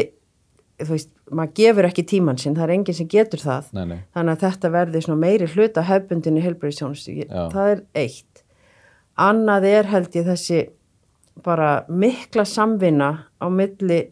þú 0.81 0.89
veist, 0.95 1.11
maður 1.35 1.53
gefur 1.59 1.89
ekki 1.89 2.05
tíman 2.15 2.39
sinn, 2.39 2.55
það 2.57 2.65
er 2.69 2.75
enginn 2.77 2.95
sem 3.01 3.09
getur 3.11 3.43
það. 3.43 3.69
nei, 3.73 3.85
nei, 3.91 3.99
Þannig 4.15 4.33
að 4.37 4.45
þetta 4.47 4.71
verði 4.71 5.17
meiri 5.19 5.47
hluta 5.55 5.83
hefbundinni 5.83 6.41
helbriðstjónustu. 6.45 7.17
Ég- 7.19 7.29
Já. 7.31 7.49
Það 7.53 7.71
er 7.75 7.83
eitt. 7.95 8.43
Annað 9.19 9.65
er 9.65 9.85
held 9.85 10.11
ég 10.15 10.25
þessi 10.27 10.69
bara 11.43 11.85
mikla 11.89 12.45
samvinna 12.45 13.27
á 13.43 13.47
milli 13.51 14.11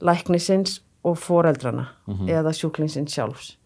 læknisins 0.00 0.80
og 1.04 1.16
foreldrana 1.18 1.86
eða 2.28 2.52
sjúklingsins 2.52 3.14
sjálfs. 3.14 3.56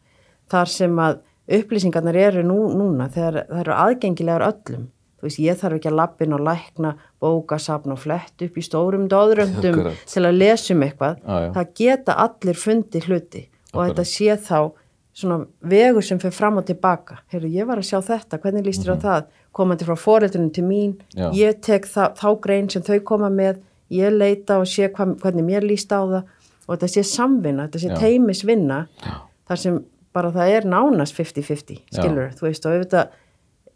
Þar 0.51 0.67
sem 0.69 0.97
að 0.97 1.19
upplýsingarnar 1.49 2.17
eru 2.17 2.43
nú, 2.47 2.59
núna 2.75 3.09
þegar 3.13 3.47
það 3.49 3.61
eru 3.65 3.73
aðgengilegar 3.73 4.45
öllum. 4.49 4.87
Þú 5.19 5.27
veist, 5.29 5.41
ég 5.41 5.57
þarf 5.57 5.79
ekki 5.79 5.89
að 5.91 5.97
lappin 5.99 6.33
og 6.37 6.41
lækna, 6.45 6.95
bóka, 7.21 7.59
sapna 7.59 7.93
og 7.97 7.99
flett 8.03 8.43
upp 8.45 8.57
í 8.61 8.65
stórum 8.65 9.07
dóðröndum 9.09 9.79
Akkurat. 9.79 10.03
til 10.07 10.23
að 10.29 10.37
lesa 10.39 10.75
um 10.75 10.83
eitthvað. 10.85 11.17
Já. 11.25 11.53
Það 11.57 11.75
geta 11.81 12.17
allir 12.27 12.55
fundið 12.61 13.07
hluti 13.09 13.45
og 13.73 13.81
Akkurat. 13.81 13.97
þetta 13.97 14.05
sé 14.05 14.37
þá 14.37 14.73
svona 15.15 15.47
vegur 15.63 16.03
sem 16.05 16.19
fyrir 16.19 16.33
fram 16.35 16.59
og 16.59 16.67
tilbaka. 16.67 17.19
Heyrðu, 17.33 17.53
ég 17.55 17.67
var 17.67 17.79
að 17.79 17.89
sjá 17.89 18.01
þetta, 18.03 18.39
hvernig 18.43 18.65
líst 18.67 18.85
þér 18.85 18.97
á 18.97 18.99
það? 19.05 19.25
Komandi 19.55 19.85
frá 19.87 19.97
foreldrunum 19.97 20.53
til 20.53 20.65
mín, 20.65 20.97
Mhm. 21.17 21.17
Já. 21.17 21.31
ég 21.33 21.61
tek 21.63 21.85
það, 21.87 22.17
þá 22.17 22.41
grein 22.41 22.69
sem 22.71 22.83
þau 22.83 23.01
koma 23.05 23.29
með, 23.31 23.59
ég 23.91 24.11
leita 24.13 24.59
og 24.59 24.67
sé 24.67 24.89
hva, 24.93 25.15
hvernig 25.17 25.45
mér 25.45 25.63
líst 25.63 25.89
á 25.93 26.03
það 26.05 26.25
og 26.67 26.77
þetta 26.77 26.91
sé 26.95 27.05
samvinna, 27.09 27.69
þetta 27.69 27.83
sé 27.83 27.91
Já. 27.93 27.99
teimisvinna 28.01 28.79
Já. 29.05 29.15
þar 29.51 29.63
sem 29.65 29.83
bara 30.15 30.31
það 30.35 30.55
er 30.57 30.69
nánast 30.71 31.17
50-50, 31.19 31.81
Já. 31.91 31.99
skilur, 31.99 32.35
þú 32.39 32.49
veist, 32.49 32.67
og 32.67 32.77
auðvitað 32.77 33.21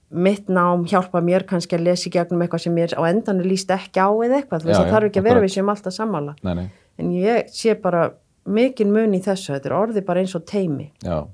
mitt 0.09 0.49
nám 0.49 0.87
hjálpa 0.89 1.21
mér 1.21 1.45
kannski 1.49 1.77
að 1.77 1.91
lesa 1.91 2.09
í 2.09 2.13
gegnum 2.15 2.41
eitthvað 2.45 2.65
sem 2.65 2.75
mér 2.75 2.95
á 2.97 3.03
endanum 3.11 3.45
líst 3.45 3.69
ekki 3.75 4.01
á 4.01 4.09
eða 4.09 4.39
eitthvað, 4.39 4.63
þú 4.63 4.71
veist, 4.71 4.79
Já, 4.79 4.81
það 4.81 4.89
já, 4.89 4.93
þarf 4.95 5.09
ekki 5.11 5.21
að 5.21 5.29
vera 5.29 5.43
við 5.45 5.55
sem 5.57 5.73
alltaf 5.75 6.55
nei. 6.57 6.69
en 6.99 7.11
ég 7.13 7.51
sé 7.53 7.75
bara 7.83 8.05
mikinn 8.49 8.95
mun 8.95 9.17
í 9.17 9.21
þessu, 9.21 9.53
þetta 9.53 9.69
er 9.69 9.77
orðið 9.77 10.07
bara 10.09 10.23
eins 10.23 10.37
og 10.39 10.47
teimi 10.49 10.89
Já, 11.05 11.27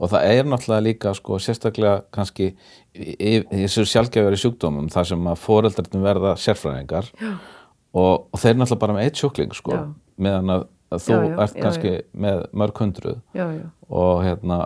og 0.00 0.10
það 0.10 0.30
er 0.32 0.48
náttúrulega 0.50 0.86
líka 0.88 1.12
sko, 1.14 1.38
sérstaklega 1.38 2.00
kannski 2.14 2.48
í, 2.96 3.32
þessu 3.52 3.86
sjálfgefari 3.86 4.40
sjúkdómum 4.40 4.88
þar 4.90 5.10
sem 5.12 5.30
að 5.30 5.42
foreldrarnir 5.44 6.06
verða 6.08 6.34
sérfræðingar 6.40 7.12
og, 7.94 8.26
og 8.26 8.40
þeir 8.42 8.58
náttúrulega 8.58 8.82
bara 8.82 8.96
með 8.96 9.06
eitt 9.06 9.22
sjúkling 9.22 9.54
sko, 9.54 9.76
Já. 9.76 9.84
meðan 10.26 10.54
að 10.56 10.66
þú 10.92 11.16
Já, 11.16 11.22
já, 11.26 11.34
ert 11.44 11.56
kannski 11.58 11.94
með 12.12 12.44
mörg 12.56 12.82
hundruð 12.82 13.18
og 13.88 14.22
hérna, 14.24 14.60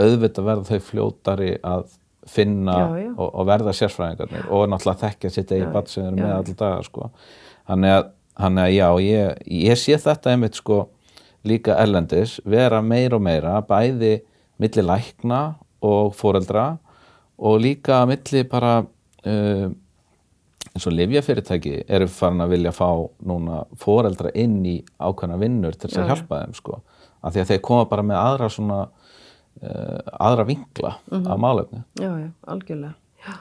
auðvitað 0.00 0.48
verða 0.48 0.68
þau 0.70 0.86
fljótari 0.88 1.50
að 1.60 1.90
finna. 2.30 2.76
Og, 3.16 3.28
og 3.28 3.46
verða 3.48 3.72
sérfræðingarnir 3.74 4.44
og 4.46 4.68
náttúrulega 4.70 5.08
þekkja 5.08 5.30
sitt 5.34 5.52
eigi 5.54 5.70
barn 5.74 5.88
sem 5.90 6.04
eru 6.06 6.20
með 6.20 6.28
já. 6.28 6.34
allir 6.36 6.58
daga 6.60 6.82
sko. 6.86 7.08
þannig 7.66 7.94
að, 7.96 8.04
þannig 8.38 8.62
að 8.64 8.74
já, 8.76 8.86
ég, 9.02 9.40
ég 9.66 9.80
sé 9.80 9.98
þetta 10.04 10.34
einmitt 10.34 10.60
sko 10.60 10.78
líka 11.48 11.76
erlendis 11.82 12.36
vera 12.46 12.78
meira 12.82 13.18
og 13.18 13.24
meira 13.26 13.56
bæði 13.66 14.20
milli 14.62 14.84
lækna 14.86 15.40
og 15.82 16.14
foreldra 16.14 16.66
og 17.42 17.58
líka 17.64 18.04
milli 18.06 18.44
bara 18.46 18.76
uh, 18.84 19.66
eins 20.72 20.86
og 20.88 20.94
livjafyrirtæki 20.96 21.72
eru 21.88 22.06
farin 22.08 22.40
að 22.40 22.54
vilja 22.56 22.72
fá 22.72 22.88
núna 23.28 23.62
foreldra 23.82 24.30
inn 24.34 24.60
í 24.64 24.78
ákveðna 25.00 25.38
vinnur 25.42 25.74
til 25.76 25.90
þess 25.90 25.98
að 25.98 26.02
Já, 26.02 26.08
já. 26.08 26.14
hjálpa 26.14 26.40
þeim 26.44 26.54
sko 26.56 26.78
af 27.22 27.34
því 27.34 27.42
að 27.44 27.50
þeir 27.52 27.60
koma 27.68 27.84
bara 27.90 28.02
með 28.02 28.20
aðra 28.22 28.48
svona 28.50 28.78
uh, 29.62 30.00
aðra 30.20 30.46
vinkla 30.48 30.94
Mhm. 31.10 31.26
af 31.28 31.38
málefni 31.38 31.82
já, 32.00 32.10
já, 32.22 32.30
algjörlega 32.48 32.94
já. 33.26 33.34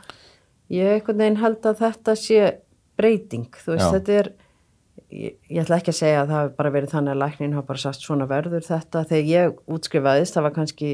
ég 0.70 0.94
einhvern 0.98 1.18
veginn 1.24 1.40
held 1.42 1.62
að 1.66 1.80
þetta 1.86 2.16
sé 2.16 2.42
breyting, 2.98 3.48
þú 3.52 3.72
veist, 3.76 3.88
Já. 3.88 3.92
þetta 3.96 4.12
er 4.20 4.28
ég, 5.12 5.34
ég 5.50 5.64
ætla 5.64 5.78
ekki 5.80 5.90
að 5.92 5.98
segja 5.98 6.20
að 6.22 6.28
það 6.30 6.38
hafi 6.42 6.56
bara 6.60 6.72
verið 6.76 6.92
þannig 6.94 7.12
að 7.16 7.22
læknin 7.24 7.54
hafa 7.56 7.68
bara 7.72 7.80
sagt 7.82 8.04
svona 8.04 8.28
verður 8.30 8.62
þetta 8.68 9.06
þegar 9.10 9.32
ég 9.32 9.58
útskrifaðist, 9.68 10.36
það 10.36 10.44
var 10.44 10.54
kannski 10.60 10.92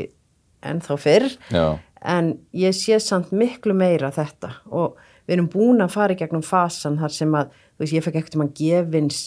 ennþá 0.64 0.98
fyrr 1.02 1.28
já, 1.52 1.66
en 2.02 2.32
ég 2.54 2.74
sé 2.78 3.00
samt 3.04 3.32
miklu 3.32 3.74
meira 3.78 4.10
þetta 4.12 4.54
og 4.72 4.96
við 5.28 5.36
erum 5.38 5.50
búin 5.54 5.84
að 5.84 5.92
fara 5.94 6.14
í 6.16 6.20
gegnum 6.22 6.44
fasan 6.46 6.98
þar 7.02 7.14
sem 7.14 7.34
að, 7.36 7.50
þú 7.78 7.84
veist, 7.84 7.94
ég 7.98 8.04
fekk 8.08 8.20
ekkert 8.22 8.36
um 8.40 8.46
að 8.48 8.54
gefins 8.62 9.22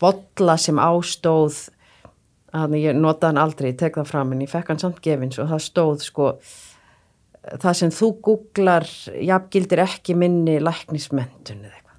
bolla 0.00 0.56
sem 0.58 0.78
ástóð 0.80 1.58
þannig 2.54 2.84
ég 2.86 2.96
notaði 2.96 3.32
hann 3.34 3.42
aldrei, 3.44 3.70
ég 3.72 3.78
tek 3.78 3.96
það 3.98 4.08
fram 4.12 4.32
en 4.32 4.40
ég 4.44 4.50
fekk 4.52 4.70
hann 4.72 4.78
samt 4.82 5.00
gefins 5.04 5.38
og 5.42 5.48
það 5.50 5.62
stóð 5.66 6.04
sko 6.06 6.28
það 7.60 7.74
sem 7.80 7.90
þú 7.92 8.08
googlar 8.24 8.86
jafngildir 9.20 9.82
ekki 9.84 10.14
minni 10.16 10.54
læknismentun 10.64 11.58
eða 11.66 11.74
eitthvað. 11.74 11.98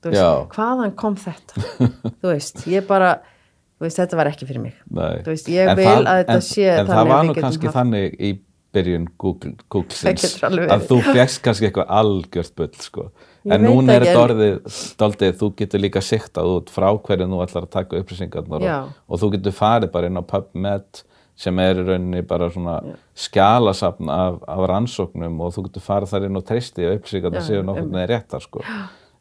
Þú 0.00 0.12
veist, 0.14 0.22
Já. 0.22 0.30
hvaðan 0.54 0.94
kom 0.96 1.16
þetta? 1.20 1.64
Þú 2.22 2.30
veist, 2.30 2.62
ég 2.72 2.86
bara 2.88 3.10
þú 3.20 3.84
veist, 3.84 3.98
þetta 4.00 4.16
var 4.20 4.30
ekki 4.30 4.48
fyrir 4.48 4.62
mig. 4.64 4.78
Veist, 5.26 5.50
ég 5.52 5.68
En 5.68 5.76
vil 5.76 5.84
það- 5.90 6.06
að 6.08 6.22
þetta 6.22 6.38
en, 6.38 6.46
sé 6.48 6.64
en 6.70 6.86
það 6.88 7.02
að 7.02 7.10
var 7.12 7.26
nú 7.28 7.34
kannski 7.36 7.68
haft- 7.68 7.76
þannig 7.76 8.16
í 8.16 8.30
byrjun 8.74 9.08
Google, 9.18 9.56
Googlesins 9.72 10.38
að 10.44 10.86
þú 10.88 11.00
fjækst 11.10 11.42
kannski 11.44 11.68
eitthvað 11.68 11.90
algjört 12.00 12.54
bull 12.58 12.72
sko. 12.78 13.06
En 13.50 13.64
núna 13.64 13.96
er 13.96 14.04
þetta 14.04 14.16
en- 14.16 14.24
orðið 14.24 14.80
daldið, 15.00 15.36
þú 15.40 15.48
getur 15.56 15.80
líka 15.80 16.02
siktað 16.04 16.50
út 16.58 16.72
frá 16.72 16.88
hverju 16.92 17.28
þú 17.30 17.38
ætlar 17.46 17.66
að 17.66 17.70
taka 17.76 18.00
upplýsingarnar 18.02 18.66
Já. 18.66 18.74
og, 18.84 18.98
og 19.08 19.22
þú 19.22 19.30
getur 19.36 19.56
farið 19.56 19.92
bara 19.94 20.10
inn 20.10 20.20
á 20.20 20.24
PubMed 20.28 21.02
sem 21.40 21.58
er 21.64 21.80
í 21.80 21.84
rauninni 21.86 22.20
bara 22.28 22.50
svona 22.52 22.74
skjalasafn 23.16 24.10
af, 24.12 24.42
af 24.44 24.66
rannsóknum 24.68 25.40
og 25.40 25.54
þú 25.56 25.64
getur 25.68 25.86
farið 25.86 26.12
þar 26.12 26.26
inn 26.28 26.36
og 26.40 26.44
treysti 26.50 26.84
og 26.84 26.98
upplýsingarnar 26.98 27.40
Já, 27.40 27.48
séu 27.48 27.64
nokkuð 27.64 27.88
með 27.94 28.06
réttar 28.12 28.44
sko. 28.44 28.60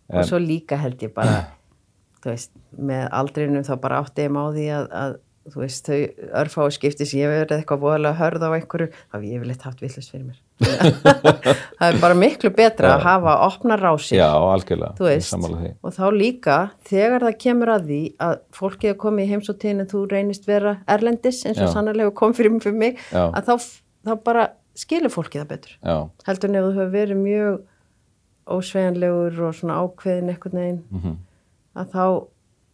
og 0.10 0.28
svo 0.28 0.42
líka 0.44 0.78
held 0.82 1.00
ég 1.06 1.14
bara 1.16 1.40
veist, 2.26 2.52
með 2.76 3.08
aldrinum 3.22 3.64
þá 3.64 3.74
bara 3.80 4.02
átti 4.04 4.28
ég 4.28 4.34
má 4.36 4.42
því 4.52 4.68
að, 4.76 4.90
að 4.92 5.18
þú 5.54 5.62
veist, 5.64 5.88
þau 5.90 6.30
örfáu 6.44 6.68
skipti 6.76 7.06
sem 7.10 7.20
ég 7.24 7.32
verið 7.32 7.56
eitthvað 7.58 7.82
voðalega 7.84 8.20
hörð 8.20 8.46
á 8.46 8.50
einhverju, 8.58 8.88
þá 9.10 9.16
hef 9.18 9.26
ég 9.28 9.40
yfirleitt 9.40 9.66
haft 9.68 9.82
villust 9.84 10.12
fyrir 10.14 10.26
mér. 10.30 10.40
Það 11.80 11.86
er 11.88 12.00
bara 12.02 12.16
miklu 12.20 12.50
betra 12.52 12.90
að 12.98 13.04
hafa 13.06 13.34
opna 13.48 13.78
rásir 13.80 14.20
og 15.88 15.94
þá 15.96 16.06
líka 16.16 16.58
þegar 16.90 17.24
það 17.28 17.38
kemur 17.46 17.72
að 17.78 17.86
því 17.90 18.00
að 18.28 18.34
fólkið 18.60 18.90
er 18.92 18.98
komið 19.06 19.24
í 19.24 19.30
heimsóttíðin 19.34 19.84
en 19.86 19.90
þú 19.94 20.02
reynist 20.12 20.48
vera 20.50 20.74
erlendis 20.92 21.42
eins 21.48 21.62
og 21.64 21.72
sannarlega 21.74 22.12
kom 22.20 22.36
fyrir, 22.36 22.52
mig- 22.58 22.64
fyrir 22.66 22.76
mig 22.82 23.00
að 23.16 23.48
þá, 23.48 23.54
þá 24.10 24.14
bara 24.28 24.48
skilur 24.80 25.12
fólkið 25.16 25.42
það 25.46 25.50
betur. 25.54 25.78
Já, 25.84 25.96
heldur 26.28 26.50
en 26.52 26.60
ef 26.60 26.68
þú 26.68 26.74
hefur 26.76 26.92
verið 26.98 27.22
mjög 27.24 27.62
ósveganlegur 28.50 29.40
og 29.48 29.56
svona 29.58 29.80
ákveðin 29.84 30.32
eitthvað 30.34 30.56
neginn 30.58 30.80
mhm, 30.90 31.16
að 31.80 31.92
þá 31.94 32.04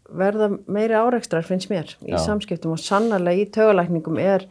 verða 0.10 0.51
meiri 0.68 0.95
áreikstrar 0.97 1.45
finnst 1.47 1.72
mér 1.72 1.95
í 2.06 2.14
Já. 2.14 2.20
samskiptum 2.22 2.76
og 2.76 2.82
sannarlega 2.82 3.45
í 3.45 3.49
taugalækningum 3.56 4.20
er 4.22 4.45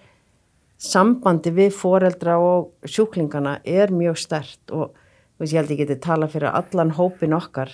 sambandi 0.81 1.53
við 1.55 1.73
foreldra 1.79 2.37
og 2.43 2.73
sjúklingana 2.89 3.59
er 3.65 3.93
mjög 3.95 4.19
stert 4.25 4.75
og 4.75 4.97
veist, 5.39 5.53
ég 5.55 5.61
held 5.61 5.75
ég 5.75 5.85
geti 5.85 6.01
tala 6.03 6.29
fyrir 6.31 6.51
allan 6.51 6.93
hópin 6.99 7.37
okkar 7.37 7.73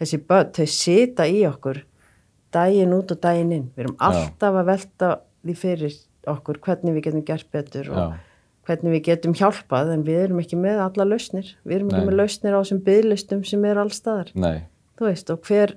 þessi 0.00 0.18
börn, 0.26 0.50
þau 0.54 0.66
sita 0.66 1.26
í 1.30 1.44
okkur 1.48 1.84
daginn 2.52 2.94
út 2.96 3.14
og 3.14 3.22
daginn 3.22 3.54
inn 3.54 3.70
við 3.76 3.86
erum 3.86 3.96
alltaf 4.02 4.58
að 4.58 4.68
velta 4.72 5.12
því 5.42 5.56
fyrir 5.58 5.96
okkur 6.32 6.60
hvernig 6.62 6.98
við 6.98 7.08
getum 7.08 7.24
gert 7.26 7.48
betur 7.54 7.90
og 7.92 8.02
Já. 8.02 8.18
hvernig 8.68 8.96
við 8.96 9.04
getum 9.10 9.36
hjálpað 9.38 9.94
en 9.96 10.04
við 10.06 10.26
erum 10.26 10.42
ekki 10.42 10.58
með 10.60 10.82
alla 10.84 11.08
lausnir 11.08 11.54
við 11.62 11.78
erum 11.78 11.92
ekki 11.92 12.02
Nei. 12.02 12.10
með 12.10 12.18
lausnir 12.20 12.58
á 12.58 12.60
þessum 12.60 12.82
byðlistum 12.86 13.46
sem 13.48 13.64
er 13.70 13.80
allstaðar 13.82 14.34
nei, 14.34 14.62
þú 14.98 15.08
veist, 15.08 15.32
og 15.34 15.48
hver, 15.48 15.76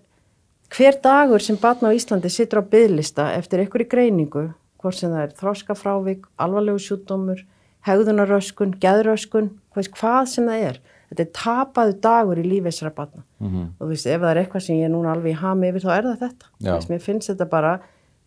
hver 0.76 0.98
dagur 1.04 1.44
sem 1.44 1.58
batna 1.62 1.92
á 1.92 1.96
Íslandi 1.96 2.30
situr 2.32 2.60
á 2.60 2.64
byðlista 2.72 3.30
eftir 3.38 3.64
einhverju 3.64 3.88
greiningu, 3.92 4.48
hvort 4.82 4.98
sem 5.00 5.14
það 5.14 5.24
er 5.24 5.36
þroskafrávik, 5.40 6.26
alvarlegu 6.42 6.82
sjúkdómur, 6.84 7.46
hegðunaröskun, 7.86 8.76
geðröskun, 8.82 9.52
hvað, 9.76 10.28
sem 10.32 10.50
það 10.50 10.68
er. 10.72 10.80
Þetta 11.12 11.24
er 11.24 11.32
tapaðu 11.38 11.98
dagur 12.02 12.42
í 12.42 12.46
lífi 12.46 12.66
þessara 12.72 12.94
batna. 12.96 13.24
mhm, 13.40 13.68
Og 13.80 13.86
þú 13.86 13.90
veist, 13.94 14.08
ef 14.10 14.22
það 14.22 14.32
er 14.32 14.42
eitthvað 14.42 14.66
sem 14.66 14.80
ég 14.82 14.92
núna 14.92 15.14
alveg 15.14 15.36
hami 15.38 15.70
yfir, 15.70 15.86
þá 15.86 15.92
er 15.98 16.08
það 16.10 16.24
þetta. 16.26 16.50
Veist, 16.66 16.90
mér 16.90 17.04
finnst 17.06 17.30
þetta 17.30 17.50
bara, 17.50 17.74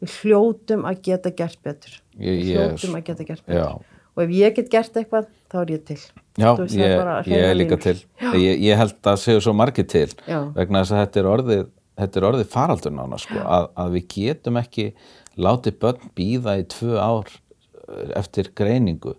við 0.01 0.15
hljótum 0.23 0.85
að 0.87 1.03
geta 1.03 1.31
gert 1.35 1.59
betur. 1.65 1.99
Við 2.17 2.39
ég 2.39 2.55
hljótum 2.55 2.95
að 2.95 3.05
geta 3.11 3.25
gert 3.25 3.45
betur. 3.45 3.59
Já. 3.59 3.99
Og 4.15 4.23
ef 4.25 4.31
ég 4.31 4.55
get 4.55 4.71
gert 4.71 4.97
eitthvað, 4.97 5.27
þá 5.51 5.59
er 5.61 5.73
ég 5.75 5.85
til. 5.85 5.99
Já, 6.39 6.53
veist, 6.55 6.77
það 6.79 7.27
ég, 7.27 7.35
ég 7.35 7.49
er 7.51 7.57
líka 7.59 7.77
til 7.83 7.97
ég, 8.39 8.61
ég 8.63 8.79
held 8.79 8.95
að 9.11 9.17
séu 9.19 9.41
svo 9.43 9.53
margir 9.59 9.87
til 9.91 10.07
Já. 10.29 10.39
vegna 10.55 10.85
þess 10.85 10.95
að 10.95 11.01
þetta 11.03 11.21
er 11.21 11.29
orðið 11.33 11.65
þetta 11.99 12.21
er 12.21 12.27
orðið 12.31 12.51
faraldur 12.53 12.95
nána 12.95 13.21
sko, 13.21 13.39
að, 13.43 13.69
að 13.79 13.95
við 13.97 14.09
getum 14.15 14.59
ekki 14.61 14.89
látið 15.39 15.79
börn 15.83 16.11
býða 16.19 16.59
í 16.61 16.67
tvö 16.73 16.99
ár 16.99 17.31
eh, 17.31 18.11
eftir 18.19 18.51
greiningu 18.59 19.15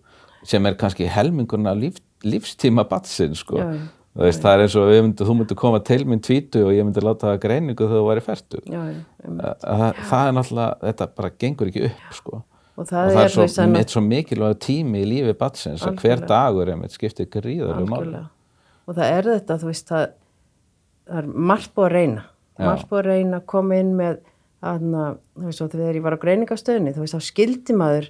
sem 0.47 0.65
er 0.65 0.77
kannski 0.79 1.07
helmingurna 1.11 1.75
líf, 1.75 1.99
lífstíma 2.23 2.85
batsin 2.87 3.35
sko. 3.35 3.59
Já, 3.59 3.71
veist, 4.19 4.41
það 4.43 4.53
er 4.55 4.63
eins 4.65 4.77
og 4.79 4.91
myndi, 4.91 5.25
þú 5.27 5.35
myndi 5.41 5.57
koma 5.59 5.81
til 5.85 6.01
minn 6.07 6.23
tvítu 6.23 6.63
og 6.67 6.71
ég 6.75 6.87
myndi 6.87 7.03
láta 7.03 7.33
það 7.33 7.41
greiningu 7.43 7.83
þegar 7.85 7.99
þú 7.99 8.07
væri 8.07 8.23
færtu 8.25 8.61
um, 8.65 9.41
það, 9.43 9.99
það 10.09 10.23
er 10.23 10.37
náttúrulega, 10.37 10.79
þetta 10.87 11.09
bara 11.19 11.33
gengur 11.43 11.71
ekki 11.71 11.85
upp 11.89 12.17
sko. 12.17 12.39
og 12.39 12.45
og 12.79 12.87
það, 12.87 13.11
það 13.11 13.19
er, 13.19 13.21
er 13.21 13.33
svo, 13.33 13.43
þú 13.43 13.45
veist, 13.45 13.61
að 13.61 13.77
eitt 13.81 13.93
svo 13.93 14.03
mikilvæg 14.05 14.59
tími 14.63 15.03
í 15.03 15.07
lífi 15.07 15.35
batsins 15.39 15.85
að 15.85 16.01
hver 16.03 16.25
dagur 16.29 16.71
einmitt 16.71 16.95
skiptir 16.95 17.27
gríðarlega 17.31 17.85
máli 17.85 17.99
Algjörlega. 17.99 18.27
Og 18.89 18.97
það 18.97 19.15
er 19.15 19.27
þetta, 19.29 19.57
þú 19.61 19.69
veist, 19.69 19.89
það, 19.91 20.05
það 21.09 21.19
er 21.21 21.27
margt 21.51 21.73
búið 21.75 21.87
að 21.89 21.95
reyna. 21.97 22.23
Já. 22.59 22.65
Margt 22.67 22.89
búið 22.89 23.01
að 23.01 23.09
reyna 23.09 23.39
að 23.39 23.45
koma 23.53 23.79
inn 23.79 23.91
með, 23.97 24.17
aðna, 24.69 25.03
þú 25.39 25.49
veist, 25.49 25.61
og 25.63 25.73
þegar 25.73 25.99
ég 25.99 26.05
var 26.05 26.15
á 26.19 26.23
greiningastöðinni, 26.23 26.95
þú 26.95 27.03
veist, 27.05 27.15
þá 27.15 27.27
skildi 27.29 27.75
maður 27.79 28.09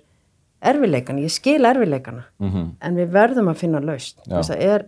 erfileikana, 0.70 1.24
ég 1.24 1.34
skil 1.34 1.60
erfileikana, 1.70 2.24
mm 2.42 2.72
en 2.82 2.98
við 2.98 3.12
verðum 3.14 3.52
að 3.52 3.62
finna 3.62 3.84
laust. 3.84 4.18
Veist, 4.26 4.50
það 4.52 4.64
er, 4.66 4.88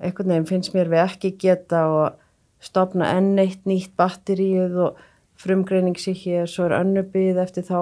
einhvern 0.00 0.34
veginn 0.34 0.46
finnst 0.52 0.74
mér 0.74 0.92
við 0.92 1.02
ekki 1.04 1.32
geta 1.42 1.82
að 1.88 2.14
stopna 2.64 3.10
enn 3.18 3.34
eitt 3.38 3.66
nýtt 3.68 3.92
batteríuð 3.98 4.78
og 4.86 5.02
frumgreining 5.36 5.98
sér 5.98 6.16
hér, 6.16 6.46
svo 6.48 6.68
er 6.68 6.78
önnubið 6.78 7.42
eftir 7.42 7.66
þá 7.66 7.80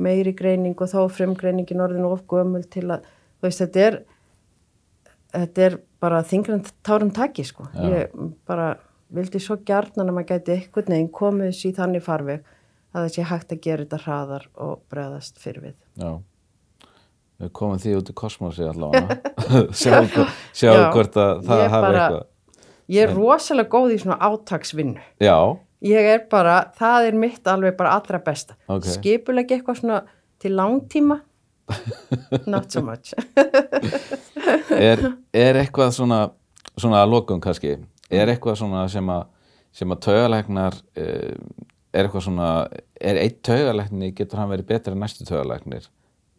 meiri 0.00 0.32
greining 0.32 0.74
og 0.80 0.88
þá 0.88 1.04
frumgreiningin 1.12 1.82
orðin 1.84 2.08
of 2.08 2.24
gömul 2.26 2.64
til 2.64 2.88
að, 2.88 3.04
þú 3.38 3.46
veist, 3.46 3.62
þetta 3.62 3.84
er 3.86 4.00
þetta 5.34 5.66
er 5.66 5.76
bara 6.02 6.22
þingran 6.26 6.62
tárum 6.86 7.10
taki 7.14 7.44
sko. 7.46 7.68
Já. 7.74 7.86
Ég 7.92 8.14
bara 8.48 8.72
vildi 9.14 9.40
svo 9.42 9.56
gjarnan 9.66 10.10
að 10.10 10.16
maður 10.16 10.28
gæti 10.32 10.56
einhvern 10.56 10.94
veginn 10.94 11.12
komið 11.14 11.50
þessi 11.52 11.72
þannig 11.78 12.04
farveg 12.06 12.42
að 12.90 13.04
það 13.04 13.14
sé 13.14 13.26
hægt 13.30 13.54
að 13.54 13.62
gera 13.66 13.84
þetta 13.86 14.02
hraðar 14.04 14.44
og 14.66 14.74
bregðast 14.90 15.40
fyrir 15.42 15.64
við. 15.68 15.76
Já. 16.00 16.10
Við 17.40 17.52
komum 17.56 17.80
því 17.80 17.94
út 18.00 18.10
í 18.12 18.16
kosmosi 18.20 18.66
allavega. 18.68 19.18
sjáum 19.80 20.90
hvort 20.92 21.16
að 21.16 21.42
það 21.46 21.64
bara- 21.70 22.04
eitthvað. 22.04 22.28
Ég 22.90 23.06
er 23.06 23.12
rosalega 23.14 23.70
góð 23.70 23.92
í 23.94 23.98
svona 24.02 24.16
átaksvinnu. 24.18 25.02
Já, 25.22 25.36
Ég 25.80 26.04
er 26.12 26.26
bara, 26.28 26.58
það 26.76 27.06
er 27.08 27.14
mitt 27.16 27.46
alveg 27.48 27.76
bara 27.78 27.94
allra 27.96 28.18
besta. 28.20 28.52
Ok. 28.68 28.84
Skipuleg 28.84 29.48
eitthvað 29.54 29.78
svona 29.78 30.00
til 30.40 30.52
langtíma, 30.58 31.16
not 32.52 32.68
so 32.72 32.82
much. 32.84 33.14
er, 34.76 35.00
er 35.32 35.60
eitthvað 35.62 35.94
svona, 35.96 36.18
svona 36.76 37.00
að 37.00 37.14
lokum 37.14 37.40
kannski, 37.40 37.78
er 38.10 38.32
eitthvað 38.32 38.58
svona 38.60 38.84
sem 38.90 39.10
að, 39.12 39.24
sem 39.72 39.92
að 39.94 40.00
taugalæknar, 40.06 40.76
eh, 40.96 41.36
er 41.94 42.06
eitthvað 42.06 42.24
svona, 42.26 42.48
er 43.00 43.20
eitt 43.22 43.40
taugalækni, 43.46 44.12
getur 44.18 44.38
hann 44.42 44.50
verið 44.52 44.66
betri 44.72 44.92
en 44.94 45.00
næstu 45.04 45.24
taugalæknir? 45.28 45.88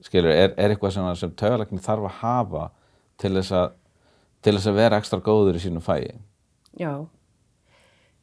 Skilur, 0.02 0.32
er, 0.34 0.54
er 0.58 0.74
eitthvað 0.74 0.96
svona 0.98 1.16
sem 1.20 1.32
taugalæknir 1.38 1.84
þarf 1.86 2.08
að 2.10 2.16
hafa 2.22 2.68
til 3.22 3.34
þess 3.38 3.52
að, 3.60 3.74
til 4.42 4.56
þess 4.58 4.68
að 4.72 4.80
vera 4.80 4.98
ekstra 5.02 5.20
góður 5.22 5.60
í 5.60 5.64
sínu 5.66 5.82
fæi? 5.86 6.16
Já. 6.80 6.94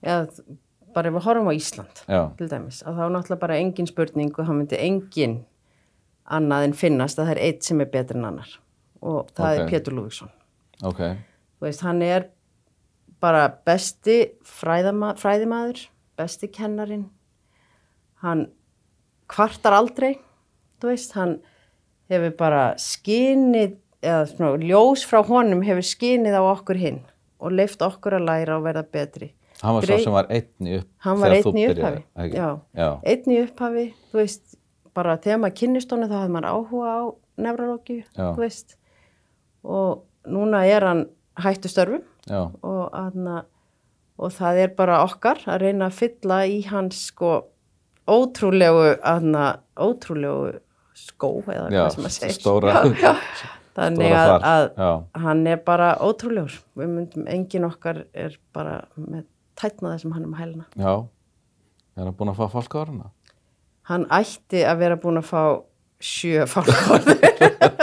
Eða 0.03 0.27
bara 0.95 1.11
ef 1.11 1.15
við 1.19 1.25
horfum 1.29 1.51
á 1.51 1.55
Ísland. 1.55 2.01
Já, 2.09 2.23
til 2.39 2.49
dæmis, 2.51 2.81
að 2.87 2.97
þá 2.99 3.03
er 3.05 3.13
náttúrulega 3.15 3.43
bara 3.45 3.59
engin 3.61 3.87
spurning 3.91 4.33
og 4.35 4.47
það 4.49 4.57
myndi 4.59 4.79
engin 4.83 5.37
annað 6.29 6.65
en 6.69 6.75
finnast 6.77 7.19
að 7.21 7.29
það 7.29 7.35
er 7.37 7.41
eitt 7.49 7.65
sem 7.69 7.81
er 7.85 7.89
betri 7.93 8.19
en 8.19 8.27
annar 8.29 8.51
og 9.01 9.31
það 9.37 9.53
Ok. 9.53 9.61
er 9.63 9.71
Pétur 9.71 9.95
Lúvíksson 9.97 10.33
ok, 10.85 10.99
þú 11.61 11.65
veist, 11.69 11.85
hann 11.87 12.03
er 12.05 12.27
bara 13.21 13.49
besti 13.67 14.19
fræðama, 14.47 15.15
fræðimaður 15.19 15.87
besti 16.19 16.49
kennarin 16.55 17.07
hann 18.23 18.47
kvartar 19.31 19.77
aldrei 19.79 20.17
þú 20.81 20.91
veist, 20.93 21.13
hann 21.19 21.39
hefur 22.11 22.35
bara 22.39 22.63
skinið 22.81 23.77
eða 24.03 24.27
svona, 24.31 24.53
ljós 24.63 25.03
frá 25.07 25.21
honum 25.27 25.63
hefur 25.67 25.85
skinið 25.87 26.39
á 26.39 26.43
okkur 26.55 26.79
hinn 26.81 27.01
og 27.43 27.53
leift 27.55 27.83
okkur 27.83 28.17
að 28.19 28.27
læra 28.31 28.57
og 28.59 28.65
verða 28.67 28.85
betri 28.87 29.33
hann 29.63 29.75
var 29.75 29.83
Grei- 29.87 29.99
svo 29.99 30.05
sem 30.07 30.15
var 30.15 30.29
einn 30.31 30.69
í 30.71 30.77
upp 30.79 30.89
Hann 31.07 31.19
var 31.21 31.33
þegar 31.35 31.43
þú 31.45 31.51
einn 31.51 31.59
í 31.59 31.67
byrjaðir, 31.69 31.99
upphafi, 31.99 32.05
ekki? 32.25 32.37
já. 32.39 32.49
Já, 32.79 32.89
einn 33.13 33.33
í 33.35 33.39
upphafi, 33.43 33.87
þú 34.13 34.21
veist, 34.23 34.45
bara 34.95 35.17
þegar 35.19 35.41
maður 35.43 35.57
kynnist 35.63 35.91
honum 35.95 36.11
þá 36.11 36.17
hafði 36.21 36.35
maður 36.37 36.51
áhuga 36.55 36.93
á 36.95 37.01
nefralógíu, 37.39 38.03
Já. 38.15 38.29
þú 38.35 38.43
veist, 38.45 38.77
og 39.67 40.05
núna 40.27 40.63
er 40.67 40.87
hann 40.87 41.03
hættu 41.39 41.71
störfum 41.71 42.03
og, 42.35 42.83
aðna, 42.97 43.43
og 44.19 44.33
það 44.35 44.61
er 44.65 44.75
bara 44.79 45.03
okkar 45.05 45.41
að 45.47 45.63
reyna 45.65 45.89
að 45.91 45.99
fylla 46.01 46.41
í 46.47 46.59
hans 46.69 47.07
sko 47.11 47.33
ótrúlegu, 48.09 48.97
aðna, 49.05 49.47
ótrúlegu 49.79 50.59
skó 50.99 51.31
eða 51.47 51.69
hvað 51.71 51.91
sem 51.95 52.03
maður 52.07 52.17
segir. 52.17 52.37
stóra, 52.39 52.75
Já, 52.75 52.95
já. 53.03 53.15
Þannig 53.79 54.09
stóra 54.11 54.23
að, 54.35 54.47
að 54.51 54.65
já. 54.83 54.89
hann 55.23 55.43
er 55.47 55.61
bara 55.63 55.91
ótrúlegur. 56.03 56.57
Við 56.81 56.89
myndum, 56.97 57.29
engin 57.31 57.69
okkar 57.69 58.01
er 58.13 58.35
bara 58.57 58.81
með 58.99 59.23
tætnaði 59.59 60.03
sem 60.03 60.17
hann 60.17 60.25
er 60.27 60.33
með 60.33 60.43
hæluna. 60.43 60.67
Já, 60.75 60.95
er 61.95 62.09
hann 62.09 62.17
búin 62.19 62.33
að 62.33 62.41
fá 62.43 62.79
orðina? 62.83 63.13
Hann 63.89 64.05
ætti 64.13 64.65
að 64.69 64.83
vera 64.83 64.99
búin 65.01 65.21
að 65.23 65.29
fá 65.31 65.43
sjö 66.03 66.45
fálkórður. 66.51 67.23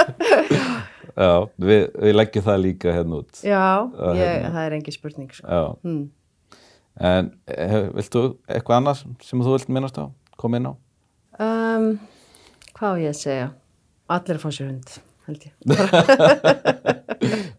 Já, 1.15 1.47
við, 1.63 1.85
við 2.03 2.15
leggjum 2.17 2.43
það 2.43 2.61
líka 2.65 2.91
hérna 2.91 3.21
út 3.21 3.39
Já, 3.39 3.61
ég, 3.87 4.19
hérna. 4.19 4.49
það 4.51 4.65
er 4.65 4.73
engi 4.75 4.93
spurning 4.95 5.31
sko. 5.31 5.47
Já, 5.47 5.63
hmm. 5.85 6.01
en 7.11 7.29
hef, 7.47 7.87
viltu 7.95 8.23
eitthvað 8.51 8.81
annars 8.81 9.05
sem 9.23 9.43
þú 9.45 9.55
vilt 9.55 9.71
minnast 9.71 9.99
á, 10.01 10.05
koma 10.41 10.59
inn 10.59 10.67
á? 10.67 10.73
um, 11.39 11.87
Hvað 12.75 12.91
á 12.91 12.95
ég 12.99 13.13
að 13.13 13.21
segja? 13.21 13.47
Allir 14.11 14.35
að 14.37 14.43
fá 14.43 14.49
sér 14.57 14.67
hund, 14.73 14.97
held 15.29 15.47
ég 15.47 15.53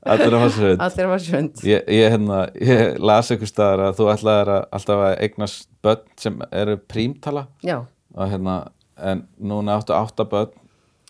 Allir 0.06 0.36
að 0.36 0.40
fannst 0.44 0.60
sér 0.60 0.76
Allir 0.76 1.08
að 1.08 1.10
fá 1.10 1.24
sér 1.24 1.38
hund 1.40 1.64
Ég, 1.66 1.90
ég, 1.96 2.12
hérna, 2.12 2.44
ég 2.60 3.00
las 3.00 3.32
einhver 3.32 3.50
staðar 3.50 3.86
að 3.88 3.98
þú 3.98 4.12
ætlaðir 4.12 4.52
að 4.58 4.62
alltaf 4.78 5.04
að 5.08 5.16
eignast 5.24 5.68
börn 5.84 6.06
sem 6.20 6.38
eru 6.52 6.76
prímtala 6.92 7.48
Já, 7.66 7.80
og 8.14 8.30
hérna, 8.30 8.60
en 9.00 9.24
núna 9.40 9.80
áttu 9.80 9.96
átta 9.96 10.28
börn 10.28 10.52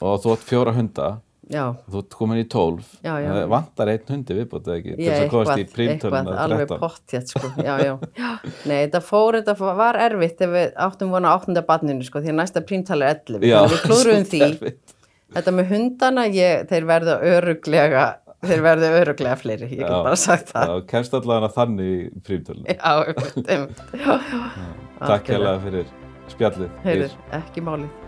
og 0.05 0.21
þú 0.23 0.37
átt 0.37 0.47
fjóra 0.47 0.75
hunda 0.77 1.17
já, 1.53 1.63
þú 1.91 2.01
ert 2.03 2.17
komin 2.19 2.41
í 2.41 2.45
tólf. 2.51 2.91
Það 3.05 3.39
vantar 3.53 3.91
einn 3.93 4.11
hundi 4.11 4.37
viðbútið 4.41 4.75
ekki? 4.77 4.97
Til 4.99 5.07
þess 5.07 5.23
að 5.23 5.31
komast 5.33 5.63
í 5.63 5.87
eitthvað 5.87 6.31
alveg 6.33 6.63
13 6.67 6.83
pottjætt 6.83 7.33
sko. 7.33 7.51
já, 7.63 7.73
já. 7.87 7.95
nei, 8.69 8.77
þetta 8.85 9.03
fór, 9.07 9.39
þetta 9.41 9.73
var 9.81 9.99
erfitt 10.07 10.45
ef 10.47 10.55
við 10.57 10.77
áttum 10.87 11.15
vona 11.17 11.33
áttunda 11.37 11.65
barninu 11.67 12.07
sko, 12.07 12.23
því 12.25 12.33
að 12.35 12.39
næsta 12.43 12.65
prímtali 12.67 13.09
er 13.09 13.19
11 13.25 13.49
Já, 13.51 13.59
við 13.73 13.83
klúruðum 13.87 14.29
því, 14.33 14.43
erfitt. 14.51 14.97
þetta 15.37 15.57
með 15.59 15.75
hundana 15.75 16.27
ég, 16.33 16.65
þeir 16.71 16.89
verða 16.93 17.19
öruglega 17.35 18.07
þeir 18.47 18.63
verða 18.63 18.91
öruglega 19.01 19.37
fleiri, 19.41 19.69
ég 19.73 19.81
get 19.81 19.91
bara 19.91 20.19
sagt 20.21 20.53
það. 20.53 20.69
Já, 20.71 20.83
kemst 20.93 21.15
allavega 21.19 21.49
þannig 21.57 21.93
í 21.95 22.25
prímtöluna. 22.27 22.75
Já, 22.77 22.93
einmitt, 23.11 23.49
einmitt. 23.49 23.87
já, 23.97 24.19
já. 24.31 24.75
Takk 25.03 25.33
hérlega 25.33 25.63
fyrir 25.67 25.95
spjallið 26.33 26.83
Heyrðu, 26.87 27.09
ekki 27.37 27.65
málið 27.65 28.06